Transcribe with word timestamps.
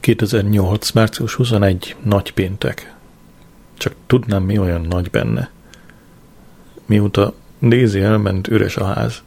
2008. 0.00 0.90
március 0.90 1.34
21. 1.34 1.96
nagy 2.02 2.32
péntek. 2.32 2.94
Csak 3.78 3.94
tudnám, 4.06 4.42
mi 4.42 4.58
olyan 4.58 4.80
nagy 4.80 5.10
benne. 5.10 5.50
Mióta 6.86 7.34
Daisy 7.62 8.00
elment, 8.00 8.48
üres 8.48 8.76
a 8.76 8.84
ház. 8.84 9.22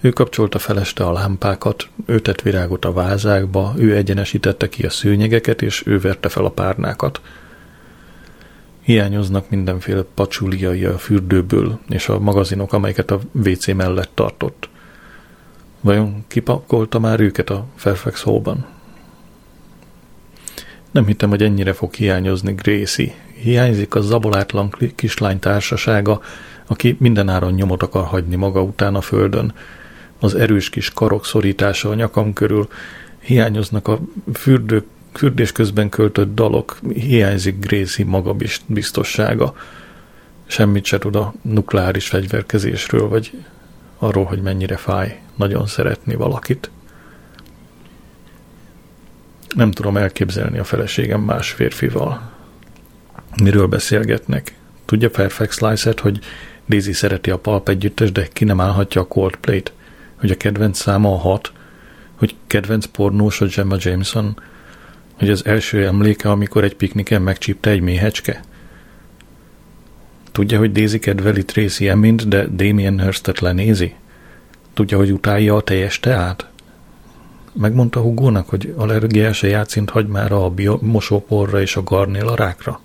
Ő 0.00 0.10
kapcsolta 0.10 0.58
feleste 0.58 1.04
a 1.04 1.12
lámpákat, 1.12 1.88
ő 2.06 2.20
tett 2.20 2.42
virágot 2.42 2.84
a 2.84 2.92
vázákba, 2.92 3.74
ő 3.76 3.96
egyenesítette 3.96 4.68
ki 4.68 4.86
a 4.86 4.90
szőnyegeket, 4.90 5.62
és 5.62 5.86
ő 5.86 5.98
verte 5.98 6.28
fel 6.28 6.44
a 6.44 6.50
párnákat. 6.50 7.20
Hiányoznak 8.80 9.50
mindenféle 9.50 10.02
pacsuliai 10.14 10.84
a 10.84 10.98
fürdőből, 10.98 11.78
és 11.88 12.08
a 12.08 12.18
magazinok, 12.18 12.72
amelyeket 12.72 13.10
a 13.10 13.20
WC 13.32 13.66
mellett 13.66 14.10
tartott. 14.14 14.68
Vajon 15.80 16.24
kipakolta 16.28 16.98
már 16.98 17.20
őket 17.20 17.50
a 17.50 17.66
Fairfax 17.76 18.22
Hallban? 18.22 18.79
Nem 20.90 21.06
hittem, 21.06 21.28
hogy 21.28 21.42
ennyire 21.42 21.72
fog 21.72 21.94
hiányozni 21.94 22.52
Gracie. 22.52 23.12
Hiányzik 23.34 23.94
a 23.94 24.00
zabolátlan 24.00 24.74
kislány 24.94 25.38
társasága, 25.38 26.20
aki 26.66 26.96
mindenáron 26.98 27.52
nyomot 27.52 27.82
akar 27.82 28.04
hagyni 28.04 28.36
maga 28.36 28.62
után 28.62 28.94
a 28.94 29.00
földön. 29.00 29.54
Az 30.18 30.34
erős 30.34 30.70
kis 30.70 30.90
karok 30.90 31.26
szorítása 31.26 31.88
a 31.88 31.94
nyakam 31.94 32.32
körül, 32.32 32.68
hiányoznak 33.18 33.88
a 33.88 34.00
fürdő, 34.32 34.84
fürdés 35.12 35.52
közben 35.52 35.88
költött 35.88 36.34
dalok, 36.34 36.78
hiányzik 36.94 37.58
Gracie 37.58 38.04
maga 38.04 38.36
biztossága. 38.66 39.54
Semmit 40.46 40.84
se 40.84 40.98
tud 40.98 41.16
a 41.16 41.34
nukleáris 41.42 42.08
fegyverkezésről, 42.08 43.08
vagy 43.08 43.32
arról, 43.98 44.24
hogy 44.24 44.42
mennyire 44.42 44.76
fáj 44.76 45.20
nagyon 45.36 45.66
szeretni 45.66 46.14
valakit. 46.14 46.70
Nem 49.56 49.70
tudom 49.70 49.96
elképzelni 49.96 50.58
a 50.58 50.64
feleségem 50.64 51.20
más 51.20 51.50
férfival. 51.50 52.30
Miről 53.42 53.66
beszélgetnek? 53.66 54.54
Tudja 54.84 55.10
Fairfax 55.10 55.56
Slicer, 55.56 55.94
hogy 56.00 56.18
Daisy 56.68 56.92
szereti 56.92 57.30
a 57.30 57.38
Palp 57.38 57.68
együttes, 57.68 58.12
de 58.12 58.28
ki 58.32 58.44
nem 58.44 58.60
állhatja 58.60 59.00
a 59.00 59.06
Coldplay-t? 59.06 59.72
Hogy 60.16 60.30
a 60.30 60.36
kedvenc 60.36 60.78
száma 60.78 61.12
a 61.12 61.18
hat? 61.18 61.52
Hogy 62.14 62.34
kedvenc 62.46 62.86
pornós 62.86 63.40
a 63.40 63.46
Gemma 63.46 63.76
Jameson? 63.78 64.38
Hogy 65.18 65.30
az 65.30 65.46
első 65.46 65.86
emléke, 65.86 66.30
amikor 66.30 66.64
egy 66.64 66.76
pikniken 66.76 67.22
megcsípte 67.22 67.70
egy 67.70 67.80
méhecske? 67.80 68.40
Tudja, 70.32 70.58
hogy 70.58 70.72
Daisy 70.72 70.98
kedveli 70.98 71.44
Tracy 71.44 71.88
Emint, 71.88 72.28
de 72.28 72.46
Damien 72.46 73.00
Hurstet 73.00 73.40
lenézi? 73.40 73.94
Tudja, 74.74 74.96
hogy 74.96 75.12
utálja 75.12 75.56
a 75.56 75.60
teljes 75.60 76.00
teát? 76.00 76.49
Megmondta 77.52 78.00
Hugónak, 78.00 78.48
hogy 78.48 78.74
allergiás 78.76 79.42
a 79.42 79.46
játszint 79.46 79.90
hagymára, 79.90 80.44
a 80.44 80.78
mosóporra 80.80 81.60
és 81.60 81.76
a 81.76 81.82
garnél 81.82 82.34
rákra? 82.34 82.80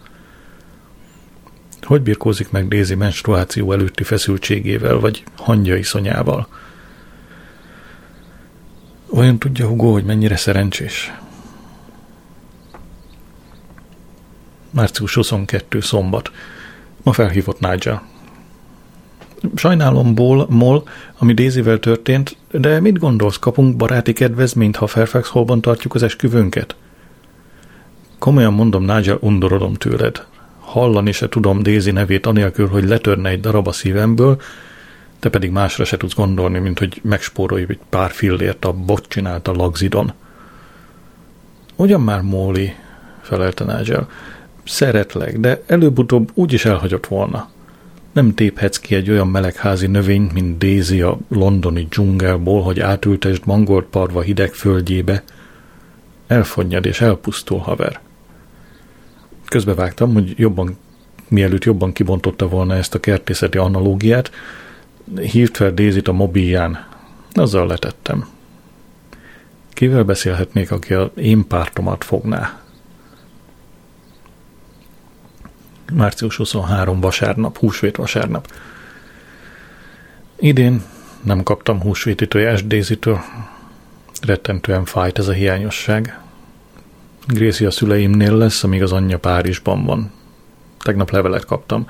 Hogy 1.82 2.02
birkózik 2.02 2.52
meg 2.52 2.68
Daisy 2.68 2.96
menstruáció 2.96 3.72
előtti 3.72 4.04
feszültségével, 4.04 5.00
vagy 5.00 5.24
hangyai 5.38 5.84
szonyával? 5.84 6.48
Olyan 9.10 9.40
tudja 9.40 9.68
Hugo, 9.68 9.92
hogy 9.92 10.04
mennyire 10.04 10.36
szerencsés? 10.36 11.14
Március 14.70 15.14
22. 15.14 15.80
szombat. 15.80 16.32
Ma 17.04 17.14
felhívott 17.14 17.60
Nigel. 17.60 18.15
Sajnálomból, 19.56 20.46
Mol, 20.50 20.88
ami 21.18 21.34
Daisyvel 21.34 21.80
történt, 21.80 22.38
de 22.52 22.80
mit 22.80 23.00
gondolsz, 23.00 23.40
kapunk 23.40 23.76
baráti 23.76 24.14
kedvezményt, 24.14 24.76
ha 24.76 24.88
Fairfax 24.88 25.30
Hallban 25.30 25.62
tartjuk 25.62 25.96
az 25.96 26.04
esküvőnket? 26.04 26.76
Komolyan 28.20 28.54
mondom, 28.54 28.84
Nigel, 28.84 29.18
undorodom 29.22 29.74
tőled. 29.74 30.26
Hallani 30.60 31.12
se 31.12 31.30
tudom 31.30 31.64
Daisy 31.64 31.92
nevét 31.92 32.26
anélkül, 32.26 32.68
hogy 32.68 32.88
letörne 32.88 33.30
egy 33.30 33.40
darab 33.40 33.68
a 33.68 33.72
szívemből, 33.72 34.42
te 35.20 35.30
pedig 35.30 35.52
másra 35.52 35.86
se 35.86 35.98
tudsz 35.98 36.16
gondolni, 36.16 36.60
mint 36.60 36.80
hogy 36.80 37.00
megspórolj 37.04 37.66
egy 37.68 37.80
pár 37.90 38.12
fillért 38.12 38.66
a 38.66 38.74
bot 38.74 39.06
csinálta 39.08 39.52
lagzidon. 39.52 40.14
Ugyan 41.76 42.02
már, 42.02 42.22
Móli, 42.22 42.74
felelte 43.22 43.78
Nigel. 43.78 44.08
Szeretlek, 44.64 45.40
de 45.40 45.62
előbb-utóbb 45.68 46.32
úgy 46.34 46.54
is 46.54 46.66
elhagyott 46.66 47.08
volna. 47.08 47.50
Nem 48.16 48.34
téphetsz 48.34 48.78
ki 48.78 48.96
egy 48.96 49.10
olyan 49.10 49.28
melegházi 49.28 49.88
növényt, 49.88 50.34
mint 50.34 50.58
Daisy 50.58 51.02
a 51.02 51.18
londoni 51.28 51.88
dzsungelból, 51.90 52.62
hogy 52.62 52.80
átültesd 52.80 53.46
mangolt 53.46 53.86
parva 53.86 54.22
hideg 54.22 54.54
földjébe. 54.54 55.24
Elfonnyad 56.28 56.86
és 56.86 57.02
elpusztul, 57.02 57.58
haver. 57.58 58.00
Közbevágtam, 59.48 60.14
hogy 60.14 60.34
jobban, 60.38 60.78
mielőtt 61.28 61.64
jobban 61.64 61.94
kibontotta 61.94 62.48
volna 62.48 62.76
ezt 62.76 62.96
a 62.96 63.00
kertészeti 63.00 63.58
analógiát, 63.58 64.32
hívt 65.16 65.58
fel 65.58 65.74
daisy 65.74 66.02
a 66.04 66.12
mobilján. 66.12 66.88
Azzal 67.32 67.68
letettem. 67.68 68.28
Kivel 69.74 70.04
beszélhetnék, 70.04 70.72
aki 70.72 70.94
a 70.94 71.12
én 71.16 71.48
pártomat 71.48 72.04
fogná? 72.04 72.65
Március 75.94 76.36
23 76.36 77.00
vasárnap, 77.00 77.58
húsvét 77.58 77.96
vasárnap. 77.96 78.52
Idén 80.36 80.84
nem 81.24 81.44
kaptam 81.44 81.82
húsvéti 81.82 82.28
tojást 82.28 82.68
Daisy-től. 82.68 83.20
Rettentően 84.22 84.86
fájt 84.86 85.18
ez 85.18 85.28
a 85.28 85.32
hiányosság. 85.32 86.20
Gracie 87.28 87.68
a 87.68 87.72
szüleimnél 87.72 88.38
lesz, 88.38 88.64
amíg 88.64 88.84
az 88.84 88.92
anyja 88.92 89.20
Párizsban 89.20 89.86
van. 89.86 90.12
Tegnap 90.80 91.10
levelet 91.10 91.46
kaptam. 91.46 91.88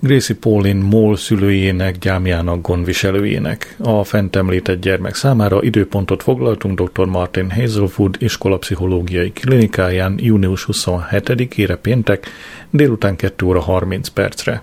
Gracie 0.00 0.36
Paulin 0.36 0.76
Moll 0.76 1.16
szülőjének, 1.16 1.98
gyámjának, 1.98 2.60
gondviselőjének. 2.66 3.76
A 3.78 4.04
fent 4.04 4.36
említett 4.36 4.80
gyermek 4.80 5.14
számára 5.14 5.62
időpontot 5.62 6.22
foglaltunk 6.22 6.80
dr. 6.80 7.06
Martin 7.06 7.50
Hazelwood 7.50 8.16
iskolapszichológiai 8.18 9.32
klinikáján 9.32 10.14
június 10.18 10.66
27-ére 10.72 11.78
péntek 11.82 12.26
délután 12.70 13.16
2 13.16 13.46
óra 13.46 13.60
30 13.60 14.08
percre. 14.08 14.62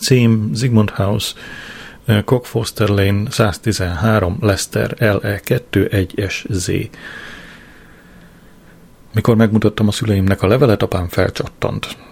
Cím 0.00 0.50
Zigmund 0.54 0.90
House, 0.90 1.34
Cock 2.24 2.44
Foster 2.44 2.88
Lane 2.88 3.30
113, 3.30 4.36
Leicester 4.40 4.94
LE 4.98 5.40
21SZ. 5.46 6.88
Mikor 9.14 9.36
megmutattam 9.36 9.88
a 9.88 9.92
szüleimnek 9.92 10.42
a 10.42 10.46
levelet, 10.46 10.82
apám 10.82 11.08
felcsattant. 11.08 12.08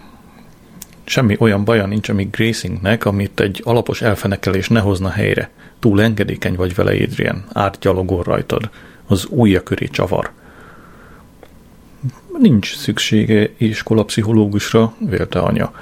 Semmi 1.09 1.37
olyan 1.39 1.65
baja 1.65 1.87
nincs, 1.87 2.09
ami 2.09 2.29
Gracingnek, 2.31 3.05
amit 3.05 3.41
egy 3.41 3.61
alapos 3.65 4.03
elfenekelés 4.03 4.69
ne 4.69 4.81
hozna 4.81 5.09
helyre. 5.09 5.51
Túl 5.79 6.03
engedékeny 6.03 6.55
vagy 6.55 6.75
vele, 6.75 6.91
Adrian. 6.91 7.45
Átgyalogol 7.53 8.23
rajtad. 8.23 8.71
Az 9.07 9.27
ujja 9.31 9.63
köré 9.63 9.87
csavar. 9.87 10.31
Nincs 12.39 12.77
szüksége 12.77 13.51
iskolapszichológusra, 13.57 14.95
vélte 14.99 15.39
anya. 15.39 15.73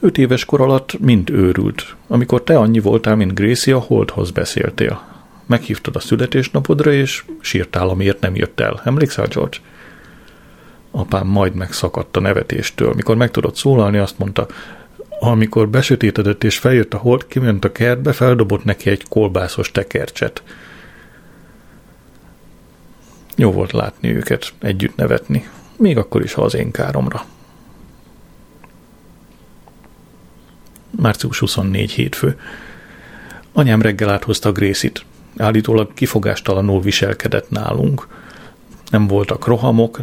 Öt 0.00 0.18
éves 0.18 0.44
kor 0.44 0.60
alatt 0.60 0.98
mind 1.00 1.30
őrült. 1.30 1.96
Amikor 2.06 2.42
te 2.42 2.58
annyi 2.58 2.80
voltál, 2.80 3.16
mint 3.16 3.34
Gracie, 3.34 3.74
a 3.74 3.78
Holdhoz 3.78 4.30
beszéltél. 4.30 5.02
Meghívtad 5.46 5.96
a 5.96 6.00
születésnapodra, 6.00 6.92
és 6.92 7.24
sírtál, 7.40 7.88
amiért 7.88 8.20
nem 8.20 8.36
jött 8.36 8.60
el. 8.60 8.80
Emlékszel, 8.84 9.26
George? 9.26 9.56
Apám 10.90 11.26
majd 11.26 11.54
megszakadt 11.54 12.16
a 12.16 12.20
nevetéstől. 12.20 12.92
Mikor 12.94 13.16
meg 13.16 13.30
tudott 13.30 13.56
szólalni, 13.56 13.98
azt 13.98 14.18
mondta, 14.18 14.46
amikor 15.20 15.68
besötétedett 15.68 16.44
és 16.44 16.58
feljött 16.58 16.94
a 16.94 16.98
hold, 16.98 17.26
kiment 17.26 17.64
a 17.64 17.72
kertbe, 17.72 18.12
feldobott 18.12 18.64
neki 18.64 18.90
egy 18.90 19.08
kolbászos 19.08 19.70
tekercset. 19.70 20.42
Jó 23.36 23.52
volt 23.52 23.72
látni 23.72 24.14
őket, 24.16 24.52
együtt 24.60 24.96
nevetni, 24.96 25.48
még 25.76 25.96
akkor 25.96 26.22
is, 26.22 26.32
ha 26.32 26.42
az 26.42 26.54
én 26.54 26.70
káromra. 26.70 27.24
Március 30.90 31.38
24 31.38 31.90
hétfő. 31.92 32.40
Anyám 33.52 33.82
reggel 33.82 34.10
áthozta 34.10 34.52
Grészit. 34.52 35.04
Állítólag 35.36 35.94
kifogástalanul 35.94 36.80
viselkedett 36.80 37.50
nálunk 37.50 38.06
nem 38.90 39.06
voltak 39.06 39.46
rohamok, 39.46 40.00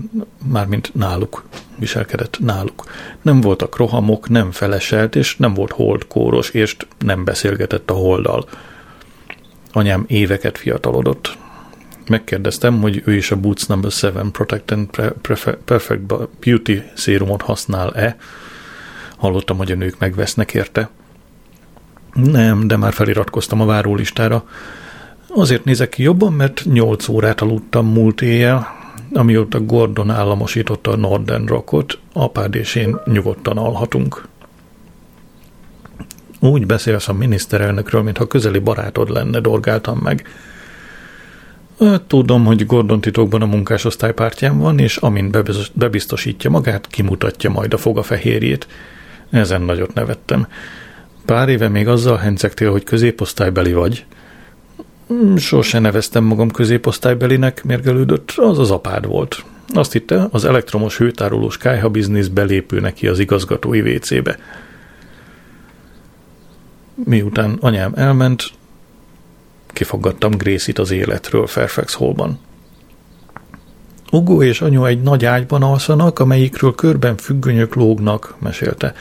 mármint 0.51 0.91
náluk 0.93 1.43
viselkedett 1.77 2.39
náluk. 2.39 2.83
Nem 3.21 3.41
voltak 3.41 3.77
rohamok, 3.77 4.29
nem 4.29 4.51
feleselt, 4.51 5.15
és 5.15 5.37
nem 5.37 5.53
volt 5.53 5.71
holdkóros, 5.71 6.49
és 6.49 6.77
nem 6.99 7.23
beszélgetett 7.23 7.89
a 7.89 7.93
holddal. 7.93 8.47
Anyám 9.71 10.03
éveket 10.07 10.57
fiatalodott. 10.57 11.37
Megkérdeztem, 12.09 12.81
hogy 12.81 13.01
ő 13.05 13.15
is 13.15 13.31
a 13.31 13.35
Boots 13.35 13.67
No. 13.67 13.79
7 13.81 14.31
Protect 14.31 14.71
and 14.71 14.89
Perfect 15.65 16.01
Beauty 16.39 16.83
szérumot 16.93 17.41
használ-e. 17.41 18.17
Hallottam, 19.17 19.57
hogy 19.57 19.71
a 19.71 19.75
nők 19.75 19.99
megvesznek 19.99 20.53
érte. 20.53 20.89
Nem, 22.13 22.67
de 22.67 22.77
már 22.77 22.93
feliratkoztam 22.93 23.61
a 23.61 23.65
várólistára. 23.65 24.43
Azért 25.27 25.63
nézek 25.63 25.89
ki 25.89 26.03
jobban, 26.03 26.33
mert 26.33 26.65
8 26.65 27.07
órát 27.07 27.41
aludtam 27.41 27.85
múlt 27.85 28.21
éjjel. 28.21 28.67
amióta 29.13 29.59
Gordon 29.59 30.09
államosította 30.09 30.91
a 30.91 30.95
Northern 30.95 31.45
Rockot, 31.45 31.99
apád 32.13 32.55
és 32.55 32.75
én 32.75 32.97
nyugodtan 33.05 33.57
alhatunk. 33.57 34.27
Úgy 36.39 36.65
beszélsz 36.65 37.07
a 37.07 37.13
miniszterelnökről, 37.13 38.01
mintha 38.01 38.27
közeli 38.27 38.59
barátod 38.59 39.09
lenne, 39.09 39.39
dorgáltam 39.39 39.97
meg. 39.97 40.27
Tudom, 42.07 42.45
hogy 42.45 42.65
Gordon 42.65 43.01
titokban 43.01 43.41
a 43.41 43.45
munkásosztály 43.45 44.13
pártján 44.13 44.57
van, 44.57 44.79
és 44.79 44.97
amint 44.97 45.37
bebiztosítja 45.73 46.49
magát, 46.49 46.87
kimutatja 46.87 47.49
majd 47.49 47.73
a 47.73 47.77
fogafehérjét. 47.77 48.67
Ezen 49.29 49.61
nagyot 49.61 49.93
nevettem. 49.93 50.47
Pár 51.25 51.49
éve 51.49 51.69
még 51.69 51.87
azzal 51.87 52.17
hencegtél, 52.17 52.71
hogy 52.71 52.83
középosztálybeli 52.83 53.73
vagy. 53.73 54.05
Hmm, 55.07 55.37
sose 55.37 55.79
neveztem 55.79 56.23
magam 56.23 56.51
középosztálybelinek, 56.51 57.63
mérgelődött, 57.63 58.33
az 58.35 58.59
az 58.59 58.71
apád 58.71 59.05
volt. 59.05 59.43
Azt 59.73 59.91
hitte, 59.91 60.27
az 60.31 60.45
elektromos 60.45 60.97
hőtárolós 60.97 61.57
kájha 61.57 61.89
biznisz 61.89 62.27
belépő 62.27 62.79
neki 62.79 63.07
az 63.07 63.19
igazgatói 63.19 63.81
WC-be. 63.81 64.37
Miután 67.03 67.57
anyám 67.59 67.91
elment, 67.95 68.51
kifaggattam 69.67 70.31
Grészit 70.31 70.79
az 70.79 70.91
életről 70.91 71.47
Fairfax 71.47 71.93
Hallban. 71.93 72.39
Ugó 74.11 74.43
és 74.43 74.61
anyu 74.61 74.85
egy 74.85 75.01
nagy 75.01 75.25
ágyban 75.25 75.63
alszanak, 75.63 76.19
amelyikről 76.19 76.75
körben 76.75 77.17
függönyök 77.17 77.75
lógnak, 77.75 78.35
mesélte. 78.39 78.93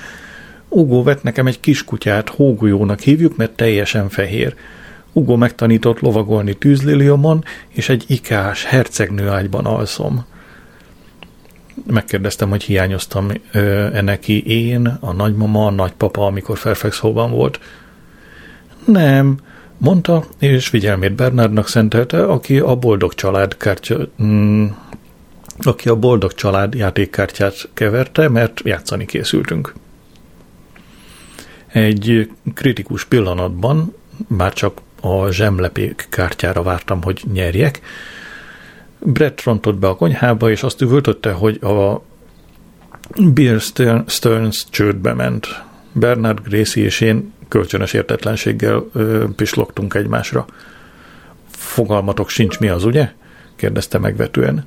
Ugó 0.69 1.03
vett 1.03 1.23
nekem 1.23 1.47
egy 1.47 1.61
kiskutyát, 1.61 2.29
hógolyónak 2.29 3.01
hívjuk, 3.01 3.37
mert 3.37 3.53
teljesen 3.53 4.09
fehér. 4.09 4.55
Ugó 5.17 5.37
megtanított 5.37 6.01
lovagolni 6.01 6.55
tűzliliomon, 6.55 7.45
és 7.69 7.89
egy 7.89 8.05
ikás 8.07 8.65
hercegnő 8.65 9.29
ágyban 9.29 9.65
alszom. 9.65 10.25
Megkérdeztem, 11.87 12.49
hogy 12.49 12.63
hiányoztam 12.63 13.31
ö, 13.53 14.01
neki 14.03 14.47
én, 14.47 14.99
a 15.01 15.13
nagymama, 15.13 15.67
a 15.67 15.71
nagypapa, 15.71 16.27
amikor 16.27 16.59
Fairfax 16.59 17.01
volt. 17.01 17.61
Nem, 18.85 19.39
mondta, 19.79 20.25
és 20.39 20.69
figyelmét 20.69 21.15
Bernardnak 21.15 21.69
szentelte, 21.69 22.25
aki 22.25 22.59
a 22.59 22.75
boldog 22.75 23.15
család 23.15 23.57
kártya, 23.57 24.09
mm, 24.23 24.67
aki 25.59 25.89
a 25.89 25.97
boldog 25.97 26.35
család 26.35 26.75
játékkártyát 26.75 27.69
keverte, 27.75 28.29
mert 28.29 28.61
játszani 28.65 29.07
készültünk. 29.07 29.75
Egy 31.67 32.31
kritikus 32.55 33.05
pillanatban, 33.05 33.95
már 34.27 34.53
csak 34.53 34.81
a 35.05 35.33
zsemlepék 35.33 36.07
kártyára 36.11 36.63
vártam, 36.63 37.03
hogy 37.03 37.23
nyerjek, 37.33 37.81
Brett 38.99 39.43
rontott 39.43 39.77
be 39.77 39.89
a 39.89 39.97
konyhába, 39.97 40.51
és 40.51 40.63
azt 40.63 40.81
üvöltötte, 40.81 41.33
hogy 41.33 41.59
a 41.63 42.03
Beer 43.17 43.61
Stearns 44.07 44.65
csődbe 44.71 45.13
ment. 45.13 45.63
Bernard 45.93 46.49
Gracie 46.49 46.85
és 46.85 47.01
én 47.01 47.33
kölcsönös 47.49 47.93
értetlenséggel 47.93 48.85
ö, 48.93 49.25
pislogtunk 49.37 49.95
egymásra. 49.95 50.47
Fogalmatok 51.51 52.29
sincs 52.29 52.59
mi 52.59 52.69
az, 52.69 52.85
ugye? 52.85 53.13
kérdezte 53.57 53.99
megvetően. 53.99 54.67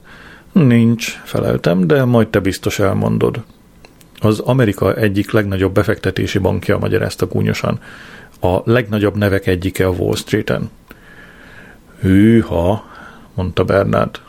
Nincs, 0.52 1.22
feleltem, 1.24 1.88
de 1.88 2.06
majd 2.06 2.28
te 2.28 2.40
biztos 2.40 2.80
elmondod. 2.80 3.44
Az 4.20 4.40
Amerika 4.40 4.96
egyik 4.96 5.32
legnagyobb 5.32 5.74
befektetési 5.74 6.38
bankja, 6.38 6.78
magyarázta 6.78 7.26
gúnyosan. 7.26 7.80
A 8.40 8.72
legnagyobb 8.72 9.16
nevek 9.16 9.48
egyike 9.48 9.86
a 9.86 9.90
Wall 9.90 10.16
Street-en. 10.16 10.70
Hűha, 12.00 12.86
mondta 13.34 13.64
Bernard. 13.64 14.20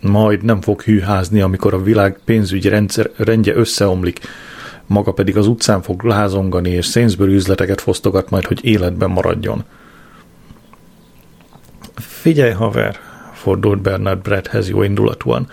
Majd 0.00 0.42
nem 0.42 0.60
fog 0.60 0.82
hűházni, 0.82 1.40
amikor 1.40 1.74
a 1.74 1.82
világ 1.82 2.18
pénzügyi 2.24 2.68
rendszer, 2.68 3.10
rendje 3.16 3.54
összeomlik, 3.54 4.20
maga 4.86 5.12
pedig 5.12 5.36
az 5.36 5.46
utcán 5.46 5.82
fog 5.82 6.02
lázongani, 6.02 6.70
és 6.70 6.86
Sainsbury 6.86 7.34
üzleteket 7.34 7.80
fosztogat 7.80 8.30
majd, 8.30 8.44
hogy 8.44 8.64
életben 8.64 9.10
maradjon. 9.10 9.64
Figyelj, 11.94 12.52
haver, 12.52 12.98
fordult 13.32 13.82
Bernard 13.82 14.22
Bretthez 14.22 14.68
jó 14.68 14.82
indulatúan. 14.82 15.48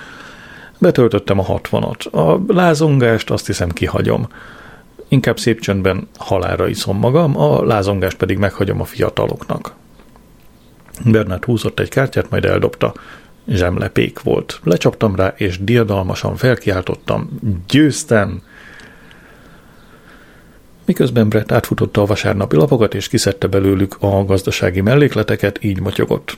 Betöltöttem 0.77 1.39
a 1.39 1.43
hatvanat. 1.43 2.03
A 2.03 2.39
lázongást 2.47 3.29
azt 3.29 3.45
hiszem 3.45 3.69
kihagyom. 3.69 4.27
Inkább 5.11 5.39
szép 5.39 5.59
csöndben 5.59 6.07
halára 6.17 6.67
iszom 6.67 6.97
magam, 6.97 7.37
a 7.37 7.63
lázongást 7.63 8.17
pedig 8.17 8.37
meghagyom 8.37 8.81
a 8.81 8.85
fiataloknak. 8.85 9.73
Bernard 11.05 11.45
húzott 11.45 11.79
egy 11.79 11.89
kártyát, 11.89 12.29
majd 12.29 12.45
eldobta. 12.45 12.93
Zsemlepék 13.47 14.21
volt. 14.21 14.59
Lecsaptam 14.63 15.15
rá, 15.15 15.33
és 15.37 15.63
diadalmasan 15.63 16.35
felkiáltottam. 16.35 17.39
Győztem! 17.67 18.41
Miközben 20.85 21.29
Brett 21.29 21.51
átfutotta 21.51 22.01
a 22.01 22.05
vasárnapi 22.05 22.55
lapokat, 22.55 22.93
és 22.93 23.07
kiszedte 23.07 23.47
belőlük 23.47 23.95
a 23.99 24.25
gazdasági 24.25 24.81
mellékleteket, 24.81 25.63
így 25.63 25.79
motyogott. 25.79 26.37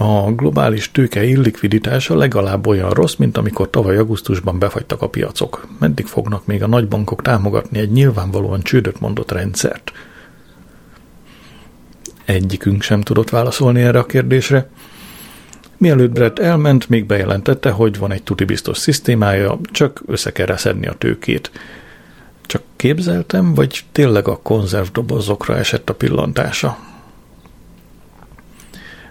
A 0.00 0.32
globális 0.32 0.90
tőke 0.90 1.24
illikviditása 1.24 2.16
legalább 2.16 2.66
olyan 2.66 2.90
rossz, 2.90 3.14
mint 3.14 3.36
amikor 3.36 3.70
tavaly 3.70 3.96
augusztusban 3.96 4.58
befagytak 4.58 5.02
a 5.02 5.08
piacok. 5.08 5.66
Meddig 5.78 6.06
fognak 6.06 6.46
még 6.46 6.62
a 6.62 6.66
nagybankok 6.66 7.22
támogatni 7.22 7.78
egy 7.78 7.90
nyilvánvalóan 7.90 8.62
csődöt 8.62 9.00
mondott 9.00 9.32
rendszert? 9.32 9.92
Egyikünk 12.24 12.82
sem 12.82 13.00
tudott 13.00 13.30
válaszolni 13.30 13.80
erre 13.80 13.98
a 13.98 14.06
kérdésre. 14.06 14.68
Mielőtt 15.76 16.12
Brett 16.12 16.38
elment, 16.38 16.88
még 16.88 17.06
bejelentette, 17.06 17.70
hogy 17.70 17.98
van 17.98 18.12
egy 18.12 18.22
tuti 18.22 18.44
biztos 18.44 18.78
szisztémája, 18.78 19.58
csak 19.72 20.02
össze 20.06 20.32
kell 20.32 20.56
szedni 20.56 20.86
a 20.86 20.94
tőkét. 20.98 21.50
Csak 22.46 22.62
képzeltem, 22.76 23.54
vagy 23.54 23.84
tényleg 23.92 24.28
a 24.28 24.40
konzervdobozokra 24.42 25.56
esett 25.56 25.90
a 25.90 25.94
pillantása? 25.94 26.78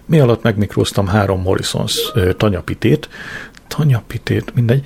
Mi 0.08 0.20
alatt 0.20 0.44
megmikróztam 0.44 1.08
három 1.08 1.42
Morrisons 1.42 2.12
tanyapitét, 2.38 3.10
tanyapitét, 3.68 4.56
mindegy, 4.56 4.86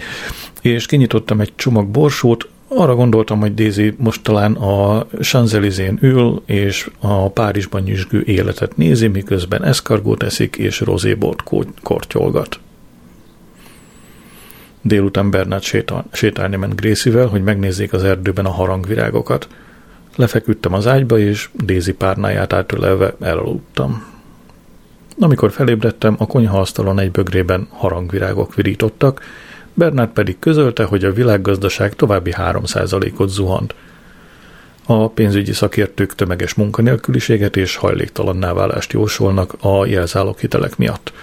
és 0.61 0.85
kinyitottam 0.85 1.39
egy 1.39 1.53
csomag 1.55 1.87
borsót, 1.87 2.47
arra 2.67 2.95
gondoltam, 2.95 3.39
hogy 3.39 3.53
Daisy 3.53 3.93
most 3.97 4.23
talán 4.23 4.53
a 4.53 5.05
Sanzelizén 5.21 5.97
ül, 6.01 6.41
és 6.45 6.89
a 6.99 7.29
Párizsban 7.29 7.81
nyüzsgő 7.81 8.23
életet 8.25 8.77
nézi, 8.77 9.07
miközben 9.07 9.63
eszkargót 9.63 10.23
eszik, 10.23 10.55
és 10.55 10.79
rozébort 10.79 11.43
kortyolgat. 11.83 12.59
Délután 14.81 15.31
Bernát 15.31 15.61
sétál, 15.61 16.05
sétálni 16.11 16.55
ment 16.55 16.75
Gracievel, 16.75 17.27
hogy 17.27 17.43
megnézzék 17.43 17.93
az 17.93 18.03
erdőben 18.03 18.45
a 18.45 18.51
harangvirágokat. 18.51 19.47
Lefeküdtem 20.15 20.73
az 20.73 20.87
ágyba, 20.87 21.19
és 21.19 21.49
Daisy 21.65 21.93
párnáját 21.93 22.53
átölelve 22.53 23.15
elaludtam. 23.19 24.10
Amikor 25.23 25.51
felébredtem, 25.51 26.15
a 26.17 26.27
konyhaasztalon 26.27 26.99
egy 26.99 27.11
bögrében 27.11 27.67
harangvirágok 27.69 28.55
virítottak, 28.55 29.21
Bernard 29.73 30.09
pedig 30.09 30.39
közölte, 30.39 30.83
hogy 30.83 31.03
a 31.03 31.13
világgazdaság 31.13 31.95
további 31.95 32.33
3%-ot 32.37 33.29
zuhant. 33.29 33.75
A 34.85 35.09
pénzügyi 35.09 35.53
szakértők 35.53 36.15
tömeges 36.15 36.53
munkanélküliséget 36.53 37.57
és 37.57 37.75
hajléktalanná 37.75 38.53
válást 38.53 38.91
jósolnak 38.91 39.53
a 39.59 39.83
hitelek 40.39 40.77
miatt. 40.77 41.13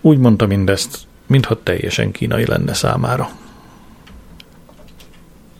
Úgy 0.00 0.18
mondta 0.18 0.46
mindezt, 0.46 0.98
mintha 1.26 1.62
teljesen 1.62 2.10
kínai 2.10 2.46
lenne 2.46 2.74
számára. 2.74 3.28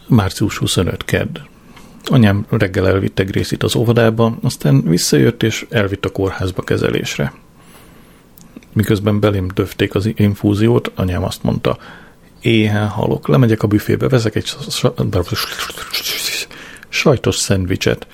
Március 0.06 0.58
25 0.58 1.04
kedd. 1.04 1.38
Anyám 2.04 2.46
reggel 2.48 2.88
elvitte 2.88 3.22
Grészit 3.22 3.62
az 3.62 3.76
óvodába, 3.76 4.36
aztán 4.42 4.82
visszajött 4.82 5.42
és 5.42 5.66
elvitt 5.70 6.04
a 6.04 6.10
kórházba 6.10 6.62
kezelésre. 6.62 7.32
Miközben 8.72 9.20
belém 9.20 9.48
döfték 9.54 9.94
az 9.94 10.10
infúziót, 10.14 10.92
anyám 10.94 11.24
azt 11.24 11.42
mondta, 11.42 11.78
éhen 12.40 12.88
halok, 12.88 13.28
lemegyek 13.28 13.62
a 13.62 13.66
büfébe, 13.66 14.08
vezek 14.08 14.34
egy 14.34 14.54
sajtos 16.88 17.36
szendvicset. 17.36 18.06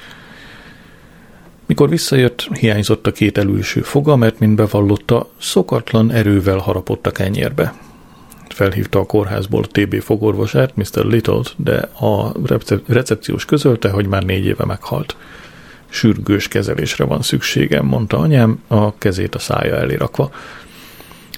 Mikor 1.67 1.89
visszajött, 1.89 2.49
hiányzott 2.59 3.07
a 3.07 3.13
két 3.13 3.39
előső 3.39 3.81
foga, 3.83 4.17
mert 4.17 4.39
mint 4.39 4.55
bevallotta, 4.57 5.31
szokatlan 5.41 6.11
erővel 6.11 6.59
harapott 6.59 7.07
a 7.07 7.11
kenyérbe. 7.11 7.75
Felhívta 8.49 8.99
a 8.99 9.07
kórházból 9.07 9.63
a 9.63 9.67
TB 9.67 10.01
fogorvosát, 10.01 10.77
Mr. 10.77 11.05
Little, 11.05 11.41
de 11.57 11.77
a 11.79 12.33
recepciós 12.87 13.45
közölte, 13.45 13.91
hogy 13.91 14.07
már 14.07 14.23
négy 14.23 14.45
éve 14.45 14.65
meghalt. 14.65 15.17
Sürgős 15.89 16.49
kezelésre 16.49 17.05
van 17.05 17.23
szükségem, 17.23 17.87
mondta 17.87 18.19
anyám, 18.19 18.63
a 18.67 18.99
kezét 18.99 19.35
a 19.35 19.39
szája 19.39 19.77
elé 19.77 19.95
rakva. 19.95 20.31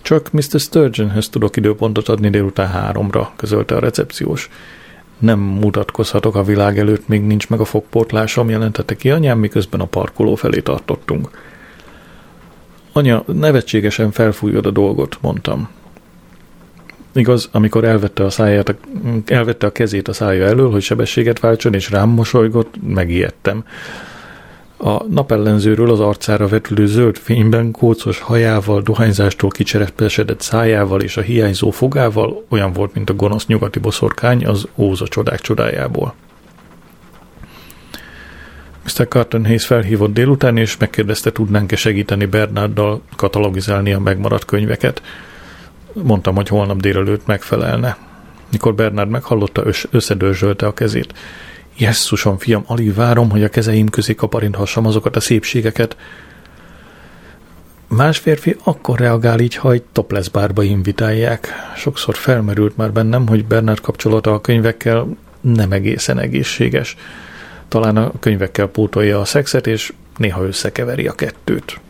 Csak 0.03 0.33
Mr. 0.33 0.61
Sturgeonhöz 0.61 1.29
tudok 1.29 1.57
időpontot 1.57 2.09
adni 2.09 2.31
délután 2.31 2.69
háromra, 2.69 3.33
közölte 3.37 3.75
a 3.75 3.79
recepciós. 3.79 4.51
Nem 5.19 5.39
mutatkozhatok 5.39 6.35
a 6.35 6.45
világ 6.45 6.79
előtt, 6.79 7.09
még 7.09 7.23
nincs 7.23 7.49
meg 7.49 7.61
a 7.61 7.65
fogportlásom, 7.65 8.51
jelentette 8.51 8.97
ki 8.97 9.11
anyám, 9.11 9.39
miközben 9.39 9.81
a 9.81 9.85
parkoló 9.85 10.35
felé 10.35 10.61
tartottunk. 10.61 11.31
Anya, 12.93 13.25
nevetségesen 13.27 14.11
felfújod 14.11 14.67
a 14.67 14.71
dolgot, 14.71 15.19
mondtam. 15.21 15.69
Igaz, 17.13 17.49
amikor 17.53 17.85
elvette 17.85 18.25
a, 18.25 18.31
száját, 18.31 18.75
elvette 19.27 19.67
a 19.67 19.73
kezét 19.73 20.09
a 20.09 20.13
szája 20.13 20.47
elől, 20.47 20.71
hogy 20.71 20.83
sebességet 20.83 21.41
váltson, 21.41 21.75
és 21.75 21.91
rám 21.91 22.09
mosolygott, 22.09 22.75
megijedtem. 22.87 23.65
A 24.83 25.05
napellenzőről 25.09 25.91
az 25.91 26.01
arcára 26.01 26.49
vetülő 26.49 26.87
zöld 26.87 27.17
fényben 27.17 27.71
kócos 27.71 28.21
hajával, 28.21 28.81
dohányzástól 28.81 29.51
kicserepesedett 29.51 30.41
szájával 30.41 31.01
és 31.01 31.17
a 31.17 31.21
hiányzó 31.21 31.71
fogával 31.71 32.45
olyan 32.49 32.73
volt, 32.73 32.95
mint 32.95 33.11
a 33.11 33.15
gonosz 33.15 33.47
nyugati 33.47 33.79
boszorkány 33.79 34.47
az 34.47 34.69
óza 34.77 35.09
csodák 35.09 35.41
csodájából. 35.41 36.15
Mr. 38.85 39.09
Carton 39.09 39.45
Hayes 39.45 39.67
felhívott 39.67 40.13
délután, 40.13 40.57
és 40.57 40.77
megkérdezte, 40.77 41.33
tudnánk-e 41.33 41.77
segíteni 41.77 42.25
Bernarddal 42.25 43.03
katalogizálni 43.17 43.93
a 43.93 43.99
megmaradt 43.99 44.45
könyveket. 44.45 45.03
Mondtam, 45.93 46.35
hogy 46.35 46.49
holnap 46.49 46.81
délelőtt 46.81 47.27
megfelelne. 47.27 47.97
Mikor 48.51 48.75
Bernard 48.75 49.11
meghallotta, 49.11 49.63
összedörzsölte 49.91 50.67
a 50.67 50.75
kezét. 50.75 51.15
Jesszusom, 51.81 52.39
fiam, 52.39 52.65
alig 52.67 52.95
várom, 52.95 53.31
hogy 53.31 53.43
a 53.43 53.49
kezeim 53.49 53.89
közé 53.89 54.15
kaparinthassam 54.15 54.87
azokat 54.87 55.17
a 55.17 55.21
szépségeket. 55.21 55.97
Más 57.89 58.19
férfi 58.19 58.57
akkor 58.65 58.99
reagál 58.99 59.41
így, 59.41 59.55
ha 59.55 59.73
egy 59.73 59.83
topless 59.83 60.29
bárba 60.29 60.63
invitálják. 60.63 61.49
Sokszor 61.77 62.17
felmerült 62.17 62.77
már 62.77 62.93
bennem, 62.93 63.29
hogy 63.29 63.45
Bernard 63.45 63.81
kapcsolata 63.81 64.33
a 64.33 64.41
könyvekkel 64.41 65.17
nem 65.41 65.73
egészen 65.73 66.19
egészséges. 66.19 66.97
Talán 67.69 67.97
a 67.97 68.13
könyvekkel 68.21 68.67
pótolja 68.67 69.21
a 69.21 69.25
szexet, 69.25 69.67
és 69.67 69.93
néha 70.17 70.47
összekeveri 70.47 71.07
a 71.07 71.13
kettőt. 71.13 71.81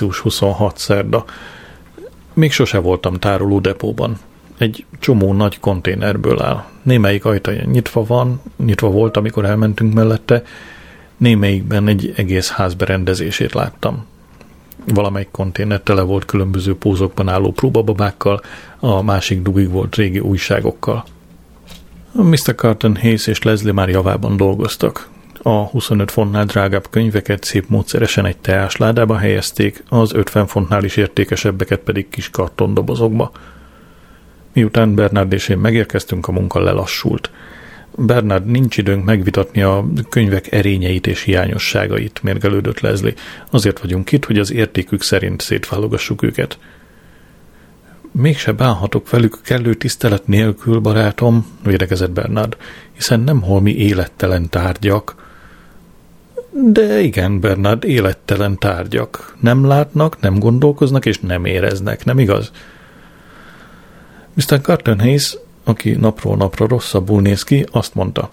Március 0.00 0.18
26 0.18 0.78
szerda. 0.78 1.24
Még 2.32 2.52
sose 2.52 2.78
voltam 2.78 3.14
tároló 3.14 3.58
depóban. 3.60 4.18
Egy 4.58 4.84
csomó 4.98 5.32
nagy 5.32 5.60
konténerből 5.60 6.42
áll. 6.42 6.64
Némelyik 6.82 7.24
ajtaja 7.24 7.64
nyitva 7.64 8.04
van, 8.04 8.40
nyitva 8.56 8.90
volt, 8.90 9.16
amikor 9.16 9.44
elmentünk 9.44 9.94
mellette, 9.94 10.42
némelyikben 11.16 11.88
egy 11.88 12.12
egész 12.16 12.50
ház 12.50 12.74
berendezését 12.74 13.52
láttam. 13.52 14.06
Valamelyik 14.86 15.30
konténer 15.30 15.80
tele 15.80 16.02
volt 16.02 16.24
különböző 16.24 16.76
pózokban 16.76 17.28
álló 17.28 17.52
próbababákkal, 17.52 18.40
a 18.78 19.02
másik 19.02 19.42
dugig 19.42 19.70
volt 19.70 19.96
régi 19.96 20.18
újságokkal. 20.18 21.04
Mr. 22.12 22.54
Carton 22.56 22.96
Hayes 22.96 23.26
és 23.26 23.42
Leslie 23.42 23.72
már 23.72 23.88
javában 23.88 24.36
dolgoztak 24.36 25.08
a 25.42 25.50
25 25.50 26.10
fontnál 26.10 26.44
drágább 26.44 26.90
könyveket 26.90 27.44
szép 27.44 27.68
módszeresen 27.68 28.26
egy 28.26 28.36
teásládába 28.36 29.16
helyezték, 29.16 29.82
az 29.88 30.12
50 30.12 30.46
fontnál 30.46 30.84
is 30.84 30.96
értékesebbeket 30.96 31.80
pedig 31.80 32.08
kis 32.08 32.30
kartondobozokba. 32.30 33.32
Miután 34.52 34.94
Bernard 34.94 35.32
és 35.32 35.48
én 35.48 35.58
megérkeztünk, 35.58 36.28
a 36.28 36.32
munka 36.32 36.60
lelassult. 36.60 37.30
Bernard 37.96 38.46
nincs 38.46 38.76
időnk 38.76 39.04
megvitatni 39.04 39.62
a 39.62 39.84
könyvek 40.08 40.52
erényeit 40.52 41.06
és 41.06 41.22
hiányosságait, 41.22 42.22
mérgelődött 42.22 42.80
Leslie. 42.80 43.14
Azért 43.50 43.80
vagyunk 43.80 44.12
itt, 44.12 44.24
hogy 44.24 44.38
az 44.38 44.52
értékük 44.52 45.02
szerint 45.02 45.40
szétválogassuk 45.40 46.22
őket. 46.22 46.58
Mégse 48.12 48.52
bánhatok 48.52 49.10
velük 49.10 49.38
kellő 49.42 49.74
tisztelet 49.74 50.26
nélkül, 50.26 50.78
barátom, 50.78 51.46
védekezett 51.64 52.10
Bernard, 52.10 52.56
hiszen 52.92 53.20
nem 53.20 53.42
holmi 53.42 53.76
élettelen 53.76 54.48
tárgyak, 54.48 55.29
de 56.52 57.00
igen, 57.00 57.40
Bernard, 57.40 57.84
élettelen 57.84 58.58
tárgyak. 58.58 59.36
Nem 59.40 59.66
látnak, 59.66 60.20
nem 60.20 60.38
gondolkoznak 60.38 61.06
és 61.06 61.18
nem 61.18 61.44
éreznek, 61.44 62.04
nem 62.04 62.18
igaz? 62.18 62.50
Mr. 64.34 64.60
Carton 64.60 65.00
Hayes, 65.00 65.36
aki 65.64 65.90
napról 65.90 66.36
napra 66.36 66.66
rosszabbul 66.66 67.20
néz 67.20 67.42
ki, 67.42 67.66
azt 67.70 67.94
mondta. 67.94 68.28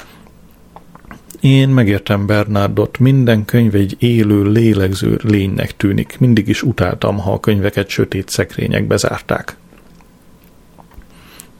Én 1.39 1.69
megértem 1.69 2.25
Bernardot, 2.25 2.99
minden 2.99 3.45
könyv 3.45 3.75
egy 3.75 3.95
élő, 3.99 4.43
lélegző 4.43 5.19
lénynek 5.23 5.75
tűnik. 5.75 6.19
Mindig 6.19 6.47
is 6.47 6.63
utáltam, 6.63 7.17
ha 7.17 7.31
a 7.31 7.39
könyveket 7.39 7.89
sötét 7.89 8.29
szekrényekbe 8.29 8.97
zárták. 8.97 9.57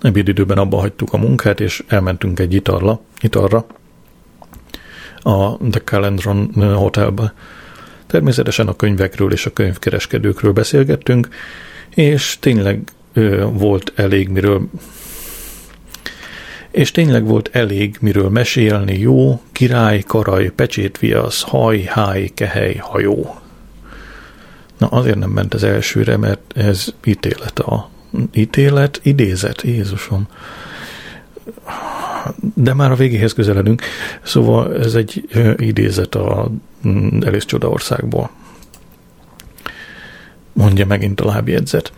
Ebédidőben 0.02 0.58
abba 0.58 0.78
hagytuk 0.78 1.14
a 1.14 1.18
munkát, 1.18 1.60
és 1.60 1.84
elmentünk 1.88 2.40
egy 2.40 2.54
italra, 2.54 3.00
italra 3.22 3.66
a 5.28 5.58
The 5.72 5.82
Calendron 5.84 6.54
Hotelbe. 6.76 7.34
Természetesen 8.08 8.68
a 8.68 8.76
könyvekről 8.76 9.32
és 9.32 9.46
a 9.46 9.54
könyvkereskedőkről 9.54 10.52
beszélgettünk, 10.52 11.28
és 11.96 12.38
tényleg 12.40 12.82
volt 13.52 13.92
elég 13.96 14.30
miről 14.30 14.70
és 16.72 16.92
tényleg 16.92 17.26
volt 17.26 17.50
elég 17.52 17.98
miről 18.02 18.30
mesélni 18.30 19.00
jó, 19.00 19.42
király, 19.52 20.00
karaj, 20.00 20.50
pecsétviasz, 20.50 21.42
haj, 21.42 21.82
háj, 21.82 22.28
kehely, 22.34 22.76
hajó. 22.76 23.36
Na 24.78 24.88
azért 24.88 25.18
nem 25.18 25.30
ment 25.30 25.54
az 25.54 25.64
elsőre, 25.64 26.18
mert 26.18 26.54
ez 26.56 26.94
ítélet 27.04 27.60
a 27.60 27.90
ítélet, 28.34 29.00
idézet, 29.04 29.62
Jézusom 29.62 30.28
de 32.54 32.74
már 32.74 32.92
a 32.92 32.96
végéhez 32.96 33.34
közeledünk, 33.34 33.82
szóval 34.24 34.76
ez 34.84 34.94
egy 34.94 35.24
idézet 35.58 36.16
a 36.16 36.52
mm, 36.88 37.22
Elis 37.22 37.46
Csodaországból. 37.46 38.30
Mondja 40.54 40.86
megint 40.86 41.22
a 41.22 41.26
lábjegyzet. 41.26 41.92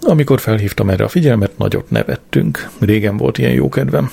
Amikor 0.00 0.40
felhívtam 0.40 0.90
erre 0.90 1.04
a 1.04 1.08
figyelmet, 1.08 1.58
nagyot 1.58 1.90
nevettünk. 1.90 2.68
Régen 2.80 3.16
volt 3.16 3.38
ilyen 3.38 3.52
jó 3.52 3.68
kedvem. 3.68 4.10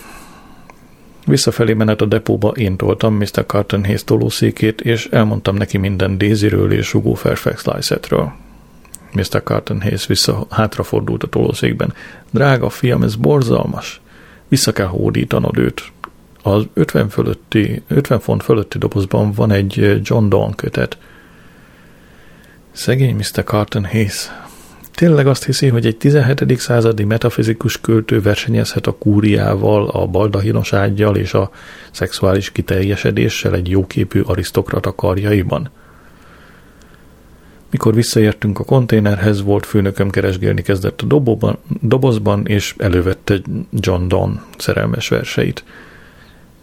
Visszafelé 1.26 1.74
menet 1.74 2.02
a 2.02 2.06
depóba 2.06 2.50
én 2.50 2.76
toltam 2.76 3.16
Mr. 3.16 3.46
Carton 3.46 3.84
Hayes 3.84 4.04
tolószékét, 4.04 4.82
és 4.82 5.08
elmondtam 5.12 5.56
neki 5.56 5.78
minden 5.78 6.18
Daisyről 6.18 6.72
és 6.72 6.92
Hugo 6.92 7.14
Fairfax 7.14 7.66
Lysetről. 7.66 8.34
Mr. 9.16 9.44
Carton 9.44 9.82
Hayes 9.82 10.06
vissza 10.06 10.46
hátrafordult 10.50 11.24
a 11.24 11.28
tolószékben. 11.28 11.94
Drága 12.32 12.70
fiam, 12.70 13.04
ez 13.04 13.16
borzalmas. 13.16 14.02
Vissza 14.48 14.72
kell 14.72 14.86
hódítanod 14.86 15.58
őt. 15.58 15.92
Az 16.44 16.64
50, 16.74 17.10
fölötti, 17.10 17.82
50 17.88 18.20
font 18.20 18.44
fölötti 18.44 18.78
dobozban 18.78 19.32
van 19.32 19.52
egy 19.52 20.00
John 20.04 20.30
Donne 20.30 20.56
kötet. 20.56 20.98
Szegény 22.72 23.16
Mr. 23.16 23.44
Carton 23.44 23.86
Hayes. 23.86 24.30
Tényleg 24.96 25.28
azt 25.28 25.46
hiszi, 25.46 25.68
hogy 25.68 25.86
egy 25.86 25.98
17. 25.98 26.60
századi 26.60 27.04
metafizikus 27.04 27.82
költő 27.82 28.22
versenyezhet 28.22 28.88
a 28.88 28.92
kúriával, 28.92 29.88
a 29.88 30.06
baldahinos 30.06 30.74
ágyjal 30.74 31.16
és 31.16 31.34
a 31.34 31.52
szexuális 31.92 32.52
kiteljesedéssel 32.52 33.54
egy 33.54 33.70
jóképű 33.70 34.22
arisztokrata 34.22 34.96
karjaiban? 34.96 35.70
Mikor 37.76 37.94
visszaértünk 37.94 38.60
a 38.60 38.64
konténerhez, 38.64 39.44
volt 39.44 39.66
főnököm 39.66 40.10
keresgélni 40.10 40.62
kezdett 40.62 41.02
a 41.02 41.06
dobóban, 41.06 41.58
dobozban, 41.82 42.46
és 42.46 42.76
elővette 42.78 43.42
John 43.72 44.08
Donne 44.08 44.44
szerelmes 44.58 45.08
verseit. 45.08 45.64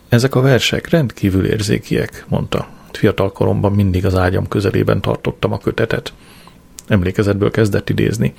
Ezek 0.09 0.35
a 0.35 0.41
versek 0.41 0.89
rendkívül 0.89 1.47
érzékiek, 1.47 2.25
mondta. 2.29 2.69
Fiatal 2.93 3.33
koromban 3.33 3.73
mindig 3.73 4.07
az 4.07 4.15
ágyam 4.15 4.49
közelében 4.49 5.01
tartottam 5.01 5.53
a 5.53 5.59
kötetet. 5.59 6.13
Emlékezetből 6.87 7.51
kezdett 7.51 7.91
idézni. 7.91 8.35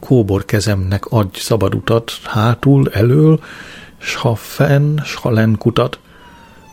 Kóbor 0.00 0.44
kezemnek 0.44 1.06
adj 1.06 1.38
szabad 1.38 1.74
utat, 1.74 2.12
hátul, 2.22 2.90
elől, 2.92 3.40
s 3.98 4.14
ha 4.14 4.34
fenn, 4.34 4.98
s 5.04 5.14
ha 5.14 5.30
len 5.30 5.56
kutat, 5.58 5.98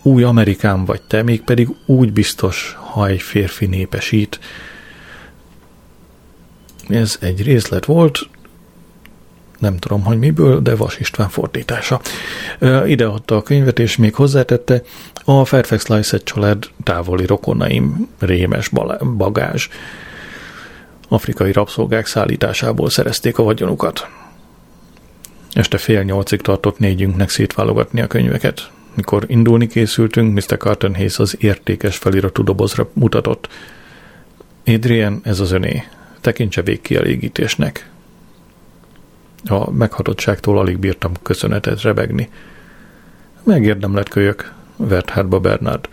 új 0.03 0.23
Amerikán 0.23 0.85
vagy 0.85 1.01
te, 1.01 1.23
mégpedig 1.23 1.69
úgy 1.85 2.13
biztos, 2.13 2.77
ha 2.79 3.07
egy 3.07 3.21
férfi 3.21 3.65
népesít. 3.65 4.39
Ez 6.87 7.17
egy 7.19 7.43
részlet 7.43 7.85
volt, 7.85 8.19
nem 9.59 9.77
tudom, 9.77 10.03
hogy 10.03 10.17
miből, 10.17 10.61
de 10.61 10.75
Vas 10.75 10.99
István 10.99 11.29
fordítása. 11.29 12.01
Ide 12.85 13.05
adta 13.05 13.35
a 13.35 13.41
könyvet, 13.41 13.79
és 13.79 13.97
még 13.97 14.15
hozzátette, 14.15 14.81
a 15.25 15.45
Fairfax 15.45 15.87
Lysett 15.87 16.23
család 16.25 16.69
távoli 16.83 17.25
rokonaim, 17.25 18.09
rémes 18.19 18.69
bagázs. 19.17 19.67
Afrikai 21.07 21.51
rabszolgák 21.51 22.05
szállításából 22.05 22.89
szerezték 22.89 23.37
a 23.37 23.43
vagyonukat. 23.43 24.07
Este 25.53 25.77
fél 25.77 26.03
nyolcig 26.03 26.41
tartott 26.41 26.79
négyünknek 26.79 27.29
szétválogatni 27.29 28.01
a 28.01 28.07
könyveket. 28.07 28.71
Mikor 28.93 29.23
indulni 29.27 29.67
készültünk, 29.67 30.33
Mr. 30.33 30.57
Carton 30.57 30.95
Hayes 30.95 31.19
az 31.19 31.35
értékes 31.39 31.97
feliratú 31.97 32.43
dobozra 32.43 32.89
mutatott. 32.93 33.47
Adrian, 34.65 35.21
ez 35.23 35.39
az 35.39 35.51
öné. 35.51 35.83
Tekintse 36.21 36.61
végkielégítésnek. 36.61 37.89
A 39.45 39.71
meghatottságtól 39.71 40.57
alig 40.57 40.77
bírtam 40.77 41.11
köszönetet 41.21 41.81
rebegni. 41.81 42.29
Megérdemlett 43.43 44.09
kölyök, 44.09 44.53
vert 44.75 45.09
hátba 45.09 45.39
Bernard. 45.39 45.89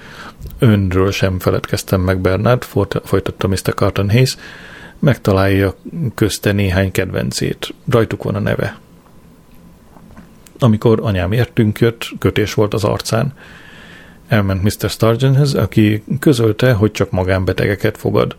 Önről 0.59 1.11
sem 1.11 1.39
feledkeztem 1.39 2.01
meg, 2.01 2.19
Bernard, 2.19 2.63
folytatta 3.05 3.49
Mr. 3.49 3.75
Carton 3.75 4.11
Hayes, 4.11 4.37
megtalálja 4.99 5.75
közte 6.15 6.53
néhány 6.53 6.91
kedvencét. 6.91 7.75
Rajtuk 7.89 8.23
van 8.23 8.35
a 8.35 8.41
neve. 8.41 8.79
Amikor 10.63 11.01
anyám 11.03 11.33
értünk 11.33 11.79
jött, 11.79 12.09
kötés 12.19 12.55
volt 12.55 12.75
az 12.75 12.85
arcán. 12.85 13.33
Elment 14.29 14.63
Mr. 14.63 14.91
Sturgeonhez, 14.91 15.55
aki 15.55 16.03
közölte, 16.19 16.73
hogy 16.73 16.91
csak 16.91 17.11
magánbetegeket 17.11 17.97
fogad. 17.97 18.37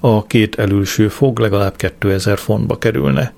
A 0.00 0.26
két 0.26 0.54
elülső 0.54 1.08
fog 1.08 1.38
legalább 1.38 1.76
2000 1.76 2.38
fontba 2.38 2.78
kerülne. 2.78 3.32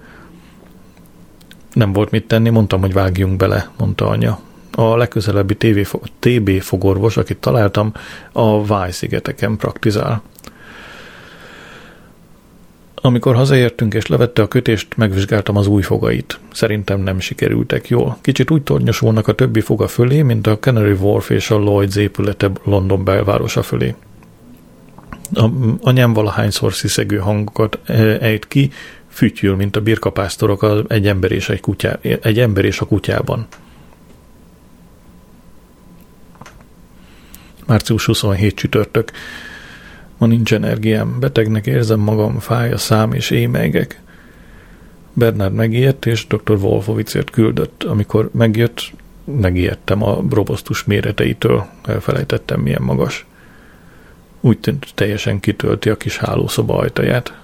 Nem 1.72 1.92
volt 1.92 2.10
mit 2.10 2.26
tenni, 2.26 2.50
mondtam, 2.50 2.80
hogy 2.80 2.92
vágjunk 2.92 3.36
bele, 3.36 3.70
mondta 3.78 4.08
anya. 4.08 4.38
A 4.72 4.96
legközelebbi 4.96 5.56
TV, 5.56 5.96
TB 6.18 6.60
fogorvos, 6.60 7.16
akit 7.16 7.38
találtam, 7.38 7.92
a 8.32 8.64
Váj-szigeteken 8.64 9.56
praktizál. 9.56 10.22
Amikor 13.04 13.34
hazaértünk 13.34 13.94
és 13.94 14.06
levette 14.06 14.42
a 14.42 14.48
kötést, 14.48 14.96
megvizsgáltam 14.96 15.56
az 15.56 15.66
új 15.66 15.82
fogait. 15.82 16.40
Szerintem 16.52 17.00
nem 17.00 17.20
sikerültek 17.20 17.88
jól. 17.88 18.18
Kicsit 18.20 18.50
úgy 18.50 18.62
tornyosulnak 18.62 19.28
a 19.28 19.34
többi 19.34 19.60
foga 19.60 19.88
fölé, 19.88 20.22
mint 20.22 20.46
a 20.46 20.58
Canary 20.58 20.92
Wharf 20.92 21.30
és 21.30 21.50
a 21.50 21.58
Lloyds 21.58 21.96
épülete 21.96 22.50
London 22.64 23.04
belvárosa 23.04 23.62
fölé. 23.62 23.94
A, 25.34 25.48
anyám 25.80 26.12
valahányszor 26.12 26.72
sziszegő 26.72 27.16
hangokat 27.16 27.78
e, 27.84 27.94
ejt 28.20 28.48
ki, 28.48 28.70
fütyül, 29.08 29.56
mint 29.56 29.76
a 29.76 29.80
birkapásztorok 29.80 30.62
az 30.62 30.82
egy 30.88 31.06
ember 31.06 31.32
és, 31.32 31.48
egy, 31.48 31.60
kutyá, 31.60 31.98
egy 32.02 32.38
ember 32.38 32.64
és 32.64 32.80
a 32.80 32.86
kutyában. 32.86 33.46
Március 37.66 38.04
27 38.04 38.54
csütörtök. 38.54 39.10
Ma 40.22 40.28
nincs 40.28 40.52
energiám, 40.52 41.20
betegnek 41.20 41.66
érzem 41.66 42.00
magam, 42.00 42.38
fáj 42.38 42.72
a 42.72 42.78
szám 42.78 43.12
és 43.12 43.30
émegek. 43.30 44.00
Bernard 45.12 45.54
megijedt, 45.54 46.06
és 46.06 46.26
dr. 46.26 46.56
Wolfowicért 46.60 47.30
küldött. 47.30 47.82
Amikor 47.82 48.30
megjött, 48.32 48.92
megijedtem 49.24 50.02
a 50.02 50.22
robosztus 50.30 50.84
méreteitől, 50.84 51.66
elfelejtettem 51.84 52.60
milyen 52.60 52.82
magas. 52.82 53.26
Úgy 54.40 54.58
tűnt, 54.58 54.86
teljesen 54.94 55.40
kitölti 55.40 55.90
a 55.90 55.96
kis 55.96 56.16
hálószoba 56.16 56.78
ajtaját. 56.78 57.38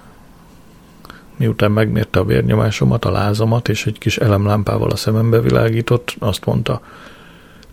Miután 1.37 1.71
megmérte 1.71 2.19
a 2.19 2.25
vérnyomásomat, 2.25 3.05
a 3.05 3.11
lázamat, 3.11 3.69
és 3.69 3.85
egy 3.85 3.97
kis 3.97 4.17
elemlámpával 4.17 4.89
a 4.89 4.95
szemembe 4.95 5.41
világított, 5.41 6.15
azt 6.19 6.45
mondta, 6.45 6.81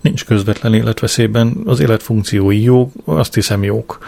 nincs 0.00 0.24
közvetlen 0.24 0.74
életveszélyben, 0.74 1.56
az 1.64 1.80
életfunkciói 1.80 2.62
jók, 2.62 2.92
azt 3.04 3.34
hiszem 3.34 3.62
jók. 3.62 3.98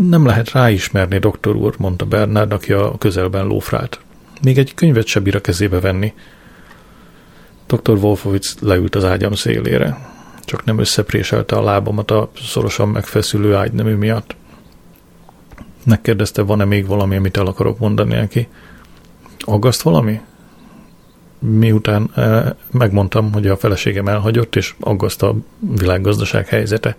Nem 0.00 0.26
lehet 0.26 0.50
ráismerni, 0.50 1.18
doktor 1.18 1.56
úr, 1.56 1.74
mondta 1.78 2.04
Bernard, 2.04 2.52
aki 2.52 2.72
a 2.72 2.98
közelben 2.98 3.46
lófrált. 3.46 4.00
Még 4.42 4.58
egy 4.58 4.74
könyvet 4.74 5.06
se 5.06 5.20
bír 5.20 5.36
a 5.36 5.40
kezébe 5.40 5.80
venni. 5.80 6.12
Dr. 7.66 7.98
Wolfowitz 7.98 8.56
leült 8.60 8.94
az 8.94 9.04
ágyam 9.04 9.32
szélére. 9.34 9.98
Csak 10.44 10.64
nem 10.64 10.78
összepréselte 10.78 11.56
a 11.56 11.62
lábamat 11.62 12.10
a 12.10 12.30
szorosan 12.36 12.88
megfeszülő 12.88 13.54
ágynemű 13.54 13.94
miatt. 13.94 14.36
Megkérdezte, 15.84 16.42
van-e 16.42 16.64
még 16.64 16.86
valami, 16.86 17.16
amit 17.16 17.36
el 17.36 17.46
akarok 17.46 17.78
mondani 17.78 18.14
neki. 18.14 18.48
Aggaszt 19.38 19.82
valami? 19.82 20.20
Miután 21.38 22.10
eh, 22.14 22.44
megmondtam, 22.70 23.32
hogy 23.32 23.46
a 23.46 23.56
feleségem 23.56 24.08
elhagyott, 24.08 24.56
és 24.56 24.74
aggaszt 24.80 25.22
a 25.22 25.34
világgazdaság 25.58 26.48
helyzete. 26.48 26.96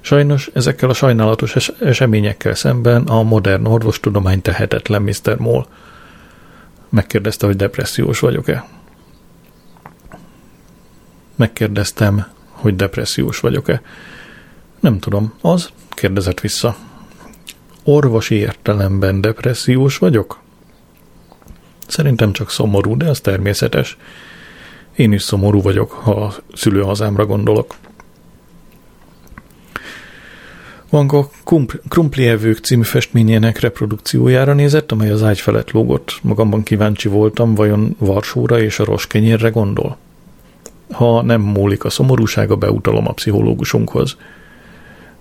Sajnos 0.00 0.50
ezekkel 0.52 0.90
a 0.90 0.94
sajnálatos 0.94 1.56
es- 1.56 1.74
eseményekkel 1.80 2.54
szemben 2.54 3.02
a 3.02 3.22
modern 3.22 3.66
orvostudomány 3.66 4.42
tehetetlen, 4.42 5.02
Mr. 5.02 5.38
Moll. 5.38 5.66
Megkérdezte, 6.88 7.46
hogy 7.46 7.56
depressziós 7.56 8.18
vagyok-e. 8.18 8.68
Megkérdeztem, 11.36 12.26
hogy 12.50 12.76
depressziós 12.76 13.40
vagyok-e. 13.40 13.82
Nem 14.80 14.98
tudom, 14.98 15.34
az? 15.40 15.70
Kérdezett 15.88 16.40
vissza. 16.40 16.76
Orvosi 17.84 18.34
értelemben 18.34 19.20
depressziós 19.20 19.98
vagyok? 19.98 20.40
Szerintem 21.86 22.32
csak 22.32 22.50
szomorú, 22.50 22.96
de 22.96 23.08
az 23.08 23.20
természetes. 23.20 23.96
Én 24.96 25.12
is 25.12 25.22
szomorú 25.22 25.62
vagyok, 25.62 25.90
ha 25.90 26.24
a 26.24 26.34
szülőhazámra 26.54 27.26
gondolok. 27.26 27.74
Van 30.90 31.06
Gogh 31.06 31.30
Krumplievők 31.88 32.58
című 32.58 32.82
festményének 32.82 33.60
reprodukciójára 33.60 34.52
nézett, 34.52 34.92
amely 34.92 35.10
az 35.10 35.22
ágy 35.22 35.40
felett 35.40 35.70
lógott. 35.70 36.18
Magamban 36.22 36.62
kíváncsi 36.62 37.08
voltam, 37.08 37.54
vajon 37.54 37.96
Varsóra 37.98 38.60
és 38.60 38.78
a 38.78 38.84
roskenyérre 38.84 39.48
gondol? 39.48 39.96
Ha 40.90 41.22
nem 41.22 41.40
múlik 41.40 41.84
a 41.84 41.90
szomorúsága, 41.90 42.56
beutalom 42.56 43.08
a 43.08 43.12
pszichológusunkhoz. 43.12 44.16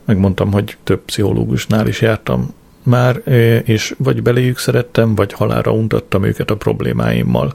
Megmondtam, 0.05 0.51
hogy 0.51 0.77
több 0.83 1.01
pszichológusnál 1.05 1.87
is 1.87 2.01
jártam 2.01 2.53
már, 2.83 3.21
és 3.65 3.95
vagy 3.97 4.21
beléjük 4.21 4.57
szerettem, 4.57 5.15
vagy 5.15 5.33
halára 5.33 5.71
untattam 5.71 6.23
őket 6.23 6.49
a 6.49 6.57
problémáimmal. 6.57 7.53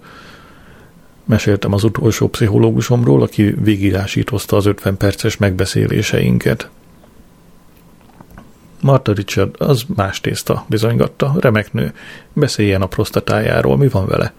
Meséltem 1.25 1.73
az 1.73 1.85
utolsó 1.85 2.29
pszichológusomról, 2.29 3.23
aki 3.23 3.55
végigásítozta 3.63 4.57
az 4.57 4.67
50 4.67 4.97
perces 4.97 5.37
megbeszéléseinket. 5.37 6.71
Marta 8.85 9.13
Richard, 9.13 9.55
az 9.59 9.85
más 9.97 10.21
tészta, 10.21 10.65
bizonygatta. 10.69 11.35
Remek 11.39 11.73
nő. 11.73 11.93
Beszéljen 12.33 12.83
a 12.83 12.87
prostatájáról, 12.87 13.77
mi 13.77 13.89
van 13.89 14.07
vele? 14.07 14.33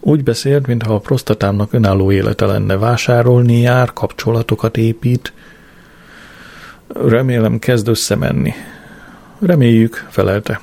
Úgy 0.00 0.22
beszélt, 0.22 0.66
mintha 0.66 0.94
a 0.94 0.98
prostatámnak 0.98 1.72
önálló 1.72 2.12
élete 2.12 2.46
lenne. 2.46 2.76
Vásárolni 2.76 3.60
jár, 3.60 3.92
kapcsolatokat 3.92 4.76
épít. 4.76 5.32
Remélem 6.88 7.58
kezd 7.58 7.88
összemenni. 7.88 8.52
Reméljük, 9.38 10.06
felelte. 10.10 10.60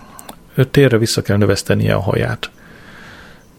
Ő 0.53 0.65
térre 0.65 0.97
vissza 0.97 1.21
kell 1.21 1.37
növesztenie 1.37 1.93
a 1.93 2.01
haját. 2.01 2.49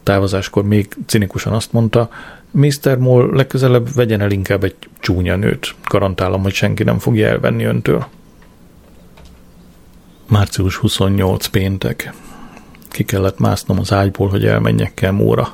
Távozáskor 0.03 0.63
még 0.63 0.87
cinikusan 1.05 1.53
azt 1.53 1.71
mondta, 1.71 2.09
Mr. 2.51 2.97
Moll 2.97 3.29
legközelebb 3.33 3.93
vegyen 3.93 4.21
el 4.21 4.31
inkább 4.31 4.63
egy 4.63 4.75
csúnya 4.99 5.35
nőt. 5.35 5.75
Garantálom, 5.89 6.41
hogy 6.41 6.53
senki 6.53 6.83
nem 6.83 6.99
fogja 6.99 7.27
elvenni 7.27 7.63
öntől. 7.63 8.07
Március 10.27 10.75
28 10.75 11.45
péntek. 11.45 12.13
Ki 12.89 13.03
kellett 13.03 13.39
másznom 13.39 13.79
az 13.79 13.93
ágyból, 13.93 14.29
hogy 14.29 14.45
elmenjek 14.45 14.93
Kemóra. 14.93 15.53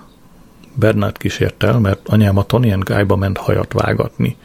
Bernát 0.74 1.18
kísért 1.18 1.64
el, 1.64 1.80
mert 1.80 2.08
anyám 2.08 2.38
a 2.38 2.44
Tony 2.44 2.80
Guy-ba 2.80 3.16
ment 3.16 3.38
hajat 3.38 3.74
vágatni. 3.74 4.38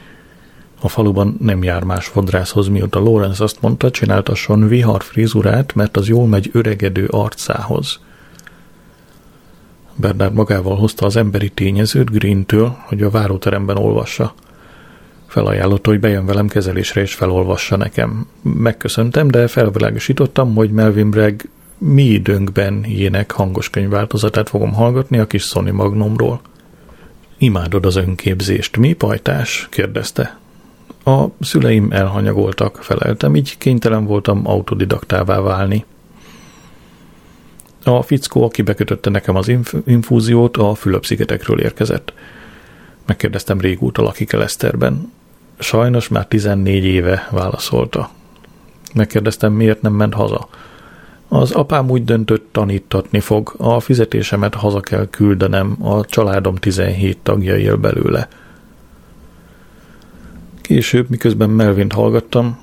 A 0.80 0.88
faluban 0.88 1.36
nem 1.40 1.62
jár 1.62 1.82
más 1.82 2.06
fodrászhoz, 2.06 2.68
mióta 2.68 3.00
Lawrence 3.00 3.44
azt 3.44 3.60
mondta, 3.60 3.90
csináltasson 3.90 4.68
vihar 4.68 5.02
frizurát, 5.02 5.74
mert 5.74 5.96
az 5.96 6.08
jól 6.08 6.26
megy 6.26 6.50
öregedő 6.52 7.06
arcához. 7.06 8.00
Bernard 9.96 10.34
magával 10.34 10.76
hozta 10.76 11.06
az 11.06 11.16
emberi 11.16 11.48
tényezőt 11.48 12.10
Green-től, 12.10 12.76
hogy 12.80 13.02
a 13.02 13.10
váróteremben 13.10 13.76
olvassa. 13.76 14.34
Felajánlotta, 15.34 15.90
hogy 15.90 16.00
bejön 16.00 16.26
velem 16.26 16.48
kezelésre 16.48 17.00
és 17.00 17.14
felolvassa 17.14 17.76
nekem. 17.76 18.26
Megköszöntem, 18.42 19.28
de 19.28 19.48
felvilágosítottam, 19.48 20.54
hogy 20.54 20.70
Melvin 20.70 21.10
Bragg 21.10 21.40
mi 21.78 22.02
időnkben 22.02 22.84
ilyenek 22.84 23.30
hangos 23.30 23.70
könyvváltozatát 23.70 24.48
fogom 24.48 24.72
hallgatni 24.72 25.18
a 25.18 25.26
kis 25.26 25.42
Sony 25.42 25.72
Magnumról. 25.72 26.40
Imádod 27.38 27.86
az 27.86 27.96
önképzést, 27.96 28.76
mi 28.76 28.92
pajtás? 28.92 29.68
kérdezte. 29.70 30.38
A 31.04 31.24
szüleim 31.40 31.88
elhanyagoltak, 31.90 32.76
feleltem, 32.82 33.36
így 33.36 33.58
kénytelen 33.58 34.04
voltam 34.04 34.46
autodidaktává 34.46 35.40
válni. 35.40 35.84
A 37.84 38.02
fickó, 38.02 38.44
aki 38.44 38.62
bekötötte 38.62 39.10
nekem 39.10 39.36
az 39.36 39.48
inf- 39.48 39.76
infúziót, 39.86 40.56
a 40.56 40.74
Fülöp-szigetekről 40.74 41.60
érkezett. 41.60 42.12
Megkérdeztem 43.06 43.60
régóta 43.60 44.02
lakik-e 44.02 44.36
Leszterben. 44.36 45.12
Sajnos 45.58 46.08
már 46.08 46.26
14 46.26 46.84
éve 46.84 47.28
válaszolta. 47.30 48.10
Megkérdeztem, 48.94 49.52
miért 49.52 49.82
nem 49.82 49.92
ment 49.92 50.14
haza. 50.14 50.48
Az 51.28 51.52
apám 51.52 51.90
úgy 51.90 52.04
döntött, 52.04 52.48
tanítatni 52.52 53.20
fog, 53.20 53.54
a 53.56 53.80
fizetésemet 53.80 54.54
haza 54.54 54.80
kell 54.80 55.06
küldenem, 55.10 55.76
a 55.80 56.04
családom 56.04 56.54
17 56.54 57.18
tagja 57.22 57.56
él 57.56 57.76
belőle. 57.76 58.28
Később, 60.60 61.10
miközben 61.10 61.50
Melvint 61.50 61.92
hallgattam, 61.92 62.58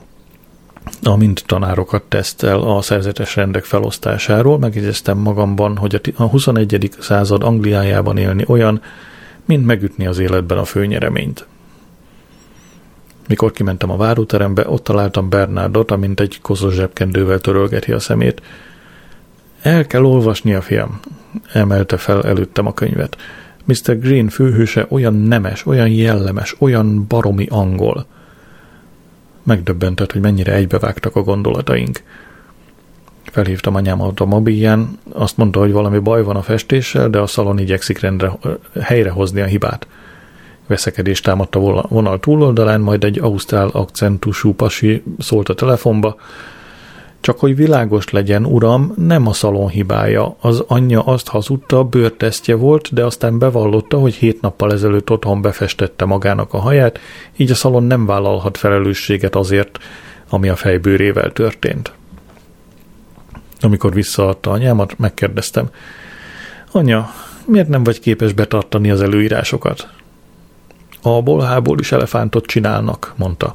amint 1.04 1.44
tanárokat 1.46 2.04
tesztel 2.04 2.60
a 2.60 2.82
szerzetes 2.82 3.36
rendek 3.36 3.64
felosztásáról, 3.64 4.60
megjegyeztem 4.60 5.18
magamban, 5.18 5.78
hogy 5.78 6.02
a 6.16 6.24
21. 6.24 6.90
század 7.00 7.44
Angliájában 7.44 8.18
élni 8.18 8.44
olyan, 8.48 8.82
mint 9.46 9.66
megütni 9.66 10.06
az 10.06 10.20
életben 10.20 10.58
a 10.58 10.66
főnyereményt. 10.66 11.48
Mikor 13.28 13.52
kimentem 13.52 13.92
a 13.92 13.98
váróterembe, 13.98 14.70
ott 14.70 14.84
találtam 14.84 15.30
Bernardot, 15.30 15.92
amint 15.92 16.20
egy 16.20 16.42
koszos 16.42 16.74
zsebkendővel 16.74 17.40
törölgeti 17.40 17.92
a 17.92 18.00
szemét. 18.00 18.42
El 19.62 19.86
kell 19.86 20.04
olvasni 20.04 20.54
a 20.54 20.62
fiam, 20.62 21.00
emelte 21.54 21.98
fel 21.98 22.26
előttem 22.26 22.66
a 22.66 22.74
könyvet. 22.74 23.18
Mr. 23.66 24.00
Green 24.00 24.30
főhőse 24.30 24.86
olyan 24.90 25.14
nemes, 25.14 25.66
olyan 25.66 25.90
jellemes, 25.90 26.56
olyan 26.60 27.06
baromi 27.08 27.48
angol. 27.50 28.06
Megdöbbentett, 29.44 30.12
hogy 30.12 30.22
mennyire 30.22 30.54
egybevágtak 30.54 31.16
a 31.16 31.22
gondolataink. 31.22 32.04
Felhívtam 33.24 33.76
anyám 33.76 34.02
automobilján, 34.02 35.00
azt 35.12 35.38
mondta, 35.38 35.60
hogy 35.60 35.72
valami 35.72 36.00
baj 36.00 36.24
van 36.24 36.36
a 36.36 36.42
festéssel, 36.42 37.10
de 37.10 37.20
a 37.20 37.28
szalon 37.28 37.60
igyekszik 37.60 38.00
rendre, 38.00 38.32
helyrehozni 38.82 39.42
a 39.42 39.46
hibát. 39.46 39.88
Veszekedés 40.72 41.22
támadt 41.22 41.56
a 41.56 41.86
vonal 41.90 42.20
túloldalán, 42.20 42.82
majd 42.82 43.04
egy 43.04 43.20
ausztrál 43.20 43.68
akcentusú 43.68 44.54
pasi 44.54 45.04
szólt 45.20 45.50
a 45.50 45.54
telefonba, 45.54 46.16
csak 47.20 47.40
hogy 47.40 47.56
világos 47.56 48.10
legyen, 48.10 48.46
uram, 48.46 48.94
nem 48.98 49.28
a 49.28 49.34
szalon 49.34 49.68
hibája. 49.68 50.36
Az 50.40 50.64
anyja 50.68 51.02
azt 51.02 51.28
hazudta, 51.28 51.84
bőrtesztje 51.84 52.56
volt, 52.56 52.94
de 52.94 53.06
aztán 53.06 53.40
bevallotta, 53.40 53.98
hogy 53.98 54.14
hét 54.14 54.42
nappal 54.42 54.72
ezelőtt 54.72 55.10
otthon 55.10 55.42
befestette 55.42 56.06
magának 56.06 56.54
a 56.54 56.58
haját, 56.58 57.00
így 57.36 57.52
a 57.52 57.56
szalon 57.56 57.84
nem 57.84 58.06
vállalhat 58.06 58.58
felelősséget 58.58 59.36
azért, 59.36 59.80
ami 60.30 60.50
a 60.50 60.56
fejbőrével 60.56 61.32
történt. 61.32 61.94
Amikor 63.60 63.94
visszaadta 63.94 64.52
anyámat, 64.52 64.98
megkérdeztem, 64.98 65.70
anya, 66.72 67.10
miért 67.46 67.68
nem 67.68 67.84
vagy 67.84 68.00
képes 68.00 68.34
betartani 68.34 68.92
az 68.92 69.02
előírásokat? 69.02 69.90
A 71.02 71.22
bolhából 71.22 71.80
is 71.80 71.92
elefántot 71.92 72.46
csinálnak, 72.46 73.14
mondta. 73.18 73.52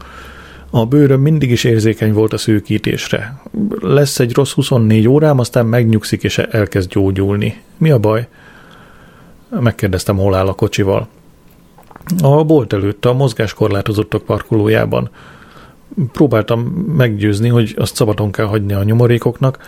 A 0.70 0.86
bőröm 0.86 1.20
mindig 1.20 1.50
is 1.50 1.64
érzékeny 1.64 2.12
volt 2.12 2.32
a 2.32 2.38
szűkítésre. 2.38 3.40
Lesz 3.80 4.18
egy 4.18 4.34
rossz 4.34 4.52
24 4.52 5.08
órám, 5.08 5.38
aztán 5.38 5.66
megnyugszik 5.66 6.22
és 6.22 6.38
elkezd 6.38 6.90
gyógyulni. 6.90 7.62
Mi 7.76 7.90
a 7.90 7.98
baj? 7.98 8.28
Megkérdeztem, 9.60 10.16
hol 10.16 10.34
áll 10.34 10.46
a 10.46 10.52
kocsival. 10.52 11.08
A 12.22 12.44
bolt 12.44 12.72
előtt, 12.72 13.04
a 13.04 13.12
mozgáskorlátozottak 13.12 14.22
parkolójában. 14.22 15.10
Próbáltam 16.12 16.60
meggyőzni, 16.96 17.48
hogy 17.48 17.74
azt 17.78 17.94
szabadon 17.94 18.32
kell 18.32 18.46
hagyni 18.46 18.72
a 18.72 18.82
nyomorékoknak. 18.82 19.58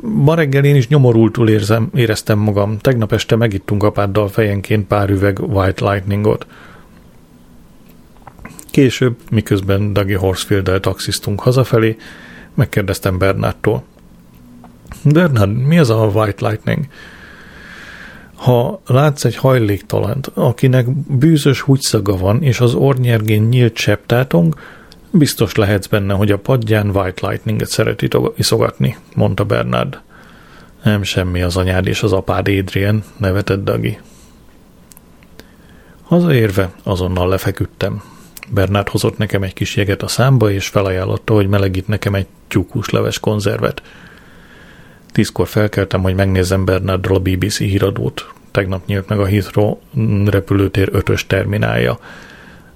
Ma 0.00 0.34
reggel 0.34 0.64
én 0.64 0.76
is 0.76 0.88
nyomorultul 0.88 1.48
érzem, 1.48 1.90
éreztem 1.94 2.38
magam. 2.38 2.78
Tegnap 2.78 3.12
este 3.12 3.36
megittunk 3.36 3.82
apáddal 3.82 4.28
fejenként 4.28 4.86
pár 4.86 5.10
üveg 5.10 5.38
White 5.38 5.90
Lightningot. 5.90 6.46
Később, 8.70 9.16
miközben 9.30 9.92
Dagi 9.92 10.12
Horsfield-el 10.12 10.80
taxisztunk 10.80 11.40
hazafelé, 11.40 11.96
megkérdeztem 12.54 13.18
Bernardtól. 13.18 13.82
Bernard, 15.04 15.56
mi 15.56 15.78
az 15.78 15.90
a 15.90 16.10
White 16.14 16.48
Lightning? 16.48 16.86
Ha 18.34 18.80
látsz 18.86 19.24
egy 19.24 19.36
hajléktalant, 19.36 20.26
akinek 20.34 20.90
bűzös 20.90 21.60
húgyszaga 21.60 22.16
van, 22.16 22.42
és 22.42 22.60
az 22.60 22.74
ornyergén 22.74 23.42
nyílt 23.42 23.74
csepptátong, 23.74 24.54
biztos 25.10 25.54
lehetsz 25.54 25.86
benne, 25.86 26.14
hogy 26.14 26.30
a 26.30 26.38
padján 26.38 26.90
White 26.96 27.28
Lightninget 27.28 27.68
szeret 27.68 28.02
iszogatni, 28.36 28.96
mondta 29.14 29.44
Bernard. 29.44 30.00
Nem 30.82 31.02
semmi 31.02 31.42
az 31.42 31.56
anyád 31.56 31.86
és 31.86 32.02
az 32.02 32.12
apád 32.12 32.48
Adrian, 32.48 33.04
nevetett 33.16 33.64
Dagi. 33.64 33.98
Hazaérve 36.02 36.72
azonnal 36.82 37.28
lefeküdtem. 37.28 38.02
Bernard 38.50 38.88
hozott 38.88 39.18
nekem 39.18 39.42
egy 39.42 39.52
kis 39.52 39.76
jeget 39.76 40.02
a 40.02 40.08
számba, 40.08 40.50
és 40.50 40.68
felajánlotta, 40.68 41.34
hogy 41.34 41.48
melegít 41.48 41.88
nekem 41.88 42.14
egy 42.14 42.26
tyúkhúsleves 42.48 43.18
konzervet. 43.18 43.82
Tízkor 45.12 45.48
felkeltem, 45.48 46.02
hogy 46.02 46.14
megnézzem 46.14 46.64
Bernarddal 46.64 47.14
a 47.14 47.20
BBC 47.20 47.58
híradót. 47.58 48.32
Tegnap 48.50 48.86
nyílt 48.86 49.08
meg 49.08 49.20
a 49.20 49.26
Heathrow 49.26 49.76
repülőtér 50.24 50.88
ötös 50.92 51.26
terminálja. 51.26 51.98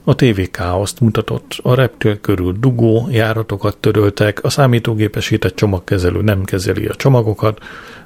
A 0.05 0.15
TV 0.15 0.41
káoszt 0.51 1.01
mutatott, 1.01 1.59
a 1.63 1.75
reptér 1.75 2.21
körül 2.21 2.57
dugó, 2.61 3.09
járatokat 3.11 3.77
töröltek, 3.77 4.45
a 4.45 4.51
számítógépesített 4.51 5.55
csomagkezelő 5.55 6.23
nem 6.23 6.45
kezeli 6.45 6.87
a 6.87 6.95
csomagokat, 6.95 7.63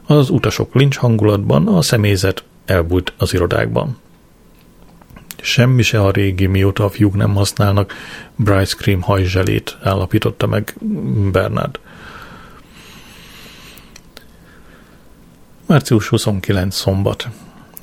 az 0.07 0.31
utasok 0.31 0.75
lincs 0.75 0.97
hangulatban, 0.97 1.67
a 1.67 1.83
személyzet 1.83 2.45
elbújt 2.67 3.13
az 3.17 3.35
irodákban. 3.35 3.99
Semmi 5.43 5.83
se 5.83 6.01
a 6.01 6.11
régi, 6.11 6.47
mióta 6.47 6.85
a 6.85 6.89
fiúk 6.89 7.17
nem 7.17 7.35
használnak 7.35 7.95
Bright 8.37 8.75
Cream 8.75 9.01
hajzselét, 9.01 9.77
állapította 9.83 10.47
meg 10.47 10.75
Bernard. 11.33 11.79
Március 15.67 16.09
29 16.09 16.75
szombat. 16.75 17.29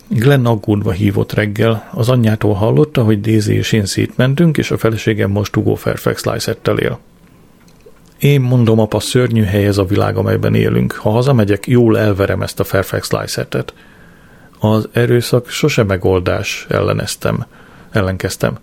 Glenn 0.08 0.46
aggódva 0.46 0.92
hívott 0.92 1.34
reggel. 1.34 1.90
Az 1.94 2.10
anyjától 2.10 2.54
hallotta, 2.54 3.04
hogy 3.04 3.22
Daisy 3.22 3.54
és 3.54 3.72
én 3.72 3.86
szétmentünk, 3.86 4.58
és 4.58 4.72
a 4.72 4.78
feleségem 4.78 5.32
most 5.32 5.56
Hugo 5.56 5.76
Fairfax 5.76 6.24
Lysettel 6.24 6.78
él. 6.78 7.00
Én 8.20 8.42
mondom, 8.42 8.80
apa, 8.80 9.00
szörnyű 9.00 9.44
hely 9.44 9.66
ez 9.66 9.78
a 9.78 9.86
világ, 9.86 10.18
amelyben 10.18 10.56
élünk. 10.56 10.92
Ha 10.94 11.10
hazamegyek, 11.10 11.68
jól 11.68 12.00
elverem 12.00 12.42
ezt 12.42 12.60
a 12.60 12.64
Fairfax 12.64 13.10
Lysettet. 13.12 13.74
Az 14.60 14.90
erőszak 14.92 15.50
sose 15.50 15.84
megoldás, 15.84 16.66
elleneztem, 16.70 17.46
ellenkeztem. 17.92 18.58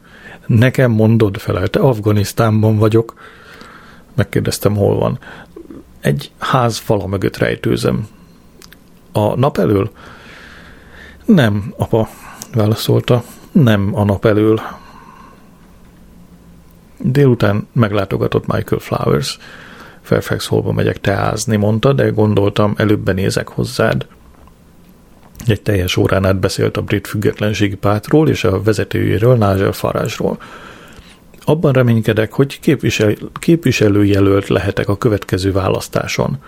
Nekem 0.46 0.90
mondod, 0.90 1.36
felelte, 1.36 1.80
Afganisztánban 1.80 2.76
vagyok. 2.76 3.14
Megkérdeztem, 4.14 4.76
hol 4.76 4.98
van. 4.98 5.18
Egy 6.00 6.30
ház 6.38 6.78
fala 6.78 7.06
mögött 7.06 7.36
rejtőzem. 7.36 8.08
A 9.12 9.36
nap 9.36 9.58
elől? 9.58 9.90
Nem, 11.24 11.74
apa, 11.76 12.08
válaszolta, 12.54 13.24
nem 13.52 13.90
a 13.94 14.04
nap 14.04 14.24
elől. 14.24 14.60
Délután 16.98 17.68
meglátogatott 17.72 18.46
Michael 18.46 18.80
Flowers. 18.80 19.38
Fairfax 20.02 20.46
Hallba 20.46 20.72
megyek 20.72 21.00
teázni, 21.00 21.56
mondta, 21.56 21.92
de 21.92 22.08
gondoltam, 22.08 22.74
előbb 22.76 23.00
benézek 23.00 23.48
hozzád. 23.48 24.06
Egy 25.46 25.62
teljes 25.62 25.96
órán 25.96 26.24
át 26.24 26.40
beszélt 26.40 26.76
a 26.76 26.82
brit 26.82 27.06
függetlenségi 27.06 27.74
pártról 27.74 28.28
és 28.28 28.44
a 28.44 28.62
vezetőjéről, 28.62 29.32
Nigel 29.32 29.72
Farage-ról. 29.72 30.38
Abban 31.44 31.72
reménykedek, 31.72 32.32
hogy 32.32 32.60
képvisel, 32.60 33.14
képviselőjelölt 33.32 34.48
lehetek 34.48 34.88
a 34.88 34.98
következő 34.98 35.52
választáson. 35.52 36.38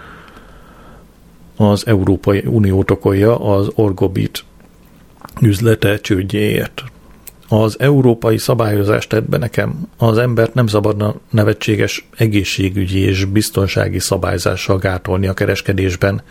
Az 1.56 1.86
Európai 1.86 2.42
Unió 2.46 2.82
tokolja 2.82 3.38
az 3.38 3.70
Orgobit 3.74 4.44
üzlete 5.40 5.98
csődjéért. 6.00 6.84
Az 7.48 7.80
európai 7.80 8.38
szabályozást 8.38 9.08
tett 9.08 9.28
be 9.28 9.36
nekem. 9.36 9.88
Az 9.96 10.18
embert 10.18 10.54
nem 10.54 10.66
szabadna 10.66 11.14
nevetséges 11.30 12.08
egészségügyi 12.16 12.98
és 12.98 13.24
biztonsági 13.24 13.98
szabályzással 13.98 14.78
gátolni 14.78 15.26
a 15.26 15.34
kereskedésben. 15.34 16.22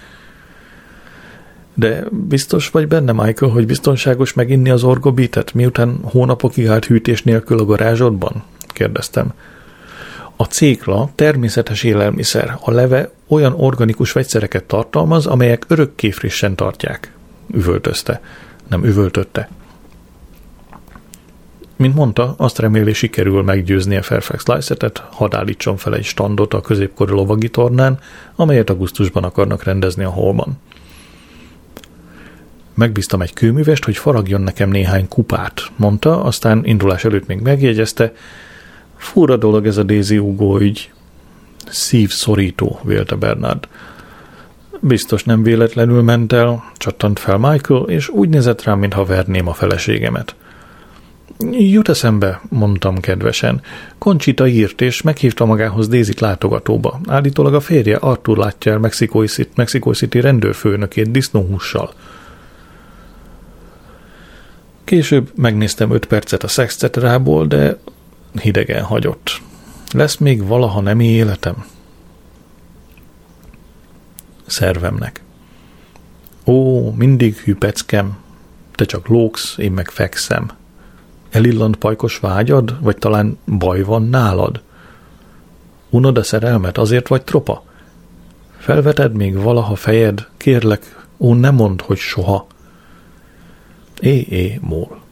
De 1.73 2.03
biztos 2.11 2.69
vagy 2.69 2.87
benne, 2.87 3.11
Michael, 3.11 3.51
hogy 3.51 3.65
biztonságos 3.65 4.33
meginni 4.33 4.69
az 4.69 4.83
orgobitet, 4.83 5.53
miután 5.53 5.99
hónapokig 6.03 6.67
állt 6.67 6.85
hűtés 6.85 7.23
nélkül 7.23 7.59
a 7.59 7.65
garázsodban? 7.65 8.43
kérdeztem. 8.67 9.33
A 10.35 10.43
cékla 10.43 11.09
természetes 11.15 11.83
élelmiszer, 11.83 12.57
a 12.61 12.71
leve 12.71 13.11
olyan 13.27 13.53
organikus 13.57 14.11
vegyszereket 14.11 14.63
tartalmaz, 14.63 15.25
amelyek 15.25 15.65
örökké 15.67 16.11
frissen 16.11 16.55
tartják, 16.55 17.13
üvöltözte. 17.53 18.21
Nem 18.69 18.83
üvöltötte. 18.83 19.49
Mint 21.75 21.95
mondta, 21.95 22.33
azt 22.37 22.59
reméli 22.59 22.93
sikerül 22.93 23.43
meggyőzni 23.43 23.95
a 23.95 24.01
Fairfax 24.01 24.45
Lycetet, 24.45 25.03
hadd 25.09 25.35
állítson 25.35 25.77
fel 25.77 25.95
egy 25.95 26.03
standot 26.03 26.53
a 26.53 26.61
középkori 26.61 27.11
lovagi 27.11 27.49
tornán, 27.49 27.99
amelyet 28.35 28.69
augusztusban 28.69 29.23
akarnak 29.23 29.63
rendezni 29.63 30.03
a 30.03 30.09
holban. 30.09 30.57
Megbíztam 32.73 33.21
egy 33.21 33.33
kőművest, 33.33 33.85
hogy 33.85 33.97
faragjon 33.97 34.41
nekem 34.41 34.69
néhány 34.69 35.07
kupát, 35.07 35.61
mondta, 35.75 36.23
aztán 36.23 36.65
indulás 36.65 37.05
előtt 37.05 37.27
még 37.27 37.39
megjegyezte, 37.39 38.13
Fura 39.03 39.37
dolog 39.37 39.65
ez 39.65 39.77
a 39.77 39.83
Daisy 39.83 40.17
Hugo 40.17 40.59
ügy. 40.59 40.91
Szívszorító, 41.69 42.79
vélte 42.83 43.15
Bernard. 43.15 43.67
Biztos 44.79 45.23
nem 45.23 45.43
véletlenül 45.43 46.01
ment 46.01 46.33
el, 46.33 46.63
csattant 46.77 47.19
fel 47.19 47.37
Michael, 47.37 47.83
és 47.83 48.09
úgy 48.09 48.29
nézett 48.29 48.63
rám, 48.63 48.79
mintha 48.79 49.05
verném 49.05 49.47
a 49.47 49.53
feleségemet. 49.53 50.35
Jut 51.51 51.89
eszembe, 51.89 52.41
mondtam 52.49 52.99
kedvesen. 52.99 53.61
Conchita 53.97 54.47
írt, 54.47 54.81
és 54.81 55.01
meghívta 55.01 55.45
magához 55.45 55.87
Dézit 55.87 56.19
látogatóba. 56.19 56.99
Állítólag 57.07 57.53
a 57.53 57.59
férje 57.59 57.95
Arthur 57.95 58.37
látja 58.37 58.71
el 58.71 58.79
Mexico 58.79 59.25
City, 59.25 59.49
Mexico 59.55 59.93
City 59.93 60.19
rendőrfőnökét 60.19 61.11
disznóhússal. 61.11 61.93
Később 64.83 65.31
megnéztem 65.35 65.91
öt 65.91 66.05
percet 66.05 66.43
a 66.43 66.47
szexcetrából, 66.47 67.47
de 67.47 67.77
hidegen 68.41 68.83
hagyott. 68.83 69.41
Lesz 69.93 70.17
még 70.17 70.47
valaha 70.47 70.81
nem 70.81 70.99
életem? 70.99 71.65
Szervemnek. 74.45 75.21
Ó, 76.45 76.91
mindig 76.91 77.35
hűpeckem, 77.35 78.17
te 78.75 78.85
csak 78.85 79.07
lóksz, 79.07 79.57
én 79.57 79.71
meg 79.71 79.89
fekszem. 79.89 80.51
Elillant 81.29 81.75
pajkos 81.75 82.17
vágyad, 82.17 82.81
vagy 82.81 82.97
talán 82.97 83.37
baj 83.45 83.83
van 83.83 84.03
nálad? 84.09 84.61
Unod 85.89 86.17
a 86.17 86.23
szerelmet, 86.23 86.77
azért 86.77 87.07
vagy 87.07 87.23
tropa? 87.23 87.63
Felveted 88.57 89.13
még 89.13 89.37
valaha 89.37 89.75
fejed, 89.75 90.27
kérlek, 90.37 91.05
ó, 91.17 91.33
ne 91.33 91.49
mondd, 91.49 91.81
hogy 91.83 91.97
soha. 91.97 92.47
ee 94.05 94.59
mål 94.61 95.02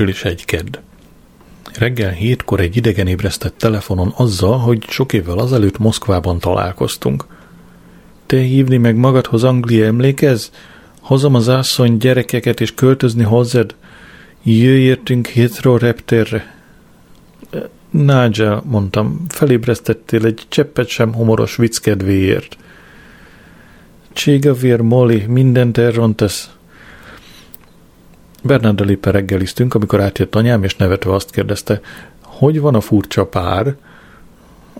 Április 0.00 0.24
egy 0.24 0.44
kedd. 0.44 0.78
Reggel 1.78 2.10
hétkor 2.10 2.60
egy 2.60 2.76
idegen 2.76 3.06
ébresztett 3.06 3.58
telefonon 3.58 4.12
azzal, 4.16 4.58
hogy 4.58 4.84
sok 4.88 5.12
évvel 5.12 5.38
azelőtt 5.38 5.78
Moszkvában 5.78 6.38
találkoztunk. 6.38 7.24
Te 8.26 8.36
hívni 8.36 8.76
meg 8.76 8.96
magadhoz 8.96 9.44
Anglia 9.44 9.84
emlékez? 9.84 10.50
Hozom 11.00 11.34
az 11.34 11.48
asszony 11.48 11.96
gyerekeket 11.96 12.60
és 12.60 12.74
költözni 12.74 13.22
hozzád? 13.22 13.74
Jöjj 14.42 14.82
értünk 14.82 15.26
hétről 15.26 15.78
reptérre. 15.78 16.54
Nigel, 17.90 18.62
mondtam, 18.66 19.24
felébresztettél 19.28 20.24
egy 20.26 20.42
cseppet 20.48 20.88
sem 20.88 21.14
humoros 21.14 21.56
vicc 21.56 21.78
kedvéért. 21.78 22.56
Cségavér, 24.12 24.80
Molly, 24.80 25.24
mindent 25.28 25.78
elrontasz. 25.78 26.50
Bernarddal 28.42 28.88
éppen 28.88 29.12
reggeliztünk, 29.12 29.74
amikor 29.74 30.00
átjött 30.00 30.34
anyám, 30.34 30.64
és 30.64 30.76
nevetve 30.76 31.14
azt 31.14 31.30
kérdezte, 31.30 31.80
hogy 32.22 32.60
van 32.60 32.74
a 32.74 32.80
furcsa 32.80 33.26
pár? 33.26 33.76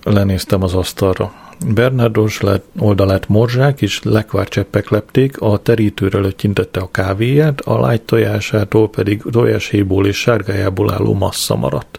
Lenéztem 0.03 0.63
az 0.63 0.75
asztalra. 0.75 1.33
Bernardos 1.67 2.41
oldalát 2.79 3.29
morzsák 3.29 3.83
és 3.83 4.03
lekvárcseppek 4.03 4.89
lepték, 4.89 5.41
a 5.41 5.59
terítőre 5.59 6.19
lötyintette 6.19 6.81
a 6.81 6.91
kávéját, 6.91 7.61
a 7.61 7.81
lágy 7.81 8.03
tojásától 8.03 8.91
pedig 8.91 9.23
tojáshéból 9.31 10.07
és 10.07 10.17
sárgájából 10.17 10.93
álló 10.93 11.15
massza 11.15 11.57
maradt. 11.57 11.99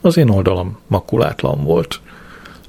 Az 0.00 0.16
én 0.16 0.28
oldalam 0.28 0.78
makulátlan 0.86 1.64
volt. 1.64 2.00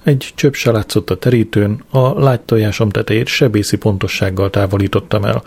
Egy 0.04 0.32
csöpp 0.36 0.54
se 0.54 0.72
látszott 0.72 1.10
a 1.10 1.18
terítőn, 1.18 1.84
a 1.90 2.20
lágy 2.20 2.42
tojásom 2.42 2.90
tetejét 2.90 3.28
sebészi 3.28 3.78
pontossággal 3.78 4.50
távolítottam 4.50 5.26
el, 5.26 5.44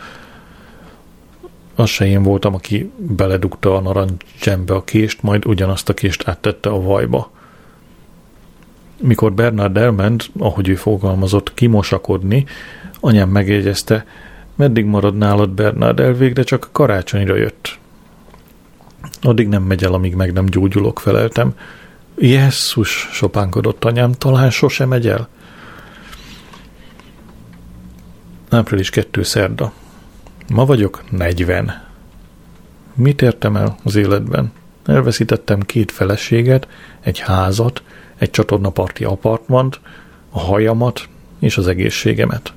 az 1.74 1.88
se 1.88 2.06
én 2.06 2.22
voltam, 2.22 2.54
aki 2.54 2.90
beledugta 2.96 3.76
a 3.76 3.80
narancsembe 3.80 4.74
a 4.74 4.84
kést, 4.84 5.22
majd 5.22 5.46
ugyanazt 5.46 5.88
a 5.88 5.94
kést 5.94 6.28
áttette 6.28 6.70
a 6.70 6.80
vajba. 6.80 7.30
Mikor 9.00 9.32
Bernard 9.32 9.76
elment, 9.76 10.30
ahogy 10.38 10.68
ő 10.68 10.74
fogalmazott, 10.74 11.54
kimosakodni, 11.54 12.46
anyám 13.00 13.28
megjegyezte, 13.28 14.06
meddig 14.54 14.84
marad 14.84 15.16
nálad 15.16 15.50
Bernard, 15.50 16.00
elvégre 16.00 16.42
csak 16.42 16.68
karácsonyra 16.72 17.36
jött. 17.36 17.78
Addig 19.22 19.48
nem 19.48 19.62
megy 19.62 19.84
el, 19.84 19.92
amíg 19.92 20.14
meg 20.14 20.32
nem 20.32 20.46
gyógyulok, 20.46 21.00
feleltem. 21.00 21.54
Jesszus, 22.18 23.08
sopánkodott 23.12 23.84
anyám, 23.84 24.12
talán 24.12 24.50
sosem 24.50 24.88
megy 24.88 25.06
el. 25.06 25.28
Április 28.50 28.90
2. 28.90 29.22
szerda. 29.22 29.72
Ma 30.48 30.64
vagyok 30.64 31.02
40. 31.10 31.82
Mit 32.94 33.22
értem 33.22 33.56
el 33.56 33.76
az 33.82 33.96
életben? 33.96 34.52
Elveszítettem 34.86 35.60
két 35.60 35.92
feleséget, 35.92 36.68
egy 37.00 37.18
házat, 37.18 37.82
egy 38.18 38.30
csatornaparti 38.30 39.04
apartmant, 39.04 39.80
a 40.30 40.38
hajamat, 40.38 41.08
és 41.38 41.56
az 41.56 41.66
egészségemet. 41.66 42.52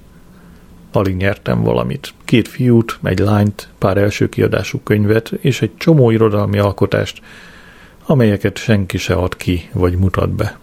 Alig 0.91 1.15
nyertem 1.15 1.61
valamit. 1.61 2.13
Két 2.25 2.47
fiút, 2.47 2.99
egy 3.03 3.19
lányt, 3.19 3.69
pár 3.77 3.97
első 3.97 4.29
kiadású 4.29 4.79
könyvet 4.83 5.31
és 5.39 5.61
egy 5.61 5.77
csomó 5.77 6.09
irodalmi 6.09 6.57
alkotást, 6.57 7.21
amelyeket 8.05 8.57
senki 8.57 8.97
se 8.97 9.13
ad 9.13 9.37
ki 9.37 9.69
vagy 9.73 9.97
mutat 9.97 10.29
be. 10.29 10.57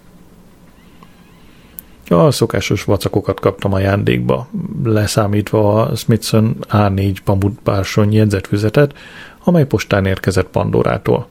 A 2.08 2.30
szokásos 2.30 2.84
vacakokat 2.84 3.40
kaptam 3.40 3.72
ajándékba, 3.72 4.48
leszámítva 4.84 5.82
a 5.82 5.96
Smithson 5.96 6.56
A4 6.70 7.16
pamut 7.24 7.62
bársony 7.62 8.12
jegyzetfüzetet, 8.12 8.94
amely 9.44 9.66
postán 9.66 10.06
érkezett 10.06 10.46
Pandorától. 10.46 11.28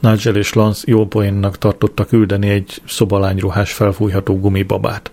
Nigel 0.00 0.36
és 0.36 0.52
Lance 0.52 0.82
jó 0.86 1.06
poénnak 1.06 1.58
tartotta 1.58 2.04
küldeni 2.04 2.48
egy 2.48 2.82
szobalányruhás 2.86 3.72
felfújható 3.72 4.38
gumibabát. 4.38 5.10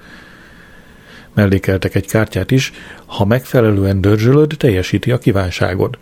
Mellékeltek 1.33 1.95
egy 1.95 2.07
kártyát 2.07 2.51
is, 2.51 2.71
ha 3.05 3.25
megfelelően 3.25 4.01
dörzsölöd, 4.01 4.53
teljesíti 4.57 5.11
a 5.11 5.17
kívánságod. 5.17 5.97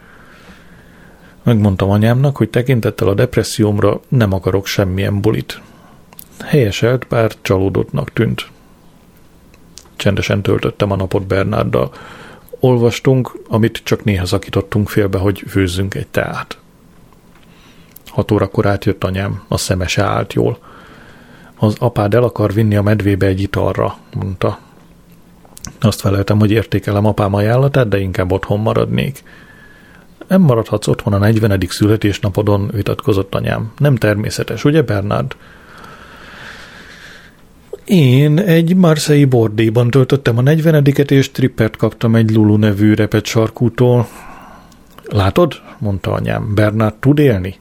Megmondtam 1.43 1.89
anyámnak, 1.89 2.37
hogy 2.37 2.49
tekintettel 2.49 3.07
a 3.07 3.13
depressziómra 3.13 3.99
nem 4.07 4.33
akarok 4.33 4.65
semmilyen 4.65 5.21
bulit. 5.21 5.61
Helyeselt, 6.45 7.07
bár 7.07 7.31
csalódottnak 7.41 8.13
tűnt. 8.13 8.47
Csendesen 9.95 10.41
töltöttem 10.41 10.91
a 10.91 10.95
napot 10.95 11.27
Bernárdal. 11.27 11.91
Olvastunk, 12.59 13.31
amit 13.47 13.81
csak 13.83 14.03
néha 14.03 14.25
zakítottunk 14.25 14.89
félbe, 14.89 15.17
hogy 15.17 15.43
főzzünk 15.47 15.95
egy 15.95 16.07
teát. 16.07 16.57
Hat 18.05 18.31
órakor 18.31 18.65
átjött 18.65 19.03
anyám, 19.03 19.43
a 19.47 19.57
szeme 19.57 19.87
se 19.87 20.03
állt 20.03 20.33
jól. 20.33 20.57
Az 21.55 21.75
apád 21.79 22.13
el 22.13 22.23
akar 22.23 22.53
vinni 22.53 22.75
a 22.75 22.81
medvébe 22.81 23.25
egy 23.25 23.41
italra, 23.41 23.97
mondta. 24.13 24.59
Azt 25.79 26.01
feleltem, 26.01 26.39
hogy 26.39 26.51
értékelem 26.51 27.05
apám 27.05 27.33
ajánlatát, 27.33 27.87
de 27.87 27.99
inkább 27.99 28.31
otthon 28.31 28.59
maradnék. 28.59 29.23
Nem 30.27 30.41
maradhatsz 30.41 30.87
otthon 30.87 31.13
a 31.13 31.17
40. 31.17 31.59
születésnapodon, 31.69 32.67
vitatkozott 32.73 33.35
anyám. 33.35 33.71
Nem 33.77 33.95
természetes, 33.95 34.63
ugye 34.63 34.81
Bernard? 34.81 35.35
Én 37.89 38.39
egy 38.39 38.75
Marseille 38.75 39.25
bordéban 39.25 39.89
töltöttem 39.89 40.37
a 40.37 40.41
40 40.41 40.85
és 41.07 41.31
trippert 41.31 41.75
kaptam 41.75 42.15
egy 42.15 42.31
Lulu 42.31 42.57
nevű 42.57 42.93
repet 42.93 43.25
sarkútól. 43.25 44.07
Látod? 45.05 45.53
mondta 45.79 46.11
anyám. 46.11 46.53
Bernard 46.55 46.95
tud 46.95 47.19
élni? 47.19 47.55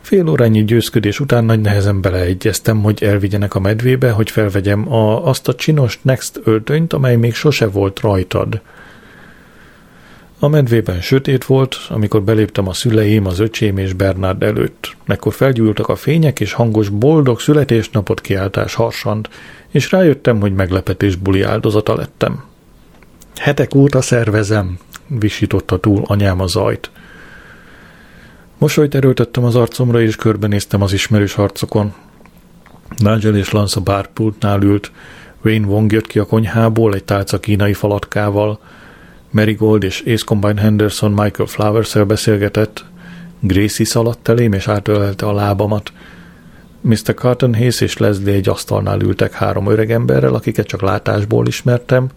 Fél 0.00 0.28
órányi 0.28 0.64
győzködés 0.64 1.20
után 1.20 1.44
nagy 1.44 1.60
nehezen 1.60 2.00
beleegyeztem, 2.00 2.82
hogy 2.82 3.02
elvigyenek 3.02 3.54
a 3.54 3.60
medvébe, 3.60 4.10
hogy 4.10 4.30
felvegyem 4.30 4.92
a, 4.92 5.26
azt 5.26 5.48
a 5.48 5.54
csinos 5.54 5.98
Next 6.02 6.40
öltönyt, 6.44 6.92
amely 6.92 7.16
még 7.16 7.34
sose 7.34 7.66
volt 7.66 8.00
rajtad. 8.00 8.60
A 10.44 10.48
medvében 10.48 11.00
sötét 11.00 11.44
volt, 11.44 11.76
amikor 11.88 12.22
beléptem 12.22 12.68
a 12.68 12.72
szüleim, 12.72 13.26
az 13.26 13.38
öcsém 13.38 13.78
és 13.78 13.92
Bernard 13.92 14.42
előtt. 14.42 14.96
Ekkor 15.06 15.32
felgyújultak 15.32 15.88
a 15.88 15.96
fények, 15.96 16.40
és 16.40 16.52
hangos 16.52 16.88
boldog 16.88 17.40
születésnapot 17.40 18.20
kiáltás 18.20 18.74
harsant, 18.74 19.28
és 19.70 19.90
rájöttem, 19.90 20.40
hogy 20.40 20.54
meglepetés 20.54 21.16
buli 21.16 21.42
áldozata 21.42 21.94
lettem. 21.94 22.44
Hetek 23.36 23.74
óta 23.74 24.00
szervezem, 24.00 24.78
visította 25.06 25.78
túl 25.78 26.02
anyám 26.06 26.40
a 26.40 26.46
zajt. 26.46 26.90
Mosolyt 28.58 28.94
erőltettem 28.94 29.44
az 29.44 29.56
arcomra, 29.56 30.00
és 30.00 30.16
körbenéztem 30.16 30.82
az 30.82 30.92
ismerős 30.92 31.34
harcokon. 31.34 31.94
Nigel 32.96 33.36
és 33.36 33.50
Lance 33.50 33.80
a 33.80 33.82
bárpultnál 33.82 34.62
ült, 34.62 34.90
Wayne 35.44 35.66
Wong 35.66 35.92
jött 35.92 36.06
ki 36.06 36.18
a 36.18 36.26
konyhából 36.26 36.94
egy 36.94 37.04
tálca 37.04 37.40
kínai 37.40 37.72
falatkával, 37.72 38.58
Marigold 39.34 39.82
és 39.82 40.02
Ace 40.06 40.24
Combine 40.24 40.60
Henderson 40.60 41.10
Michael 41.10 41.48
flowers 41.48 41.94
beszélgetett, 42.06 42.84
Gracie 43.40 43.86
szaladt 43.86 44.28
elém 44.28 44.52
és 44.52 44.68
átölelte 44.68 45.26
a 45.26 45.32
lábamat. 45.32 45.92
Mr. 46.80 47.14
Carton 47.14 47.54
Hayes 47.54 47.80
és 47.80 47.96
Leslie 47.96 48.34
egy 48.34 48.48
asztalnál 48.48 49.00
ültek 49.00 49.32
három 49.32 49.66
öreg 49.66 49.90
emberrel, 49.90 50.34
akiket 50.34 50.66
csak 50.66 50.82
látásból 50.82 51.46
ismertem. 51.46 52.08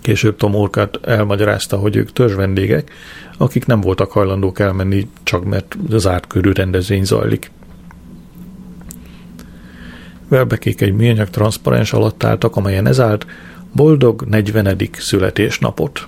Később 0.00 0.36
Tom 0.36 0.54
Orkat 0.54 0.98
elmagyarázta, 1.06 1.76
hogy 1.76 1.96
ők 1.96 2.12
törzs 2.12 2.34
vendégek, 2.34 2.92
akik 3.38 3.66
nem 3.66 3.80
voltak 3.80 4.10
hajlandók 4.10 4.58
elmenni, 4.58 5.08
csak 5.22 5.44
mert 5.44 5.76
zárt 5.90 6.26
körű 6.26 6.52
rendezvény 6.52 7.04
zajlik. 7.04 7.50
Velbekék 10.28 10.80
egy 10.80 10.92
műanyag 10.92 11.30
transzparens 11.30 11.92
alatt 11.92 12.24
álltak, 12.24 12.56
amelyen 12.56 12.86
ez 12.86 13.00
állt, 13.00 13.26
Boldog 13.74 14.24
40. 14.28 14.78
születésnapot. 14.92 16.06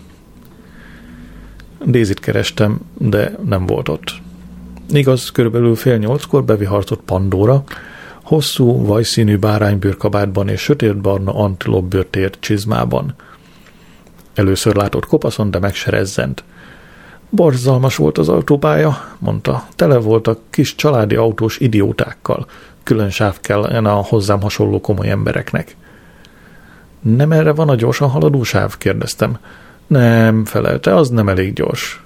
Dézit 1.84 2.20
kerestem, 2.20 2.80
de 2.98 3.38
nem 3.44 3.66
volt 3.66 3.88
ott. 3.88 4.14
Igaz, 4.88 5.30
körülbelül 5.30 5.74
fél 5.74 5.96
nyolckor 5.96 6.44
bevihartott 6.44 7.00
Pandora, 7.00 7.64
hosszú, 8.22 8.84
vajszínű 8.84 9.36
báránybőrkabátban 9.36 10.48
és 10.48 10.60
sötétbarna 10.60 11.34
antilopbőrtért 11.34 12.36
csizmában. 12.40 13.14
Először 14.34 14.74
látott 14.74 15.06
kopaszon, 15.06 15.50
de 15.50 15.58
megserezzent. 15.58 16.44
Borzalmas 17.30 17.96
volt 17.96 18.18
az 18.18 18.28
autópálya, 18.28 19.16
mondta. 19.18 19.66
Tele 19.76 19.98
volt 19.98 20.26
a 20.26 20.38
kis 20.50 20.74
családi 20.74 21.14
autós 21.14 21.58
idiótákkal. 21.58 22.46
Külön 22.82 23.10
sáv 23.10 23.40
kell 23.40 23.62
a 23.62 23.90
hozzám 23.90 24.40
hasonló 24.40 24.80
komoly 24.80 25.10
embereknek. 25.10 25.76
Nem 27.00 27.32
erre 27.32 27.52
van 27.52 27.68
a 27.68 27.74
gyorsan 27.74 28.08
haladó 28.08 28.42
sáv? 28.42 28.78
kérdeztem. 28.78 29.38
Nem, 29.86 30.44
felelte, 30.44 30.94
az 30.94 31.08
nem 31.08 31.28
elég 31.28 31.52
gyors. 31.52 32.04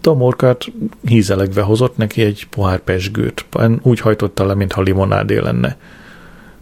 Tomorkát 0.00 0.64
hízelegve 1.04 1.62
hozott 1.62 1.96
neki 1.96 2.22
egy 2.22 2.46
pohár 2.50 2.78
pesgőt. 2.78 3.46
Úgy 3.82 4.00
hajtotta 4.00 4.46
le, 4.46 4.54
mintha 4.54 4.82
limonádé 4.82 5.38
lenne. 5.38 5.76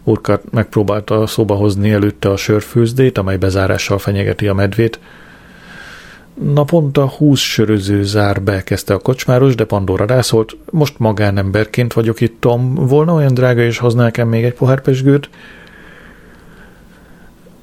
Urkát 0.03 0.51
megpróbálta 0.51 1.27
szóba 1.27 1.55
hozni 1.55 1.91
előtte 1.91 2.29
a 2.29 2.37
sörfőzdét, 2.37 3.17
amely 3.17 3.37
bezárással 3.37 3.97
fenyegeti 3.97 4.47
a 4.47 4.53
medvét. 4.53 4.99
Naponta 6.33 7.07
húsz 7.07 7.39
söröző 7.39 8.03
zár 8.03 8.41
be, 8.41 8.63
kezdte 8.63 8.93
a 8.93 8.97
kocsmáros, 8.97 9.55
de 9.55 9.65
Pandora 9.65 10.05
rászólt. 10.05 10.57
Most 10.71 10.99
magánemberként 10.99 11.93
vagyok 11.93 12.21
itt, 12.21 12.41
Tom. 12.41 12.73
Volna 12.73 13.13
olyan 13.13 13.33
drága, 13.33 13.61
és 13.61 13.77
hoznák 13.77 14.25
még 14.25 14.43
egy 14.43 14.53
pohár 14.53 14.81
pesgőt? 14.81 15.29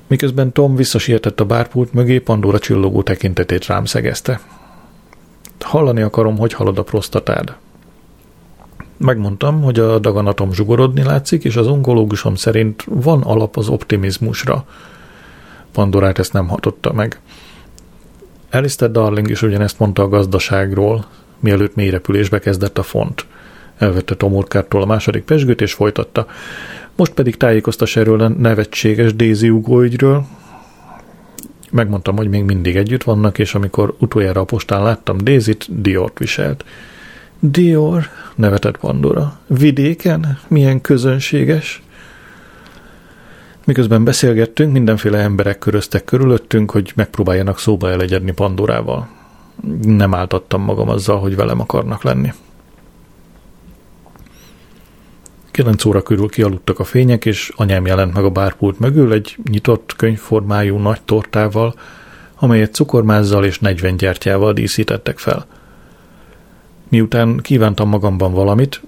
Miközben 0.07 0.53
Tom 0.53 0.77
visszasietett 0.77 1.41
a 1.41 1.45
bárpult 1.45 1.93
mögé, 1.93 2.19
Pandora 2.19 2.59
csillogó 2.59 3.03
tekintetét 3.03 3.67
rám 3.67 3.85
szegezte. 3.85 4.41
Hallani 5.61 6.01
akarom, 6.01 6.39
hogy 6.39 6.53
halad 6.53 6.79
a 6.79 6.83
prostatád. 6.83 7.57
Megmondtam, 8.97 9.63
hogy 9.63 9.79
a 9.79 9.99
daganatom 9.99 10.53
zsugorodni 10.53 11.03
látszik, 11.03 11.45
és 11.45 11.57
az 11.57 11.67
onkológusom 11.67 12.35
szerint 12.35 12.85
van 12.89 13.23
alap 13.23 13.57
az 13.57 13.69
optimizmusra. 13.69 14.65
Pandorát 15.73 16.19
ezt 16.19 16.33
nem 16.33 16.49
hatotta 16.49 16.93
meg. 16.93 17.21
Alistair 18.51 18.91
Darling 18.91 19.31
is 19.31 19.43
ugyanezt 19.43 19.79
mondta 19.79 20.03
a 20.03 20.09
gazdaságról, 20.09 21.07
mielőtt 21.41 21.75
mélyrepülésbe 21.75 22.39
kezdett 22.39 22.79
a 22.79 22.83
font. 22.83 23.27
Elvette 23.79 24.15
Tomorkától 24.15 24.83
a 24.83 24.87
második 24.87 25.25
pesgőt, 25.25 25.61
és 25.61 25.73
folytatta. 25.73 26.27
Most 26.97 27.13
pedig 27.13 27.37
tájékoztas 27.37 27.97
erről 27.97 28.21
a 28.21 28.29
nevetséges 28.29 29.15
Daisy 29.15 29.49
Hugo 29.49 29.83
ügyről. 29.83 30.25
Megmondtam, 31.71 32.17
hogy 32.17 32.29
még 32.29 32.43
mindig 32.43 32.77
együtt 32.77 33.03
vannak, 33.03 33.39
és 33.39 33.55
amikor 33.55 33.95
utoljára 33.99 34.41
a 34.41 34.45
postán 34.45 34.83
láttam 34.83 35.19
Daisy-t, 35.19 35.81
Diort 35.81 36.19
viselt. 36.19 36.65
Dior, 37.39 38.09
nevetett 38.35 38.77
Pandora. 38.77 39.39
Vidéken? 39.47 40.39
Milyen 40.49 40.81
közönséges? 40.81 41.83
Miközben 43.65 44.05
beszélgettünk, 44.05 44.73
mindenféle 44.73 45.19
emberek 45.19 45.59
köröztek 45.59 46.05
körülöttünk, 46.05 46.71
hogy 46.71 46.93
megpróbáljanak 46.95 47.59
szóba 47.59 47.91
elegyedni 47.91 48.33
Pandorával. 48.33 49.09
Nem 49.83 50.15
áltattam 50.15 50.63
magam 50.63 50.89
azzal, 50.89 51.19
hogy 51.19 51.37
velem 51.37 51.61
akarnak 51.61 52.03
lenni. 52.03 52.33
Kilenc 55.55 55.85
óra 55.85 56.03
körül 56.03 56.29
kialudtak 56.29 56.79
a 56.79 56.85
fények, 56.85 57.25
és 57.25 57.53
anyám 57.57 57.87
jelent 57.87 58.15
meg 58.15 58.25
a 58.25 58.31
bárpult 58.31 58.79
mögül 58.79 59.13
egy 59.13 59.37
nyitott 59.51 59.95
könyvformájú 59.97 60.77
nagy 60.77 61.01
tortával, 61.03 61.75
amelyet 62.35 62.75
cukormázzal 62.75 63.45
és 63.45 63.59
40 63.59 63.97
gyertyával 63.97 64.53
díszítettek 64.53 65.19
fel. 65.19 65.47
Miután 66.89 67.37
kívántam 67.37 67.89
magamban 67.89 68.33
valamit, 68.33 68.81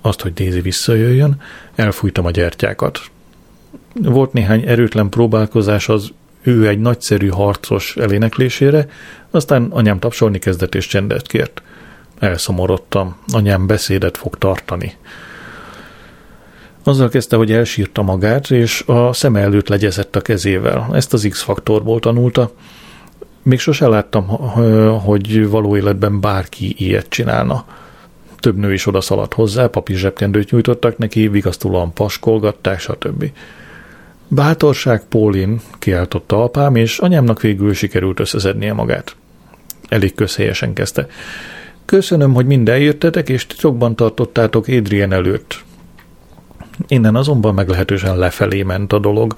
azt, 0.00 0.20
hogy 0.20 0.32
Dézi 0.32 0.60
visszajöjjön, 0.60 1.40
elfújtam 1.74 2.24
a 2.24 2.30
gyertyákat. 2.30 3.00
Volt 3.94 4.32
néhány 4.32 4.62
erőtlen 4.66 5.08
próbálkozás 5.08 5.88
az 5.88 6.12
ő 6.42 6.68
egy 6.68 6.78
nagyszerű 6.78 7.28
harcos 7.28 7.96
eléneklésére, 7.96 8.88
aztán 9.30 9.68
anyám 9.70 9.98
tapsolni 9.98 10.38
kezdett 10.38 10.74
és 10.74 10.86
csendet 10.86 11.26
kért. 11.26 11.62
Elszomorodtam, 12.18 13.16
anyám 13.32 13.66
beszédet 13.66 14.16
fog 14.16 14.38
tartani. 14.38 14.96
Azzal 16.86 17.08
kezdte, 17.08 17.36
hogy 17.36 17.52
elsírta 17.52 18.02
magát, 18.02 18.50
és 18.50 18.82
a 18.86 19.12
szeme 19.12 19.40
előtt 19.40 19.68
legyezett 19.68 20.16
a 20.16 20.20
kezével. 20.20 20.88
Ezt 20.92 21.12
az 21.12 21.26
X-faktorból 21.30 22.00
tanulta. 22.00 22.50
Még 23.42 23.58
sose 23.58 23.88
láttam, 23.88 24.26
hogy 25.04 25.48
való 25.48 25.76
életben 25.76 26.20
bárki 26.20 26.74
ilyet 26.78 27.08
csinálna. 27.08 27.64
Több 28.38 28.56
nő 28.56 28.72
is 28.72 28.86
odaszaladt 28.86 29.34
hozzá, 29.34 29.66
papír 29.66 29.96
zsebkendőt 29.96 30.50
nyújtottak 30.50 30.98
neki, 30.98 31.28
vigasztulóan 31.28 31.92
paskolgatták, 31.92 32.80
stb. 32.80 33.30
Bátorság, 34.28 35.02
Pólin, 35.08 35.60
kiáltotta 35.78 36.42
apám, 36.42 36.76
és 36.76 36.98
anyámnak 36.98 37.40
végül 37.40 37.74
sikerült 37.74 38.20
összeszednie 38.20 38.72
magát. 38.72 39.16
Elég 39.88 40.14
közhelyesen 40.14 40.72
kezdte. 40.72 41.06
Köszönöm, 41.84 42.34
hogy 42.34 42.46
mind 42.46 42.68
eljöttetek, 42.68 43.28
és 43.28 43.46
titokban 43.46 43.96
tartottátok 43.96 44.68
Adrian 44.68 45.12
előtt. 45.12 45.64
Innen 46.88 47.14
azonban 47.14 47.54
meglehetősen 47.54 48.18
lefelé 48.18 48.62
ment 48.62 48.92
a 48.92 48.98
dolog. 48.98 49.34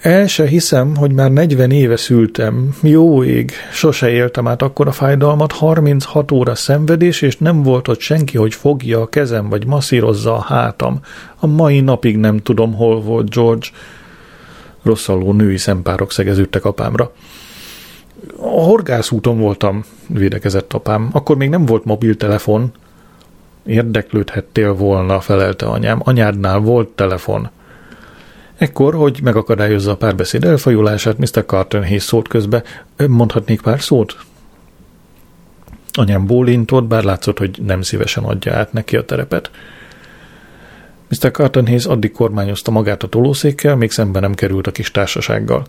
El 0.00 0.26
se 0.26 0.46
hiszem, 0.46 0.96
hogy 0.96 1.12
már 1.12 1.30
40 1.30 1.70
éve 1.70 1.96
szültem. 1.96 2.74
Jó 2.82 3.24
ég, 3.24 3.52
sose 3.72 4.10
éltem 4.10 4.46
át 4.46 4.62
akkora 4.62 4.92
fájdalmat, 4.92 5.52
36 5.52 6.30
óra 6.30 6.54
szenvedés, 6.54 7.22
és 7.22 7.36
nem 7.36 7.62
volt 7.62 7.88
ott 7.88 8.00
senki, 8.00 8.36
hogy 8.36 8.54
fogja 8.54 9.00
a 9.00 9.06
kezem, 9.06 9.48
vagy 9.48 9.66
masszírozza 9.66 10.34
a 10.36 10.40
hátam. 10.40 11.00
A 11.36 11.46
mai 11.46 11.80
napig 11.80 12.16
nem 12.16 12.38
tudom, 12.38 12.74
hol 12.74 13.00
volt 13.00 13.30
George. 13.30 13.66
Rosszalló 14.82 15.32
női 15.32 15.56
szempárok 15.56 16.12
szegeződtek 16.12 16.64
apámra. 16.64 17.12
A 18.36 18.62
horgászúton 18.62 19.38
voltam, 19.38 19.84
védekezett 20.06 20.72
apám. 20.72 21.08
Akkor 21.12 21.36
még 21.36 21.48
nem 21.48 21.66
volt 21.66 21.84
mobiltelefon. 21.84 22.72
Érdeklődhettél 23.66 24.74
volna, 24.74 25.20
felelte 25.20 25.66
anyám. 25.66 26.00
Anyádnál 26.04 26.58
volt 26.58 26.88
telefon. 26.88 27.50
Ekkor, 28.56 28.94
hogy 28.94 29.20
megakadályozza 29.22 29.90
a 29.90 29.96
párbeszéd 29.96 30.44
elfajulását, 30.44 31.18
Mr. 31.18 31.44
Carton 31.46 31.98
szólt 31.98 32.28
közbe. 32.28 32.62
Mondhatnék 33.06 33.60
pár 33.60 33.80
szót? 33.80 34.16
Anyám 35.92 36.26
bólintott, 36.26 36.84
bár 36.84 37.04
látszott, 37.04 37.38
hogy 37.38 37.58
nem 37.62 37.82
szívesen 37.82 38.24
adja 38.24 38.54
át 38.54 38.72
neki 38.72 38.96
a 38.96 39.04
terepet. 39.04 39.50
Mr. 41.08 41.30
Carton 41.30 41.66
Hayes 41.66 41.84
addig 41.84 42.12
kormányozta 42.12 42.70
magát 42.70 43.02
a 43.02 43.08
tolószékkel, 43.08 43.76
még 43.76 43.90
szemben 43.90 44.22
nem 44.22 44.34
került 44.34 44.66
a 44.66 44.72
kis 44.72 44.90
társasággal. 44.90 45.66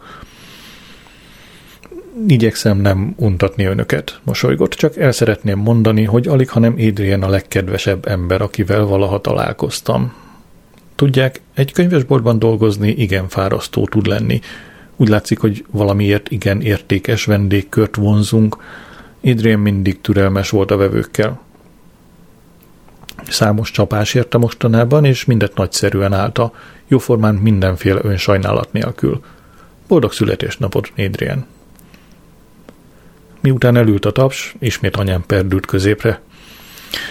Igyekszem 2.28 2.78
nem 2.78 3.14
untatni 3.18 3.66
önöket, 3.66 4.20
mosolygott, 4.24 4.72
csak 4.72 4.98
el 4.98 5.12
szeretném 5.12 5.60
mondani, 5.60 6.04
hogy 6.04 6.28
alig, 6.28 6.50
hanem 6.50 6.74
Adrian 6.74 7.24
a 7.24 7.30
legkedvesebb 7.30 8.08
ember, 8.08 8.42
akivel 8.42 8.86
valaha 8.86 9.22
találkoztam. 9.22 10.14
Tudják, 10.96 11.42
egy 11.54 11.72
könyvesboltban 11.72 12.40
dolgozni 12.40 12.90
igen 12.90 13.28
fárasztó 13.28 13.88
tud 13.88 14.08
lenni. 14.08 14.40
Úgy 14.96 15.08
látszik, 15.08 15.40
hogy 15.40 15.66
valamiért 15.72 16.32
igen 16.32 16.62
értékes 16.62 17.26
vendégkört 17.26 17.96
vonzunk. 17.96 18.58
Adrian 19.24 19.60
mindig 19.60 20.02
türelmes 20.02 20.50
volt 20.50 20.72
a 20.72 20.78
vevőkkel. 20.78 21.42
Számos 23.30 23.72
csapás 23.72 24.14
érte 24.14 24.38
mostanában, 24.38 25.06
és 25.06 25.26
mindet 25.26 25.56
nagyszerűen 25.56 26.14
állta, 26.14 26.54
jóformán 26.88 27.36
mindenféle 27.36 28.00
önsajnálat 28.04 28.72
nélkül. 28.72 29.24
Boldog 29.88 30.14
születésnapot, 30.14 30.92
Adrian! 30.98 31.46
Miután 33.42 33.76
elült 33.76 34.06
a 34.06 34.12
taps, 34.12 34.56
ismét 34.60 34.96
anyám 34.96 35.24
perdült 35.28 35.66
középre. 35.66 36.22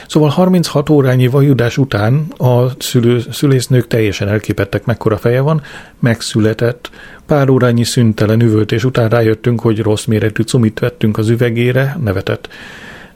Szóval 0.07 0.29
36 0.29 0.91
órányi 0.91 1.27
vajudás 1.27 1.79
után 1.79 2.27
a 2.37 2.67
szülő, 2.79 3.23
szülésznők 3.31 3.87
teljesen 3.87 4.29
elképettek, 4.29 4.85
mekkora 4.85 5.17
feje 5.17 5.41
van, 5.41 5.63
megszületett, 5.99 6.91
pár 7.27 7.49
órányi 7.49 7.85
szüntelen 7.85 8.41
üvöltés 8.41 8.85
után 8.85 9.09
rájöttünk, 9.09 9.61
hogy 9.61 9.81
rossz 9.81 10.05
méretű 10.05 10.43
cumit 10.43 10.79
vettünk 10.79 11.19
az 11.19 11.29
üvegére, 11.29 11.97
nevetett. 12.03 12.49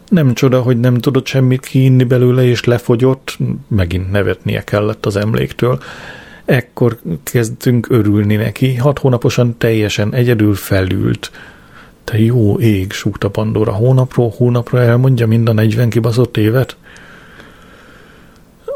Nem 0.08 0.34
csoda, 0.34 0.60
hogy 0.60 0.80
nem 0.80 0.98
tudott 0.98 1.26
semmit 1.26 1.66
kiinni 1.66 2.04
belőle, 2.04 2.44
és 2.44 2.64
lefogyott, 2.64 3.38
megint 3.68 4.10
nevetnie 4.10 4.64
kellett 4.64 5.06
az 5.06 5.16
emléktől. 5.16 5.78
Ekkor 6.44 6.98
kezdtünk 7.22 7.86
örülni 7.90 8.36
neki, 8.36 8.74
hat 8.74 8.98
hónaposan 8.98 9.58
teljesen 9.58 10.14
egyedül 10.14 10.54
felült, 10.54 11.30
te 12.05 12.18
jó 12.18 12.59
ég, 12.59 12.92
súgta 12.92 13.30
Pandora, 13.30 13.72
hónapról 13.72 14.32
hónapra 14.36 14.80
elmondja 14.80 15.26
mind 15.26 15.48
a 15.48 15.52
40 15.52 15.88
kibaszott 15.90 16.36
évet? 16.36 16.76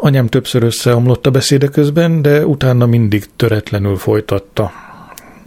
Anyám 0.00 0.26
többször 0.26 0.62
összeomlott 0.62 1.26
a 1.26 1.30
beszéde 1.30 1.66
közben, 1.66 2.22
de 2.22 2.46
utána 2.46 2.86
mindig 2.86 3.26
töretlenül 3.36 3.96
folytatta. 3.96 4.70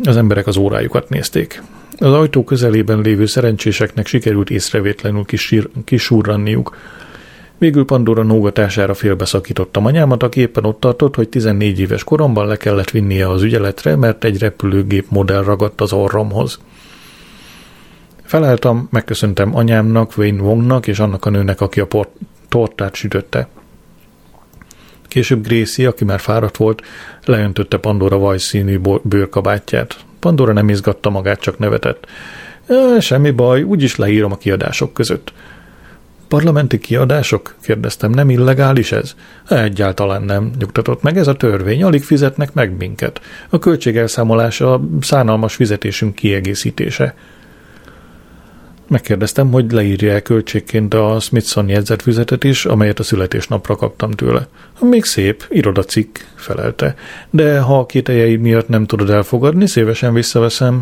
Az 0.03 0.17
emberek 0.17 0.47
az 0.47 0.57
órájukat 0.57 1.09
nézték. 1.09 1.63
Az 1.97 2.13
ajtó 2.13 2.43
közelében 2.43 3.01
lévő 3.01 3.25
szerencséseknek 3.25 4.07
sikerült 4.07 4.49
észrevétlenül 4.49 5.23
kisír, 5.25 5.69
kisúrranniuk. 5.86 6.77
Végül 7.57 7.86
Pandora 7.86 8.23
nógatására 8.23 8.93
félbeszakítottam 8.93 9.86
anyámat, 9.86 10.23
aki 10.23 10.39
éppen 10.39 10.65
ott 10.65 10.79
tartott, 10.79 11.15
hogy 11.15 11.29
14 11.29 11.79
éves 11.79 12.03
koromban 12.03 12.47
le 12.47 12.57
kellett 12.57 12.89
vinnie 12.89 13.29
az 13.29 13.41
ügyeletre, 13.41 13.95
mert 13.95 14.23
egy 14.23 14.39
repülőgép 14.39 15.05
modell 15.09 15.43
ragadt 15.43 15.82
az 15.82 15.93
orromhoz. 15.93 16.59
Felálltam, 18.32 18.88
megköszöntem 18.91 19.55
anyámnak, 19.55 20.17
Wayne 20.17 20.41
Wongnak 20.41 20.88
és 20.88 20.99
annak 20.99 21.25
a 21.25 21.29
nőnek, 21.29 21.61
aki 21.61 21.79
a 21.79 21.86
port, 21.86 22.09
tortát 22.49 22.95
sütötte. 22.95 23.47
Később 25.07 25.47
Gracie, 25.47 25.88
aki 25.88 26.03
már 26.03 26.19
fáradt 26.19 26.57
volt, 26.57 26.82
leöntötte 27.25 27.77
Pandora 27.77 28.17
vajszínű 28.17 28.79
bőrkabátját. 29.03 29.97
Pandora 30.19 30.53
nem 30.53 30.69
izgatta 30.69 31.09
magát, 31.09 31.39
csak 31.39 31.57
nevetett. 31.57 32.05
E, 32.67 32.99
semmi 32.99 33.32
baj, 33.32 33.63
úgyis 33.63 33.95
leírom 33.95 34.32
a 34.32 34.38
kiadások 34.38 34.93
között. 34.93 35.34
Parlamenti 36.27 36.79
kiadások? 36.79 37.55
kérdeztem, 37.61 38.11
nem 38.11 38.29
illegális 38.29 38.91
ez? 38.91 39.15
Egyáltalán 39.49 40.21
nem, 40.21 40.51
nyugtatott 40.59 41.01
meg, 41.01 41.17
ez 41.17 41.27
a 41.27 41.36
törvény, 41.36 41.84
alig 41.84 42.03
fizetnek 42.03 42.53
meg 42.53 42.77
minket. 42.77 43.21
A 43.49 43.59
költségelszámolása 43.59 44.73
a 44.73 44.82
szánalmas 45.01 45.55
fizetésünk 45.55 46.15
kiegészítése. 46.15 47.15
Megkérdeztem, 48.91 49.51
hogy 49.51 49.71
leírja 49.71 50.11
el 50.11 50.21
költségként 50.21 50.93
a 50.93 51.19
Smithson 51.19 51.69
jegyzetfüzetet 51.69 52.43
is, 52.43 52.65
amelyet 52.65 52.99
a 52.99 53.03
születésnapra 53.03 53.75
kaptam 53.75 54.11
tőle. 54.11 54.47
Még 54.79 55.03
szép, 55.03 55.45
irodacikk, 55.49 56.17
felelte. 56.35 56.95
De 57.29 57.59
ha 57.59 57.79
a 57.79 57.85
kételjeid 57.85 58.39
miatt 58.39 58.67
nem 58.67 58.85
tudod 58.85 59.09
elfogadni, 59.09 59.67
szívesen 59.67 60.13
visszaveszem. 60.13 60.81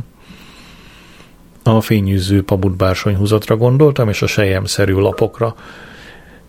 A 1.64 1.82
fényűző 1.82 2.46
bársonyhúzatra 2.78 3.58
gondoltam, 3.58 4.10
és 4.10 4.22
a 4.22 4.28
sejemszerű 4.28 4.94
lapokra. 4.94 5.56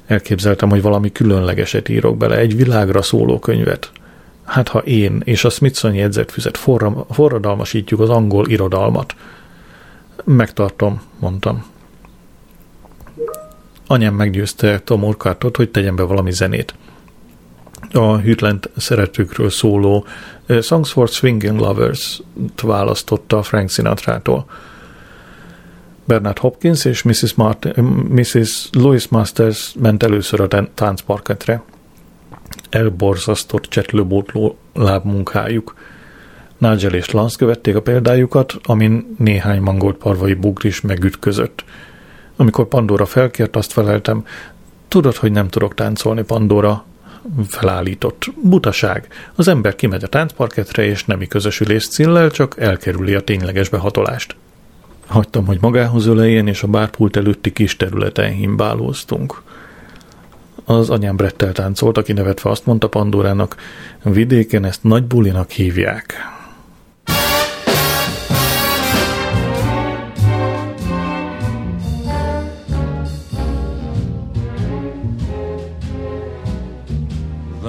Elképzeltem, 0.06 0.70
hogy 0.70 0.82
valami 0.82 1.12
különlegeset 1.12 1.88
írok 1.88 2.16
bele, 2.16 2.36
egy 2.36 2.56
világra 2.56 3.02
szóló 3.02 3.38
könyvet. 3.38 3.90
Hát 4.44 4.68
ha 4.68 4.78
én 4.78 5.22
és 5.24 5.44
a 5.44 5.50
Smithson 5.50 5.94
jegyzetfüzet 5.94 6.58
forradalmasítjuk 7.11 8.00
az 8.00 8.08
angol 8.08 8.48
irodalmat– 8.48 9.14
Megtartom, 10.37 11.01
mondtam. 11.18 11.64
Anyám 13.87 14.14
meggyőzte 14.14 14.81
Tom 14.81 15.05
Urquhartot, 15.05 15.57
hogy 15.57 15.70
tegyen 15.70 15.97
be 15.97 16.03
valami 16.03 16.33
zenét. 16.33 16.74
A 17.93 18.16
hűtlent 18.16 18.70
szeretőkről 18.76 19.51
szóló 19.51 20.05
Songs 20.62 20.93
for 20.93 21.09
Swinging 21.09 21.59
Lovers-t 21.59 22.61
választotta 22.62 23.43
Frank 23.43 23.70
Sinatra-tól. 23.70 24.51
Bernard 26.05 26.39
Hopkins 26.39 26.85
és 26.85 27.03
Mrs. 27.03 27.35
Martin, 27.35 27.85
Mrs. 28.09 28.68
Louis 28.72 29.09
Masters 29.09 29.74
ment 29.78 30.03
először 30.03 30.41
a 30.41 30.49
táncparketre. 30.74 31.62
Elborzasztott 32.70 33.64
csetlőbótló 33.64 34.59
lábmunkájuk. 34.74 35.74
Nigel 36.61 36.94
és 36.94 37.11
Lance 37.11 37.36
követték 37.38 37.76
a 37.76 37.82
példájukat, 37.82 38.54
amin 38.62 39.14
néhány 39.18 39.61
mangolt 39.61 39.96
parvai 39.96 40.34
bugris 40.34 40.80
megütközött. 40.80 41.64
Amikor 42.36 42.68
Pandora 42.68 43.06
felkért, 43.06 43.56
azt 43.56 43.72
feleltem, 43.72 44.24
tudod, 44.88 45.16
hogy 45.16 45.32
nem 45.32 45.48
tudok 45.48 45.74
táncolni, 45.74 46.22
Pandora, 46.22 46.84
felállított. 47.46 48.32
Butaság. 48.42 49.08
Az 49.34 49.48
ember 49.48 49.74
kimegy 49.76 50.04
a 50.04 50.08
táncparketre, 50.08 50.82
és 50.84 51.04
nemi 51.04 51.26
közösülés 51.26 51.88
cillel, 51.88 52.30
csak 52.30 52.54
elkerüli 52.58 53.14
a 53.14 53.20
tényleges 53.20 53.68
behatolást. 53.68 54.36
Hagytam, 55.06 55.46
hogy 55.46 55.58
magához 55.61 56.06
ölején, 56.06 56.46
és 56.46 56.62
a 56.62 56.66
bárpult 56.66 57.16
előtti 57.16 57.52
kis 57.52 57.76
területen 57.76 58.32
himbálóztunk. 58.32 59.42
Az 60.64 60.90
anyám 60.90 61.16
Brettel 61.16 61.52
táncolt, 61.52 61.98
aki 61.98 62.12
nevetve 62.12 62.50
azt 62.50 62.66
mondta 62.66 62.88
Pandorának, 62.88 63.56
vidéken 64.02 64.64
ezt 64.64 64.82
nagy 64.82 65.04
bulinak 65.04 65.50
hívják. 65.50 66.14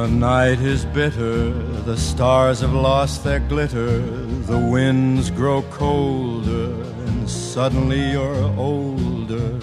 The 0.02 0.08
night 0.08 0.60
is 0.62 0.84
bitter, 0.84 1.52
the 1.84 1.96
stars 1.96 2.62
have 2.62 2.74
lost 2.74 3.24
their 3.24 3.38
glitter, 3.38 4.00
the 4.00 4.58
winds 4.58 5.30
grow 5.30 5.62
colder, 5.62 6.74
and 7.06 7.30
suddenly 7.30 8.10
you're 8.10 8.44
older. 8.58 9.60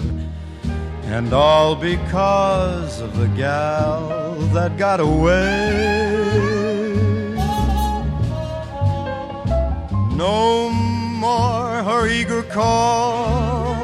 And 1.03 1.33
all 1.33 1.75
because 1.75 3.01
of 3.01 3.17
the 3.17 3.27
gal 3.35 4.35
that 4.53 4.77
got 4.77 5.01
away. 5.01 6.15
No 10.15 10.69
more 10.69 11.83
her 11.83 12.07
eager 12.07 12.43
call, 12.43 13.75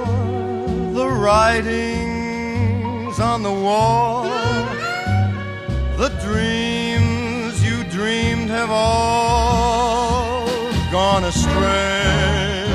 the 0.94 1.10
writings 1.10 2.00
on 3.20 3.44
the 3.44 3.52
wall 3.52 4.45
the 5.98 6.10
dreams 6.22 7.64
you 7.64 7.84
dreamed 7.86 8.50
have 8.50 8.70
all 8.70 10.46
gone 10.92 11.24
astray. 11.24 12.66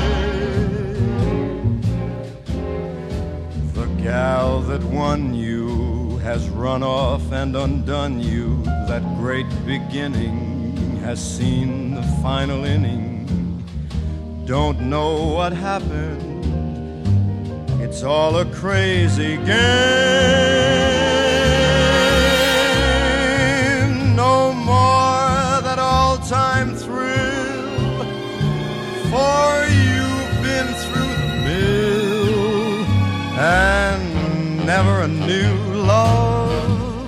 The 3.73 3.85
gal 4.01 4.61
that 4.61 4.83
won 4.83 5.35
you 5.35 6.17
has 6.23 6.49
run 6.49 6.81
off 6.81 7.31
and 7.31 7.55
undone 7.55 8.19
you. 8.19 8.63
That 8.87 9.03
great 9.17 9.49
beginning 9.67 10.97
has 10.97 11.19
seen 11.19 11.93
the 11.93 12.03
final 12.23 12.65
inning. 12.65 13.63
Don't 14.45 14.81
know 14.81 15.27
what 15.27 15.53
happened. 15.53 16.29
It's 17.81 18.01
all 18.01 18.37
a 18.37 18.45
crazy 18.45 19.37
game. 19.37 21.20
And 33.41 34.65
never 34.65 35.01
a 35.01 35.07
new 35.07 35.73
love 35.73 37.07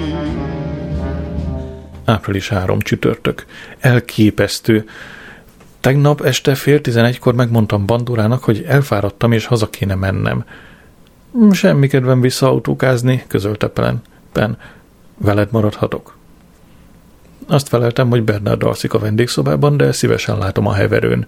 Április 2.05 2.49
3 2.49 2.79
csütörtök. 2.79 3.45
Elképesztő. 3.79 4.85
Tegnap 5.79 6.21
este 6.21 6.55
fél 6.55 6.81
tizenegykor 6.81 7.33
megmondtam 7.33 7.85
Bandúrának, 7.85 8.43
hogy 8.43 8.65
elfáradtam 8.67 9.31
és 9.31 9.45
haza 9.45 9.69
kéne 9.69 9.95
mennem. 9.95 10.45
Semmi 11.51 11.87
kedvem 11.87 12.21
visszaautókázni, 12.21 13.23
közölte 13.27 13.67
Pen. 13.67 14.01
Pen. 14.31 14.57
Veled 15.17 15.51
maradhatok? 15.51 16.17
Azt 17.47 17.67
feleltem, 17.67 18.09
hogy 18.09 18.23
Bernard 18.23 18.63
alszik 18.63 18.93
a 18.93 18.99
vendégszobában, 18.99 19.77
de 19.77 19.91
szívesen 19.91 20.37
látom 20.37 20.67
a 20.67 20.73
heverőn. 20.73 21.27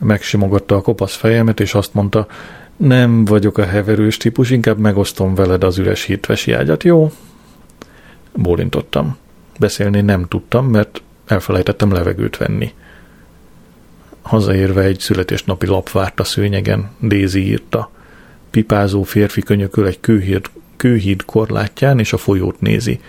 Megsimogatta 0.00 0.76
a 0.76 0.80
kopasz 0.80 1.14
fejemet, 1.14 1.60
és 1.60 1.74
azt 1.74 1.94
mondta, 1.94 2.26
nem 2.76 3.24
vagyok 3.24 3.58
a 3.58 3.64
heverős 3.64 4.16
típus, 4.16 4.50
inkább 4.50 4.78
megosztom 4.78 5.34
veled 5.34 5.64
az 5.64 5.78
üres 5.78 6.04
hitvesi 6.04 6.52
ágyat, 6.52 6.82
jó? 6.82 7.12
Bólintottam. 8.34 9.16
Beszélni 9.58 10.00
nem 10.00 10.26
tudtam, 10.28 10.66
mert 10.66 11.02
elfelejtettem 11.26 11.92
levegőt 11.92 12.36
venni. 12.36 12.72
Hazaérve 14.22 14.82
egy 14.82 14.98
születésnapi 14.98 15.66
lap 15.66 15.90
várt 15.90 16.20
a 16.20 16.24
szőnyegen, 16.24 16.90
Dézi 16.98 17.46
írta. 17.46 17.90
Pipázó 18.50 19.02
férfi 19.02 19.40
könyököl 19.42 19.86
egy 19.86 20.00
kőhíd 20.00 20.50
kőhíd 20.80 21.24
korlátján, 21.24 21.98
és 21.98 22.12
a 22.12 22.16
folyót 22.16 22.60
nézi. 22.60 23.00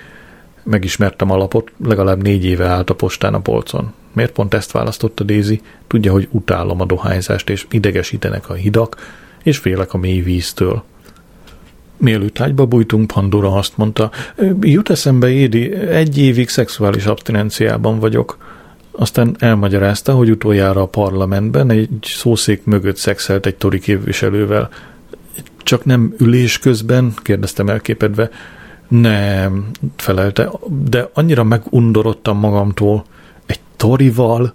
Megismertem 0.63 1.31
a 1.31 1.37
lapot, 1.37 1.71
legalább 1.83 2.21
négy 2.21 2.45
éve 2.45 2.67
állt 2.67 2.89
a 2.89 2.95
postán 2.95 3.33
a 3.33 3.39
polcon. 3.39 3.93
Miért 4.13 4.31
pont 4.31 4.53
ezt 4.53 4.71
választotta 4.71 5.23
Daisy? 5.23 5.61
Tudja, 5.87 6.11
hogy 6.11 6.27
utálom 6.31 6.81
a 6.81 6.85
dohányzást, 6.85 7.49
és 7.49 7.65
idegesítenek 7.69 8.49
a 8.49 8.53
hidak, 8.53 9.19
és 9.43 9.57
félek 9.57 9.93
a 9.93 9.97
mély 9.97 10.21
víztől. 10.21 10.83
Mielőtt 11.97 12.39
ágyba 12.39 12.65
bújtunk, 12.65 13.07
Pandora 13.07 13.53
azt 13.53 13.77
mondta, 13.77 14.11
jut 14.59 14.89
eszembe, 14.89 15.29
Édi, 15.29 15.73
egy 15.73 16.17
évig 16.17 16.49
szexuális 16.49 17.05
abstinenciában 17.05 17.99
vagyok. 17.99 18.37
Aztán 18.91 19.35
elmagyarázta, 19.39 20.13
hogy 20.13 20.29
utoljára 20.29 20.81
a 20.81 20.85
parlamentben 20.85 21.69
egy 21.69 21.89
szószék 22.01 22.63
mögött 22.63 22.97
szexelt 22.97 23.45
egy 23.45 23.55
tori 23.55 23.79
képviselővel. 23.79 24.69
Csak 25.57 25.85
nem 25.85 26.13
ülés 26.17 26.59
közben? 26.59 27.13
kérdeztem 27.21 27.69
elképedve. 27.69 28.29
Nem, 28.87 29.69
felelte, 29.95 30.49
de 30.89 31.09
annyira 31.13 31.43
megundorodtam 31.43 32.37
magamtól. 32.37 33.03
Torival? 33.81 34.53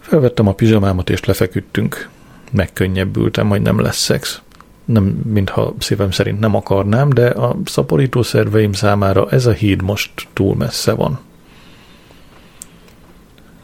Felvettem 0.00 0.46
a 0.46 0.52
pizsamámat 0.52 1.10
és 1.10 1.24
lefeküdtünk. 1.24 2.08
Megkönnyebbültem, 2.52 3.48
hogy 3.48 3.62
nem 3.62 3.80
lesz 3.80 3.96
szex. 3.96 4.40
Nem, 4.84 5.04
mintha 5.04 5.74
szívem 5.78 6.10
szerint 6.10 6.40
nem 6.40 6.54
akarnám, 6.54 7.08
de 7.08 7.26
a 7.26 7.56
szaporító 7.64 8.22
szerveim 8.22 8.72
számára 8.72 9.30
ez 9.30 9.46
a 9.46 9.50
híd 9.50 9.82
most 9.82 10.10
túl 10.32 10.54
messze 10.56 10.92
van. 10.92 11.18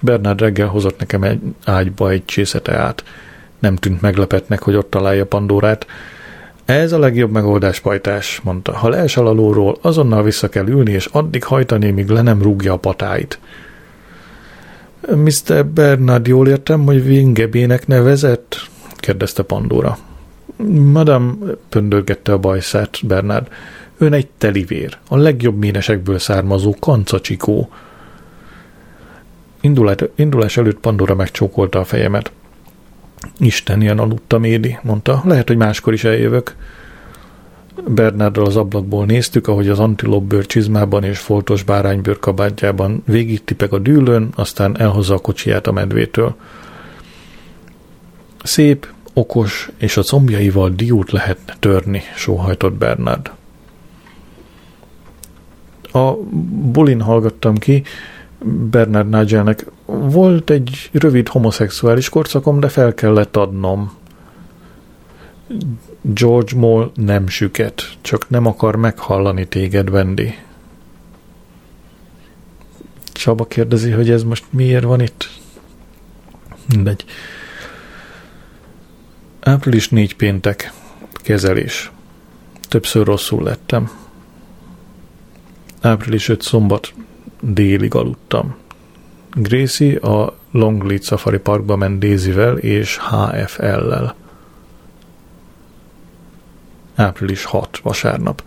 Bernard 0.00 0.40
reggel 0.40 0.68
hozott 0.68 0.98
nekem 0.98 1.22
egy 1.22 1.40
ágyba 1.64 2.11
egy 2.11 2.24
csészete 2.24 2.76
át. 2.76 3.04
Nem 3.59 3.76
tűnt 3.76 4.00
meglepetnek, 4.00 4.62
hogy 4.62 4.74
ott 4.74 4.90
találja 4.90 5.26
Pandórát. 5.26 5.86
Ez 6.64 6.92
a 6.92 6.98
legjobb 6.98 7.30
megoldás, 7.30 7.80
pajtás, 7.80 8.40
mondta. 8.42 8.76
Ha 8.76 8.88
leesel 8.88 9.26
a 9.26 9.32
lóról, 9.32 9.78
azonnal 9.80 10.22
vissza 10.22 10.48
kell 10.48 10.66
ülni, 10.66 10.92
és 10.92 11.07
addig 11.07 11.44
hajtani, 11.44 11.90
míg 11.90 12.09
le 12.09 12.22
nem 12.22 12.42
rúgja 12.42 12.72
a 12.72 12.76
patáit. 12.76 13.38
Mr. 15.14 15.66
Bernard, 15.66 16.26
jól 16.26 16.48
értem, 16.48 16.84
hogy 16.84 17.04
Vingebének 17.04 17.86
nevezett? 17.86 18.57
kérdezte 18.96 19.42
Pandora. 19.42 19.98
Madam, 20.92 21.40
pöndörgette 21.68 22.32
a 22.32 22.38
bajszát 22.38 22.98
Bernard. 23.07 23.48
Ön 23.98 24.12
egy 24.12 24.28
telivér, 24.38 24.98
a 25.09 25.16
legjobb 25.16 25.59
ménesekből 25.59 26.18
származó 26.18 26.74
kancacsikó. 26.80 27.68
Indulás 30.14 30.57
előtt 30.57 30.78
Pandora 30.78 31.14
megcsókolta 31.14 31.78
a 31.78 31.84
fejemet. 31.84 32.30
Isten, 33.38 33.82
ilyen 33.82 33.98
aludtam, 33.98 34.44
Édi, 34.44 34.78
mondta. 34.82 35.22
Lehet, 35.24 35.48
hogy 35.48 35.57
máskor 35.57 35.92
is 35.92 36.04
eljövök. 36.04 36.57
Bernárdal 37.84 38.46
az 38.46 38.56
ablakból 38.56 39.04
néztük, 39.06 39.48
ahogy 39.48 39.68
az 39.68 39.78
antilopbőr 39.78 40.46
csizmában 40.46 41.04
és 41.04 41.18
foltos 41.18 41.62
báránybőr 41.62 42.18
kabátjában 42.18 43.02
végig 43.06 43.44
tipeg 43.44 43.72
a 43.72 43.78
dűlőn, 43.78 44.28
aztán 44.34 44.78
elhozza 44.78 45.14
a 45.14 45.18
kocsiját 45.18 45.66
a 45.66 45.72
medvétől. 45.72 46.34
Szép, 48.42 48.92
okos, 49.12 49.70
és 49.76 49.96
a 49.96 50.02
combjaival 50.02 50.70
diút 50.70 51.10
lehetne 51.10 51.56
törni, 51.58 52.02
sóhajtott 52.16 52.74
Bernard. 52.74 53.30
A 55.92 56.12
bulin 56.72 57.00
hallgattam 57.00 57.56
ki, 57.56 57.82
Bernard 58.70 59.08
Nigelnek 59.08 59.66
volt 59.86 60.50
egy 60.50 60.88
rövid 60.92 61.28
homoszexuális 61.28 62.08
korszakom, 62.08 62.60
de 62.60 62.68
fel 62.68 62.94
kellett 62.94 63.36
adnom. 63.36 63.92
George 66.14 66.57
Moll 66.57 66.90
nem 66.94 67.28
süket, 67.28 67.96
csak 68.00 68.28
nem 68.28 68.46
akar 68.46 68.76
meghallani 68.76 69.46
téged, 69.46 69.90
Wendy. 69.90 70.38
Csaba 73.12 73.46
kérdezi, 73.46 73.90
hogy 73.90 74.11
ez 74.11 74.22
most 74.22 74.44
miért 74.50 74.84
van 74.84 75.00
itt? 75.00 75.28
Mindegy. 76.68 77.04
Április 79.40 79.88
négy 79.88 80.16
péntek. 80.16 80.72
Kezelés. 81.12 81.90
Többször 82.68 83.07
rosszul 83.07 83.42
lettem. 83.42 83.90
Április 85.80 86.28
5 86.28 86.42
szombat 86.42 86.94
délig 87.40 87.94
aludtam. 87.94 88.57
Gracie 89.32 89.98
a 89.98 90.36
Longleat 90.50 91.02
Safari 91.02 91.38
Parkba 91.38 91.76
ment 91.76 91.98
Daisyvel 91.98 92.57
és 92.57 92.98
HFL-lel. 92.98 94.14
Április 96.97 97.44
6, 97.44 97.78
vasárnap. 97.82 98.42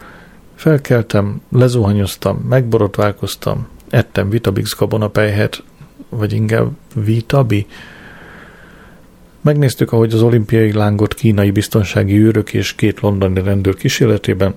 Felkeltem, 0.55 1.41
lezuhanyoztam, 1.51 2.37
megborotválkoztam, 2.37 3.67
ettem 3.89 4.29
Vitabix 4.29 4.75
gabonapejhet, 4.75 5.63
vagy 6.09 6.33
inkább 6.33 6.71
Vitabi. 6.93 7.67
Megnéztük, 9.41 9.91
ahogy 9.91 10.13
az 10.13 10.21
olimpiai 10.21 10.71
lángot 10.71 11.13
kínai 11.13 11.51
biztonsági 11.51 12.17
őrök 12.17 12.53
és 12.53 12.75
két 12.75 12.99
londoni 12.99 13.41
rendőr 13.41 13.75
kísérletében 13.75 14.55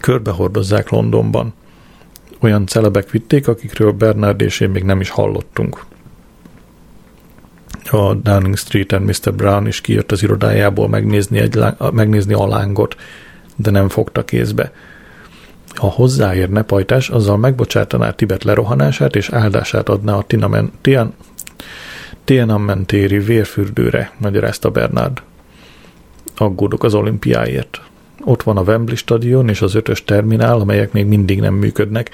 körbehordozzák 0.00 0.90
Londonban– 0.90 1.52
olyan 2.40 2.66
celebek 2.66 3.10
vitték, 3.10 3.48
akikről 3.48 3.92
Bernard 3.92 4.40
és 4.40 4.60
én 4.60 4.70
még 4.70 4.82
nem 4.82 5.00
is 5.00 5.10
hallottunk. 5.10 5.84
A 7.90 8.14
Downing 8.14 8.56
Street-en 8.56 9.02
Mr. 9.02 9.34
Brown 9.34 9.66
is 9.66 9.80
kijött 9.80 10.12
az 10.12 10.22
irodájából 10.22 10.88
megnézni, 10.88 11.38
egy, 11.38 11.58
megnézni 11.92 12.32
a 12.32 12.46
lángot. 12.46 12.96
de 13.56 13.70
nem 13.70 13.88
fogta 13.88 14.24
kézbe. 14.24 14.72
Ha 15.74 15.86
hozzáérne 15.86 16.62
pajtás, 16.62 17.08
azzal 17.08 17.36
megbocsátaná 17.36 18.10
Tibet 18.10 18.44
lerohanását 18.44 19.16
és 19.16 19.28
áldását 19.28 19.88
adná 19.88 20.14
a 20.14 20.22
Tinamen, 20.22 20.72
Tian, 20.80 21.14
Tiananmen 22.24 22.86
téri 22.86 23.18
vérfürdőre, 23.18 24.12
magyarázta 24.18 24.70
Bernard. 24.70 25.22
Aggódok 26.36 26.84
az 26.84 26.94
olimpiáért. 26.94 27.80
Ott 28.24 28.42
van 28.42 28.56
a 28.56 28.62
Wembley 28.62 28.96
stadion 28.96 29.48
és 29.48 29.62
az 29.62 29.74
ötös 29.74 30.04
terminál, 30.04 30.60
amelyek 30.60 30.92
még 30.92 31.06
mindig 31.06 31.40
nem 31.40 31.54
működnek. 31.54 32.10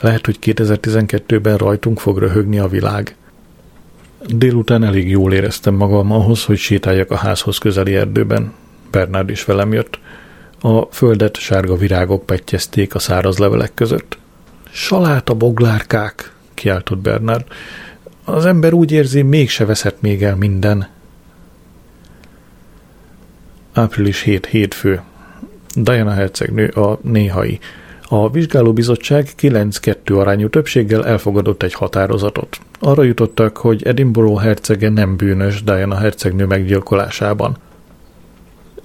Lehet, 0.00 0.26
hogy 0.26 0.38
2012-ben 0.42 1.56
rajtunk 1.56 1.98
fog 1.98 2.18
röhögni 2.18 2.58
a 2.58 2.68
világ. 2.68 3.16
Délután 4.26 4.84
elég 4.84 5.08
jól 5.08 5.32
éreztem 5.32 5.74
magam 5.74 6.12
ahhoz, 6.12 6.44
hogy 6.44 6.58
sétáljak 6.58 7.10
a 7.10 7.16
házhoz 7.16 7.58
közeli 7.58 7.94
erdőben. 7.94 8.52
Bernard 8.90 9.30
is 9.30 9.44
velem 9.44 9.72
jött. 9.72 9.98
A 10.60 10.82
földet 10.82 11.36
sárga 11.36 11.76
virágok 11.76 12.26
petjezték 12.26 12.94
a 12.94 12.98
száraz 12.98 13.38
levelek 13.38 13.74
között. 13.74 14.18
Saláta 14.70 15.34
boglárkák, 15.34 16.32
kiáltott 16.54 16.98
Bernard. 16.98 17.44
Az 18.24 18.46
ember 18.46 18.72
úgy 18.72 18.92
érzi, 18.92 19.22
mégse 19.22 19.64
veszett 19.64 20.00
még 20.00 20.22
el 20.22 20.36
minden. 20.36 20.88
Április 23.72 24.20
7 24.20 24.46
hétfő. 24.46 25.00
Diana 25.74 26.12
hercegnő 26.12 26.68
a 26.68 26.98
néhai. 27.02 27.58
A 28.12 28.30
vizsgálóbizottság 28.30 29.28
9-2 29.40 30.18
arányú 30.18 30.48
többséggel 30.48 31.06
elfogadott 31.06 31.62
egy 31.62 31.74
határozatot. 31.74 32.58
Arra 32.80 33.02
jutottak, 33.02 33.56
hogy 33.56 33.82
Edinburgh 33.82 34.42
hercege 34.42 34.88
nem 34.88 35.16
bűnös 35.16 35.62
Diana 35.64 35.96
hercegnő 35.96 36.46
meggyilkolásában. 36.46 37.56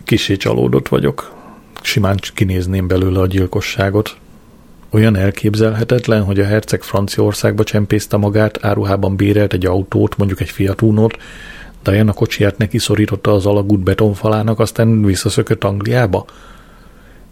Kisé 0.03 0.35
csalódott 0.35 0.87
vagyok. 0.87 1.33
Simán 1.81 2.17
kinézném 2.33 2.87
belőle 2.87 3.19
a 3.19 3.27
gyilkosságot. 3.27 4.17
Olyan 4.89 5.15
elképzelhetetlen, 5.15 6.23
hogy 6.23 6.39
a 6.39 6.45
herceg 6.45 6.81
Franciaországba 6.81 7.63
csempészte 7.63 8.17
magát, 8.17 8.65
áruhában 8.65 9.15
bérelt 9.15 9.53
egy 9.53 9.65
autót, 9.65 10.17
mondjuk 10.17 10.41
egy 10.41 10.49
Fiat 10.49 10.81
Uno-t, 10.81 11.17
Diana 11.83 12.13
kocsiját 12.13 12.57
neki 12.57 12.77
szorította 12.77 13.31
az 13.31 13.45
alagút 13.45 13.79
betonfalának, 13.79 14.59
aztán 14.59 15.03
visszaszökött 15.03 15.63
Angliába? 15.63 16.25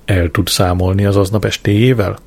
El 0.06 0.32
tud 0.32 0.48
számolni 0.48 1.06
az 1.06 1.18
aznap 1.18 1.46
estéjével? 1.46 2.18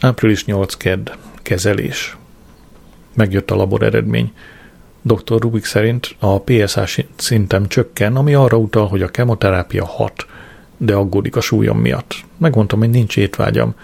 Április 0.00 0.44
8 0.44 0.74
kedd. 0.74 1.10
Kezelés. 1.42 2.16
Megjött 3.14 3.50
a 3.50 3.54
labor 3.54 3.82
eredmény. 3.82 4.32
Dr. 5.02 5.40
Rubik 5.40 5.64
szerint 5.64 6.16
a 6.18 6.40
PSA 6.40 6.84
szintem 7.16 7.66
csökken, 7.66 8.16
ami 8.16 8.34
arra 8.34 8.56
utal, 8.56 8.86
hogy 8.86 9.02
a 9.02 9.08
kemoterápia 9.08 9.84
hat, 9.84 10.26
de 10.76 10.94
aggódik 10.94 11.36
a 11.36 11.40
súlyom 11.40 11.78
miatt. 11.78 12.14
Megmondtam, 12.36 12.78
hogy 12.78 12.90
nincs 12.90 13.16
étvágyam. 13.16 13.74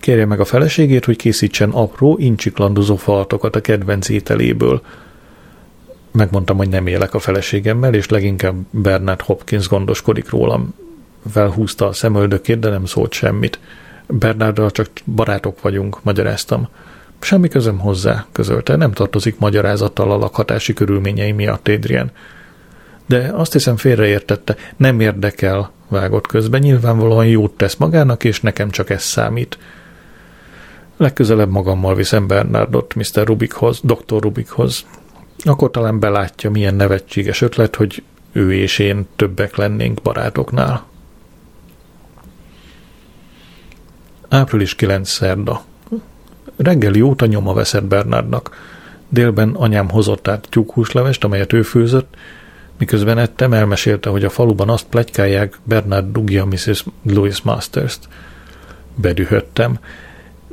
Kérje 0.00 0.26
meg 0.26 0.40
a 0.40 0.44
feleségét, 0.44 1.04
hogy 1.04 1.16
készítsen 1.16 1.70
apró, 1.70 2.16
incsiklandozó 2.18 2.96
falatokat 2.96 3.56
a 3.56 3.60
kedvenc 3.60 4.08
ételéből. 4.08 4.82
Megmondtam, 6.16 6.56
hogy 6.56 6.68
nem 6.68 6.86
élek 6.86 7.14
a 7.14 7.18
feleségemmel, 7.18 7.94
és 7.94 8.08
leginkább 8.08 8.54
Bernard 8.70 9.20
Hopkins 9.20 9.68
gondoskodik 9.68 10.30
rólam. 10.30 10.74
Felhúzta 11.30 11.86
a 11.86 11.92
szemöldökét, 11.92 12.58
de 12.58 12.68
nem 12.68 12.84
szólt 12.84 13.12
semmit. 13.12 13.58
Bernarddal 14.06 14.70
csak 14.70 14.88
barátok 15.04 15.60
vagyunk, 15.60 16.02
magyaráztam. 16.02 16.68
Semmi 17.20 17.48
közöm 17.48 17.78
hozzá, 17.78 18.26
közölte, 18.32 18.76
nem 18.76 18.92
tartozik 18.92 19.38
magyarázattal 19.38 20.10
a 20.10 20.16
lakhatási 20.16 20.72
körülményei 20.72 21.32
miatt, 21.32 21.68
Adrian. 21.68 22.10
De 23.06 23.30
azt 23.34 23.52
hiszem 23.52 23.76
félreértette, 23.76 24.56
nem 24.76 25.00
érdekel, 25.00 25.70
vágott 25.88 26.26
közben, 26.26 26.60
nyilvánvalóan 26.60 27.26
jót 27.26 27.56
tesz 27.56 27.76
magának, 27.76 28.24
és 28.24 28.40
nekem 28.40 28.70
csak 28.70 28.90
ez 28.90 29.02
számít. 29.02 29.58
Legközelebb 30.96 31.50
magammal 31.50 31.94
viszem 31.94 32.26
Bernardot 32.26 32.94
Mr. 32.94 33.26
Rubikhoz, 33.26 33.80
Dr. 33.82 34.20
Rubikhoz. 34.20 34.86
Akkor 35.46 35.70
talán 35.70 35.98
belátja, 35.98 36.50
milyen 36.50 36.74
nevetséges 36.74 37.40
ötlet, 37.40 37.76
hogy 37.76 38.02
ő 38.32 38.54
és 38.54 38.78
én 38.78 39.06
többek 39.16 39.56
lennénk 39.56 40.02
barátoknál. 40.02 40.86
Április 44.28 44.74
9 44.74 45.08
szerda. 45.08 45.62
Reggeli 46.56 47.00
óta 47.00 47.26
nyoma 47.26 47.52
veszett 47.52 47.84
Bernardnak. 47.84 48.56
Délben 49.08 49.54
anyám 49.54 49.90
hozott 49.90 50.28
át 50.28 50.46
tyúkhúslevest, 50.50 51.24
amelyet 51.24 51.52
ő 51.52 51.62
főzött, 51.62 52.14
miközben 52.78 53.18
ettem, 53.18 53.52
elmesélte, 53.52 54.10
hogy 54.10 54.24
a 54.24 54.30
faluban 54.30 54.68
azt 54.68 54.86
plegykálják, 54.86 55.58
Bernard 55.62 56.12
dugja 56.12 56.44
Mrs. 56.44 56.84
Louis 57.02 57.42
Masters-t. 57.42 58.08
Bedühöttem. 58.94 59.78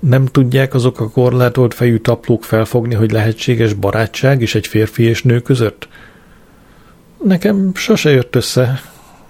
Nem 0.08 0.26
tudják 0.26 0.74
azok 0.74 1.00
a 1.00 1.10
korlátolt 1.10 1.74
fejű 1.74 1.98
taplók 1.98 2.44
felfogni, 2.44 2.94
hogy 2.94 3.12
lehetséges 3.12 3.74
barátság 3.74 4.42
is 4.42 4.56
egy 4.56 4.68
férfi 4.68 5.04
és 5.04 5.24
nő 5.24 5.40
között? 5.40 5.88
Nekem 7.24 7.72
sose 7.76 8.12
jött 8.12 8.36
össze, 8.36 8.82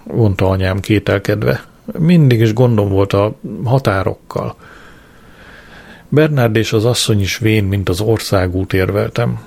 mondta 0.02 0.48
anyám 0.48 0.80
kételkedve. 0.80 1.64
Mindig 1.98 2.40
is 2.40 2.52
gondom 2.52 2.88
volt 2.88 3.12
a 3.12 3.36
határokkal. 3.64 4.56
Bernard 6.08 6.56
és 6.56 6.72
az 6.72 6.84
asszony 6.84 7.20
is 7.20 7.38
vén, 7.38 7.64
mint 7.64 7.88
az 7.88 8.00
országút 8.00 8.72
érveltem. 8.72 9.40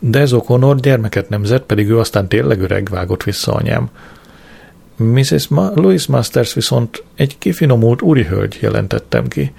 De 0.00 0.18
ez 0.18 0.30
O'Connor 0.32 0.76
gyermeket 0.80 1.28
nemzett, 1.28 1.66
pedig 1.66 1.88
ő 1.88 1.98
aztán 1.98 2.28
tényleg 2.28 2.60
öreg 2.60 2.88
vágott 2.88 3.22
vissza 3.22 3.52
anyám. 3.52 3.90
Mrs. 4.96 5.48
Ma- 5.48 5.72
Louis 5.74 6.06
Masters 6.06 6.54
viszont 6.54 7.04
egy 7.14 7.38
kifinomult 7.38 8.02
úrihölgy 8.02 8.58
jelentettem 8.60 9.28
ki. 9.28 9.52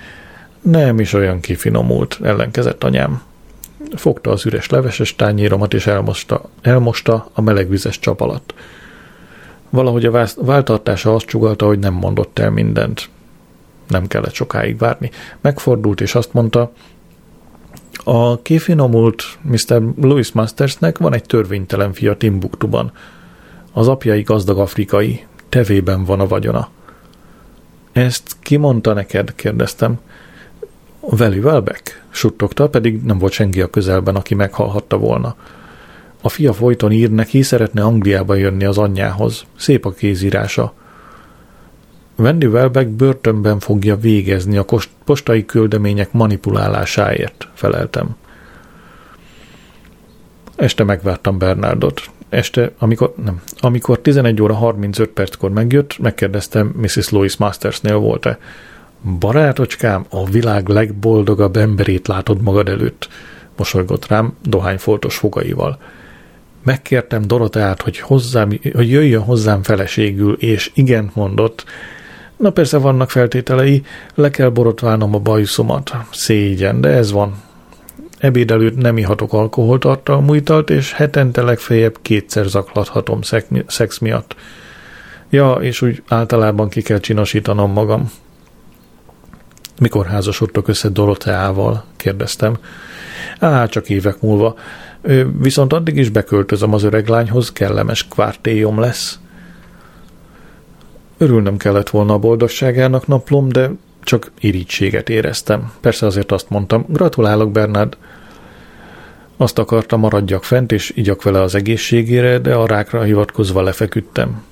Nem 0.61 0.99
is 0.99 1.13
olyan 1.13 1.39
kifinomult, 1.39 2.19
ellenkezett 2.23 2.83
anyám. 2.83 3.21
Fogta 3.95 4.31
az 4.31 4.45
üres 4.45 4.69
leveses 4.69 5.15
tányéromat, 5.15 5.73
és 5.73 5.87
elmosta, 5.87 6.49
elmosta 6.61 7.29
a 7.33 7.41
melegvizes 7.41 7.99
csap 7.99 8.21
alatt. 8.21 8.53
Valahogy 9.69 10.05
a 10.05 10.27
váltartása 10.35 11.15
azt 11.15 11.25
csugalta, 11.25 11.65
hogy 11.65 11.79
nem 11.79 11.93
mondott 11.93 12.39
el 12.39 12.49
mindent. 12.49 13.09
Nem 13.87 14.07
kellett 14.07 14.33
sokáig 14.33 14.77
várni. 14.77 15.11
Megfordult, 15.41 16.01
és 16.01 16.15
azt 16.15 16.33
mondta, 16.33 16.71
a 18.03 18.41
kifinomult 18.41 19.23
Mr. 19.41 19.81
Louis 20.01 20.31
Mastersnek 20.31 20.97
van 20.97 21.13
egy 21.13 21.23
törvénytelen 21.23 21.93
fia 21.93 22.17
Timbuktuban. 22.17 22.91
Az 23.73 23.87
apjai 23.87 24.21
gazdag 24.21 24.59
afrikai, 24.59 25.25
tevében 25.49 26.03
van 26.03 26.19
a 26.19 26.27
vagyona. 26.27 26.69
Ezt 27.91 28.23
ki 28.39 28.57
mondta 28.57 28.93
neked? 28.93 29.35
kérdeztem. 29.35 29.99
Veli 31.09 31.39
Welbeck? 31.39 32.01
suttogta, 32.09 32.69
pedig 32.69 33.03
nem 33.03 33.17
volt 33.17 33.31
senki 33.31 33.61
a 33.61 33.69
közelben, 33.69 34.15
aki 34.15 34.35
meghallhatta 34.35 34.97
volna. 34.97 35.35
A 36.21 36.29
fia 36.29 36.53
folyton 36.53 36.91
ír 36.91 37.11
neki, 37.11 37.41
szeretne 37.41 37.83
Angliába 37.83 38.35
jönni 38.35 38.65
az 38.65 38.77
anyjához. 38.77 39.45
Szép 39.55 39.85
a 39.85 39.91
kézírása. 39.91 40.73
Wendy 42.15 42.45
Welbeck 42.45 42.89
börtönben 42.89 43.59
fogja 43.59 43.95
végezni 43.95 44.57
a 44.57 44.65
postai 45.03 45.45
küldemények 45.45 46.11
manipulálásáért, 46.11 47.47
feleltem. 47.53 48.15
Este 50.55 50.83
megvártam 50.83 51.37
Bernardot. 51.37 52.01
Este, 52.29 52.71
amikor, 52.77 53.13
nem, 53.23 53.41
amikor 53.59 53.99
11 53.99 54.41
óra 54.41 54.53
35 54.53 55.09
perckor 55.09 55.51
megjött, 55.51 55.99
megkérdeztem, 55.99 56.67
Mrs. 56.67 57.09
Louis 57.09 57.37
Mastersnél 57.37 57.97
volt-e. 57.97 58.37
Barátocskám, 59.19 60.05
a 60.09 60.25
világ 60.25 60.67
legboldogabb 60.67 61.55
emberét 61.55 62.07
látod 62.07 62.41
magad 62.41 62.69
előtt, 62.69 63.09
mosolygott 63.57 64.07
rám 64.07 64.33
dohányfoltos 64.43 65.17
fogaival. 65.17 65.79
Megkértem 66.63 67.21
Doroteát, 67.21 67.81
hogy, 67.81 67.99
hozzám, 67.99 68.49
hogy 68.73 68.89
jöjjön 68.89 69.21
hozzám 69.21 69.63
feleségül, 69.63 70.33
és 70.33 70.71
igen 70.73 71.11
mondott, 71.13 71.65
Na 72.41 72.49
persze 72.49 72.77
vannak 72.77 73.09
feltételei, 73.09 73.83
le 74.15 74.29
kell 74.29 74.49
borotválnom 74.49 75.15
a 75.15 75.19
bajuszomat. 75.19 75.91
Szégyen, 76.11 76.81
de 76.81 76.89
ez 76.89 77.11
van. 77.11 77.41
Ebéd 78.17 78.51
előtt 78.51 78.77
nem 78.77 78.97
ihatok 78.97 79.33
alkoholtartalmú 79.33 80.33
italt, 80.33 80.69
és 80.69 80.93
hetente 80.93 81.41
legfeljebb 81.41 81.97
kétszer 82.01 82.45
zaklathatom 82.45 83.19
szex 83.67 83.97
miatt. 83.99 84.35
Ja, 85.29 85.51
és 85.51 85.81
úgy 85.81 86.03
általában 86.07 86.69
ki 86.69 86.81
kell 86.81 86.99
csinosítanom 86.99 87.71
magam. 87.71 88.11
Mikor 89.81 90.05
házasodtok 90.05 90.67
össze 90.67 90.89
Doroteával? 90.89 91.83
kérdeztem. 91.97 92.57
Á, 93.39 93.65
csak 93.65 93.89
évek 93.89 94.21
múlva. 94.21 94.55
Viszont 95.39 95.73
addig 95.73 95.97
is 95.97 96.09
beköltözöm 96.09 96.73
az 96.73 96.83
öreg 96.83 97.07
lányhoz, 97.07 97.51
kellemes 97.51 98.07
kvártéjom 98.07 98.79
lesz. 98.79 99.19
Örülnem 101.17 101.57
kellett 101.57 101.89
volna 101.89 102.13
a 102.13 102.17
boldogságának 102.17 103.07
naplom, 103.07 103.49
de 103.49 103.71
csak 104.03 104.31
irítséget 104.39 105.09
éreztem. 105.09 105.71
Persze 105.79 106.05
azért 106.05 106.31
azt 106.31 106.49
mondtam, 106.49 106.85
gratulálok 106.87 107.51
Bernard. 107.51 107.97
Azt 109.37 109.59
akartam, 109.59 109.99
maradjak 109.99 110.43
fent, 110.43 110.71
és 110.71 110.91
igyak 110.95 111.23
vele 111.23 111.41
az 111.41 111.55
egészségére, 111.55 112.37
de 112.37 112.53
a 112.55 112.67
rákra 112.67 113.01
hivatkozva 113.01 113.61
lefeküdtem. 113.61 114.43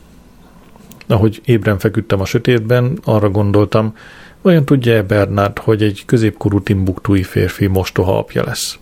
Ahogy 1.07 1.41
ébren 1.45 1.79
feküdtem 1.79 2.21
a 2.21 2.25
sötétben, 2.25 2.99
arra 3.03 3.29
gondoltam, 3.29 3.95
vajon 4.41 4.65
tudja-e 4.65 5.03
Bernard, 5.03 5.59
hogy 5.59 5.83
egy 5.83 6.03
középkorú 6.05 6.61
timbuktúi 6.61 7.23
férfi 7.23 7.67
mostoha 7.67 8.17
apja 8.17 8.43
lesz? 8.43 8.77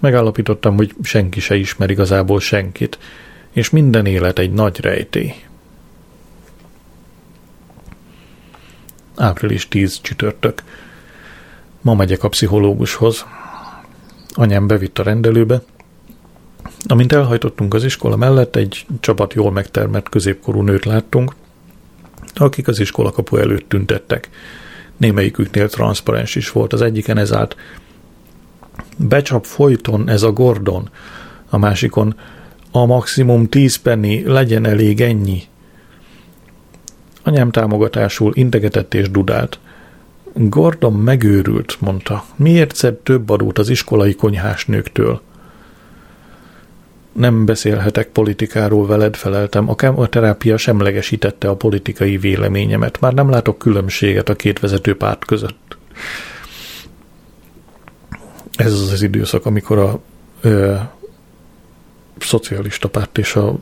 Megállapítottam, 0.00 0.76
hogy 0.76 0.94
senki 1.02 1.40
se 1.40 1.56
ismer 1.56 1.90
igazából 1.90 2.40
senkit, 2.40 2.98
és 3.52 3.70
minden 3.70 4.06
élet 4.06 4.38
egy 4.38 4.52
nagy 4.52 4.80
rejtély. 4.80 5.34
Április 9.16 9.68
10 9.68 10.00
csütörtök. 10.00 10.62
Ma 11.80 11.94
megyek 11.94 12.22
a 12.22 12.28
pszichológushoz. 12.28 13.24
Anyám 14.34 14.66
bevitt 14.66 14.98
a 14.98 15.02
rendelőbe. 15.02 15.62
Amint 16.86 17.12
elhajtottunk 17.12 17.74
az 17.74 17.84
iskola 17.84 18.16
mellett, 18.16 18.56
egy 18.56 18.86
csapat 19.00 19.34
jól 19.34 19.52
megtermett 19.52 20.08
középkorú 20.08 20.62
nőt 20.62 20.84
láttunk, 20.84 21.34
akik 22.44 22.68
az 22.68 22.80
iskola 22.80 23.10
kapu 23.10 23.36
előtt 23.36 23.68
tüntettek. 23.68 24.28
Némelyiküknél 24.96 25.68
transzparens 25.68 26.34
is 26.34 26.50
volt, 26.50 26.72
az 26.72 26.82
egyiken 26.82 27.18
ez 27.18 27.32
állt. 27.32 27.56
Becsap 28.96 29.44
folyton 29.44 30.08
ez 30.08 30.22
a 30.22 30.32
Gordon, 30.32 30.90
a 31.48 31.58
másikon 31.58 32.14
a 32.70 32.86
maximum 32.86 33.48
tíz 33.48 33.76
penny, 33.76 34.22
legyen 34.26 34.66
elég 34.66 35.00
ennyi. 35.00 35.42
Anyám 37.22 37.50
támogatásul 37.50 38.32
integetett 38.34 38.94
és 38.94 39.10
dudált. 39.10 39.58
Gordon 40.34 40.92
megőrült, 40.92 41.76
mondta. 41.80 42.24
Miért 42.36 42.74
szed 42.74 42.94
több 42.94 43.30
adót 43.30 43.58
az 43.58 43.68
iskolai 43.68 44.14
konyhásnőktől? 44.14 45.20
Nem 47.16 47.44
beszélhetek 47.44 48.08
politikáról 48.08 48.86
veled, 48.86 49.16
feleltem. 49.16 49.68
A 49.68 49.74
kemoterápia 49.74 50.56
semlegesítette 50.56 51.48
a 51.48 51.56
politikai 51.56 52.16
véleményemet. 52.16 53.00
Már 53.00 53.12
nem 53.12 53.30
látok 53.30 53.58
különbséget 53.58 54.28
a 54.28 54.36
két 54.36 54.60
vezető 54.60 54.96
párt 54.96 55.24
között. 55.24 55.76
Ez 58.56 58.72
az 58.72 58.92
az 58.92 59.02
időszak, 59.02 59.46
amikor 59.46 59.78
a 59.78 60.00
ö, 60.40 60.74
szocialista 62.18 62.88
párt 62.88 63.18
és 63.18 63.36
a 63.36 63.58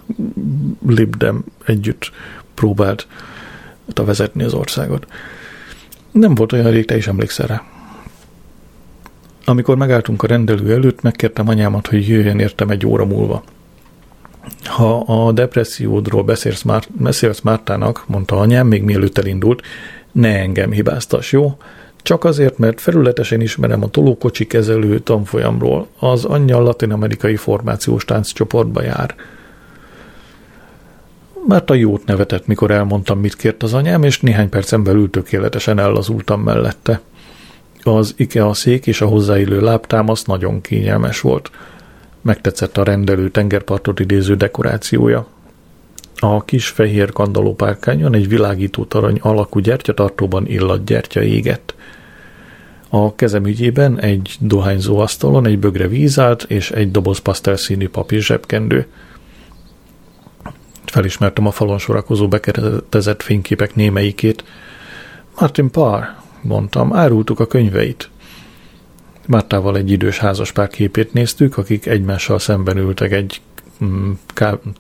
Libdem 0.86 1.44
együtt 1.64 2.10
próbált 2.54 3.06
vezetni 3.94 4.42
az 4.42 4.54
országot. 4.54 5.06
Nem 6.10 6.34
volt 6.34 6.52
olyan 6.52 6.70
rég, 6.70 6.84
te 6.84 6.96
is 6.96 7.06
emlékszel 7.06 7.46
rá. 7.46 7.73
Amikor 9.44 9.76
megálltunk 9.76 10.22
a 10.22 10.26
rendelő 10.26 10.72
előtt, 10.72 11.02
megkértem 11.02 11.48
anyámat, 11.48 11.86
hogy 11.86 12.08
jöjjön 12.08 12.38
értem 12.38 12.68
egy 12.70 12.86
óra 12.86 13.04
múlva. 13.04 13.42
Ha 14.64 14.98
a 14.98 15.32
depressziódról 15.32 16.22
beszélsz, 16.22 16.62
Már, 16.62 16.84
beszélsz 16.98 17.40
Mártának, 17.40 18.04
mondta 18.06 18.38
anyám, 18.38 18.66
még 18.66 18.82
mielőtt 18.82 19.18
elindult, 19.18 19.62
ne 20.12 20.38
engem 20.38 20.70
hibáztas, 20.70 21.32
jó? 21.32 21.56
Csak 22.02 22.24
azért, 22.24 22.58
mert 22.58 22.80
felületesen 22.80 23.40
ismerem 23.40 23.82
a 23.82 23.88
tolókocsi 23.88 24.46
kezelő 24.46 24.98
tanfolyamról. 24.98 25.86
Az 25.98 26.24
anyja 26.24 26.60
latin-amerikai 26.60 27.36
formációs 27.36 28.04
tánccsoportba 28.04 28.82
jár. 28.82 29.14
Márta 31.46 31.74
jót 31.74 32.04
nevetett, 32.06 32.46
mikor 32.46 32.70
elmondtam, 32.70 33.20
mit 33.20 33.36
kért 33.36 33.62
az 33.62 33.74
anyám, 33.74 34.02
és 34.02 34.20
néhány 34.20 34.48
percen 34.48 34.82
belül 34.82 35.10
tökéletesen 35.10 35.78
ellazultam 35.78 36.40
mellette. 36.40 37.00
Az 37.84 38.14
IKEA 38.16 38.54
szék 38.54 38.86
és 38.86 39.00
a 39.00 39.06
hozzáillő 39.06 39.60
lábtámasz 39.60 40.24
nagyon 40.24 40.60
kényelmes 40.60 41.20
volt. 41.20 41.50
Megtetszett 42.20 42.76
a 42.76 42.82
rendelő 42.82 43.30
tengerpartot 43.30 44.00
idéző 44.00 44.34
dekorációja. 44.36 45.26
A 46.18 46.44
kis 46.44 46.68
fehér 46.68 47.12
kandalópárkányon 47.12 48.14
egy 48.14 48.28
világító 48.28 48.84
tarany 48.84 49.18
alakú 49.22 49.58
gyertyatartóban 49.58 50.46
illat 50.46 50.84
gyertya 50.84 51.22
égett. 51.22 51.74
A 52.88 53.14
kezem 53.14 53.46
ügyében 53.46 54.00
egy 54.00 54.36
dohányzó 54.40 54.98
asztalon 54.98 55.46
egy 55.46 55.58
bögre 55.58 55.88
víz 55.88 56.18
állt, 56.18 56.42
és 56.42 56.70
egy 56.70 56.90
doboz 56.90 57.18
pasztelszínű 57.18 57.88
papír 57.88 58.20
zsebkendő. 58.20 58.86
Felismertem 60.84 61.46
a 61.46 61.50
falon 61.50 61.78
sorakozó 61.78 62.28
bekeretezett 62.28 63.22
fényképek 63.22 63.74
némelyikét. 63.74 64.44
Martin 65.38 65.70
Parr, 65.70 66.04
mondtam, 66.44 66.94
árultuk 66.94 67.40
a 67.40 67.46
könyveit. 67.46 68.10
Mártával 69.26 69.76
egy 69.76 69.90
idős 69.90 70.18
házaspár 70.18 70.68
képét 70.68 71.12
néztük, 71.12 71.58
akik 71.58 71.86
egymással 71.86 72.38
szemben 72.38 72.76
ültek 72.76 73.12
egy, 73.12 73.40
mm, 73.84 74.10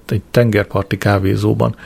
egy 0.06 0.22
tengerparti 0.30 0.98
kávézóban. 0.98 1.76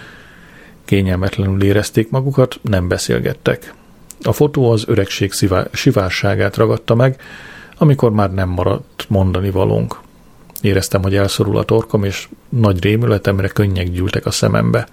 Kényelmetlenül 0.85 1.63
érezték 1.63 2.11
magukat, 2.11 2.59
nem 2.63 2.89
beszélgettek. 2.89 3.75
A 4.23 4.33
fotó 4.33 4.71
az 4.71 4.85
öregség 4.87 5.33
sivárságát 5.73 6.57
ragadta 6.57 6.95
meg, 6.95 7.21
amikor 7.79 8.13
már 8.13 8.33
nem 8.33 8.49
maradt 8.49 9.05
mondani 9.09 9.51
valónk. 9.51 10.01
Éreztem, 10.61 11.03
hogy 11.03 11.15
elszorul 11.15 11.59
a 11.59 11.63
torkom, 11.63 12.05
és 12.05 12.29
nagy 12.49 12.83
rémületemre 12.83 13.49
könnyek 13.49 13.91
gyűltek 13.91 14.27
a 14.27 14.31
szemembe. 14.31 14.89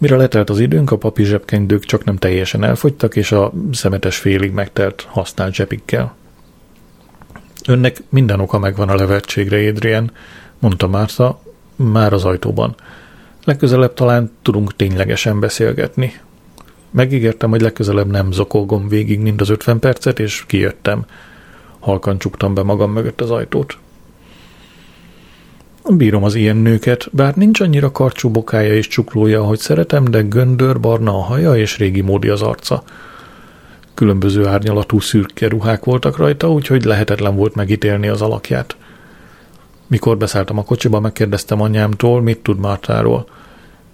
Mire 0.00 0.16
letelt 0.16 0.50
az 0.50 0.58
időnk, 0.58 0.90
a 0.90 0.96
papi 0.96 1.24
zsebkendők 1.24 1.84
csak 1.84 2.04
nem 2.04 2.16
teljesen 2.16 2.64
elfogytak, 2.64 3.16
és 3.16 3.32
a 3.32 3.52
szemetes 3.72 4.16
félig 4.18 4.52
megtelt 4.52 5.06
használt 5.08 5.54
zsebikkel. 5.54 6.14
Önnek 7.66 8.02
minden 8.08 8.40
oka 8.40 8.58
megvan 8.58 8.88
a 8.88 8.94
levetségre, 8.94 9.68
Adrian, 9.68 10.10
mondta 10.58 10.88
Márta, 10.88 11.40
már 11.76 12.12
az 12.12 12.24
ajtóban. 12.24 12.74
Legközelebb 13.44 13.94
talán 13.94 14.30
tudunk 14.42 14.76
ténylegesen 14.76 15.40
beszélgetni. 15.40 16.20
Megígértem, 16.90 17.50
hogy 17.50 17.60
legközelebb 17.60 18.10
nem 18.10 18.32
zokolgom 18.32 18.88
végig 18.88 19.20
mind 19.20 19.40
az 19.40 19.48
ötven 19.48 19.78
percet, 19.78 20.18
és 20.18 20.44
kijöttem. 20.46 21.04
Halkan 21.78 22.18
csuktam 22.18 22.54
be 22.54 22.62
magam 22.62 22.92
mögött 22.92 23.20
az 23.20 23.30
ajtót. 23.30 23.78
Bírom 25.88 26.24
az 26.24 26.34
ilyen 26.34 26.56
nőket, 26.56 27.08
bár 27.12 27.34
nincs 27.34 27.60
annyira 27.60 27.92
karcsú 27.92 28.30
bokája 28.30 28.74
és 28.74 28.88
csuklója, 28.88 29.40
ahogy 29.40 29.58
szeretem, 29.58 30.04
de 30.04 30.20
göndör, 30.20 30.80
barna 30.80 31.10
a 31.10 31.22
haja 31.22 31.56
és 31.56 31.78
régi 31.78 32.00
módi 32.00 32.28
az 32.28 32.42
arca. 32.42 32.82
Különböző 33.94 34.46
árnyalatú 34.46 35.00
szürke 35.00 35.48
ruhák 35.48 35.84
voltak 35.84 36.16
rajta, 36.16 36.52
úgyhogy 36.52 36.84
lehetetlen 36.84 37.36
volt 37.36 37.54
megítélni 37.54 38.08
az 38.08 38.22
alakját. 38.22 38.76
Mikor 39.86 40.16
beszálltam 40.16 40.58
a 40.58 40.64
kocsiba, 40.64 41.00
megkérdeztem 41.00 41.60
anyámtól, 41.60 42.22
mit 42.22 42.38
tud 42.38 42.58
Mártáról. 42.58 43.26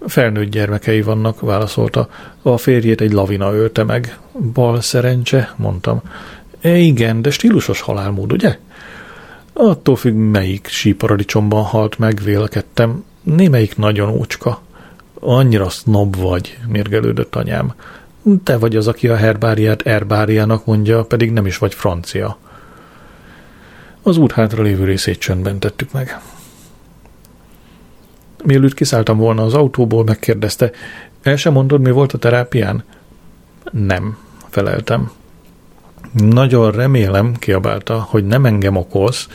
Felnőtt 0.05 0.49
gyermekei 0.49 1.01
vannak, 1.01 1.39
válaszolta. 1.39 2.09
A 2.41 2.57
férjét 2.57 3.01
egy 3.01 3.11
lavina 3.11 3.53
ölte 3.53 3.83
meg. 3.83 4.17
Bal 4.53 4.81
szerencse, 4.81 5.53
mondtam. 5.55 6.01
E, 6.61 6.77
igen, 6.77 7.21
de 7.21 7.29
stílusos 7.29 7.81
halálmód, 7.81 8.33
ugye? 8.33 8.57
Attól 9.59 9.95
függ, 9.95 10.13
melyik 10.13 10.67
síparadicsomban 10.67 11.63
halt 11.63 11.97
meg, 11.97 12.19
vélekedtem. 12.23 13.03
Némelyik 13.23 13.77
nagyon 13.77 14.09
ócska. 14.09 14.61
Annyira 15.19 15.69
sznob 15.69 16.15
vagy, 16.15 16.57
mérgelődött 16.67 17.35
anyám. 17.35 17.73
Te 18.43 18.57
vagy 18.57 18.75
az, 18.75 18.87
aki 18.87 19.07
a 19.07 19.15
herbáriát 19.15 19.81
erbáriának 19.81 20.65
mondja, 20.65 21.03
pedig 21.03 21.31
nem 21.31 21.45
is 21.45 21.57
vagy 21.57 21.73
francia. 21.73 22.37
Az 24.01 24.17
út 24.17 24.31
hátra 24.31 24.63
lévő 24.63 24.83
részét 24.83 25.19
csöndben 25.19 25.59
tettük 25.59 25.91
meg. 25.91 26.19
Mielőtt 28.43 28.73
kiszálltam 28.73 29.17
volna 29.17 29.43
az 29.43 29.53
autóból, 29.53 30.03
megkérdezte, 30.03 30.71
el 31.21 31.35
sem 31.35 31.53
mondod, 31.53 31.81
mi 31.81 31.91
volt 31.91 32.13
a 32.13 32.17
terápián? 32.17 32.83
Nem, 33.71 34.17
feleltem. 34.49 35.11
Nagyon 36.17 36.71
remélem, 36.71 37.33
kiabálta, 37.33 37.99
hogy 38.09 38.25
nem 38.25 38.45
engem 38.45 38.75
okoz. 38.75 39.27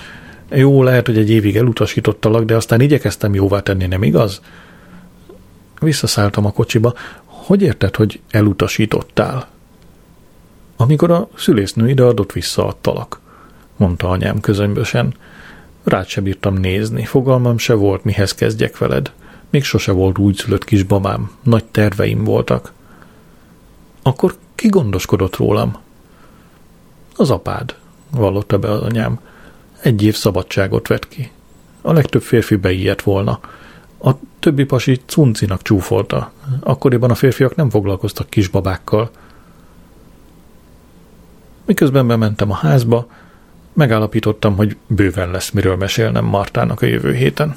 Jó, 0.50 0.82
lehet, 0.82 1.06
hogy 1.06 1.18
egy 1.18 1.30
évig 1.30 1.56
elutasítottalak, 1.56 2.44
de 2.44 2.56
aztán 2.56 2.80
igyekeztem 2.80 3.34
jóvá 3.34 3.60
tenni, 3.60 3.86
nem 3.86 4.02
igaz? 4.02 4.40
Visszaszálltam 5.80 6.44
a 6.44 6.52
kocsiba. 6.52 6.94
Hogy 7.24 7.62
érted, 7.62 7.96
hogy 7.96 8.20
elutasítottál? 8.30 9.48
Amikor 10.76 11.10
a 11.10 11.28
szülésznő 11.36 11.88
ide 11.88 12.02
adott, 12.02 12.32
visszaadtalak, 12.32 13.20
mondta 13.76 14.08
anyám 14.08 14.40
közömbösen. 14.40 15.14
Rád 15.84 16.06
se 16.06 16.20
bírtam 16.20 16.54
nézni, 16.54 17.04
fogalmam 17.04 17.58
se 17.58 17.74
volt, 17.74 18.04
mihez 18.04 18.34
kezdjek 18.34 18.78
veled. 18.78 19.12
Még 19.50 19.64
sose 19.64 19.92
volt 19.92 20.18
úgy 20.18 20.36
szülött 20.36 20.64
kisbabám, 20.64 21.30
nagy 21.42 21.64
terveim 21.64 22.24
voltak. 22.24 22.72
Akkor 24.02 24.34
ki 24.54 24.68
gondoskodott 24.68 25.36
rólam? 25.36 25.76
Az 27.22 27.30
apád, 27.30 27.74
vallotta 28.10 28.58
be 28.58 28.70
az 28.70 28.80
anyám. 28.80 29.20
Egy 29.80 30.02
év 30.02 30.14
szabadságot 30.14 30.88
vett 30.88 31.08
ki. 31.08 31.30
A 31.82 31.92
legtöbb 31.92 32.22
férfi 32.22 32.56
beijedt 32.56 33.02
volna. 33.02 33.40
A 34.04 34.10
többi 34.38 34.64
pasi 34.64 35.00
cuncinak 35.06 35.62
csúfolta. 35.62 36.32
Akkoriban 36.60 37.10
a 37.10 37.14
férfiak 37.14 37.54
nem 37.54 37.70
foglalkoztak 37.70 38.30
kisbabákkal. 38.30 39.10
Miközben 41.64 42.06
bementem 42.06 42.50
a 42.50 42.54
házba, 42.54 43.06
megállapítottam, 43.72 44.56
hogy 44.56 44.76
bőven 44.86 45.30
lesz 45.30 45.50
miről 45.50 45.76
mesélnem 45.76 46.24
Martának 46.24 46.82
a 46.82 46.86
jövő 46.86 47.14
héten. 47.14 47.56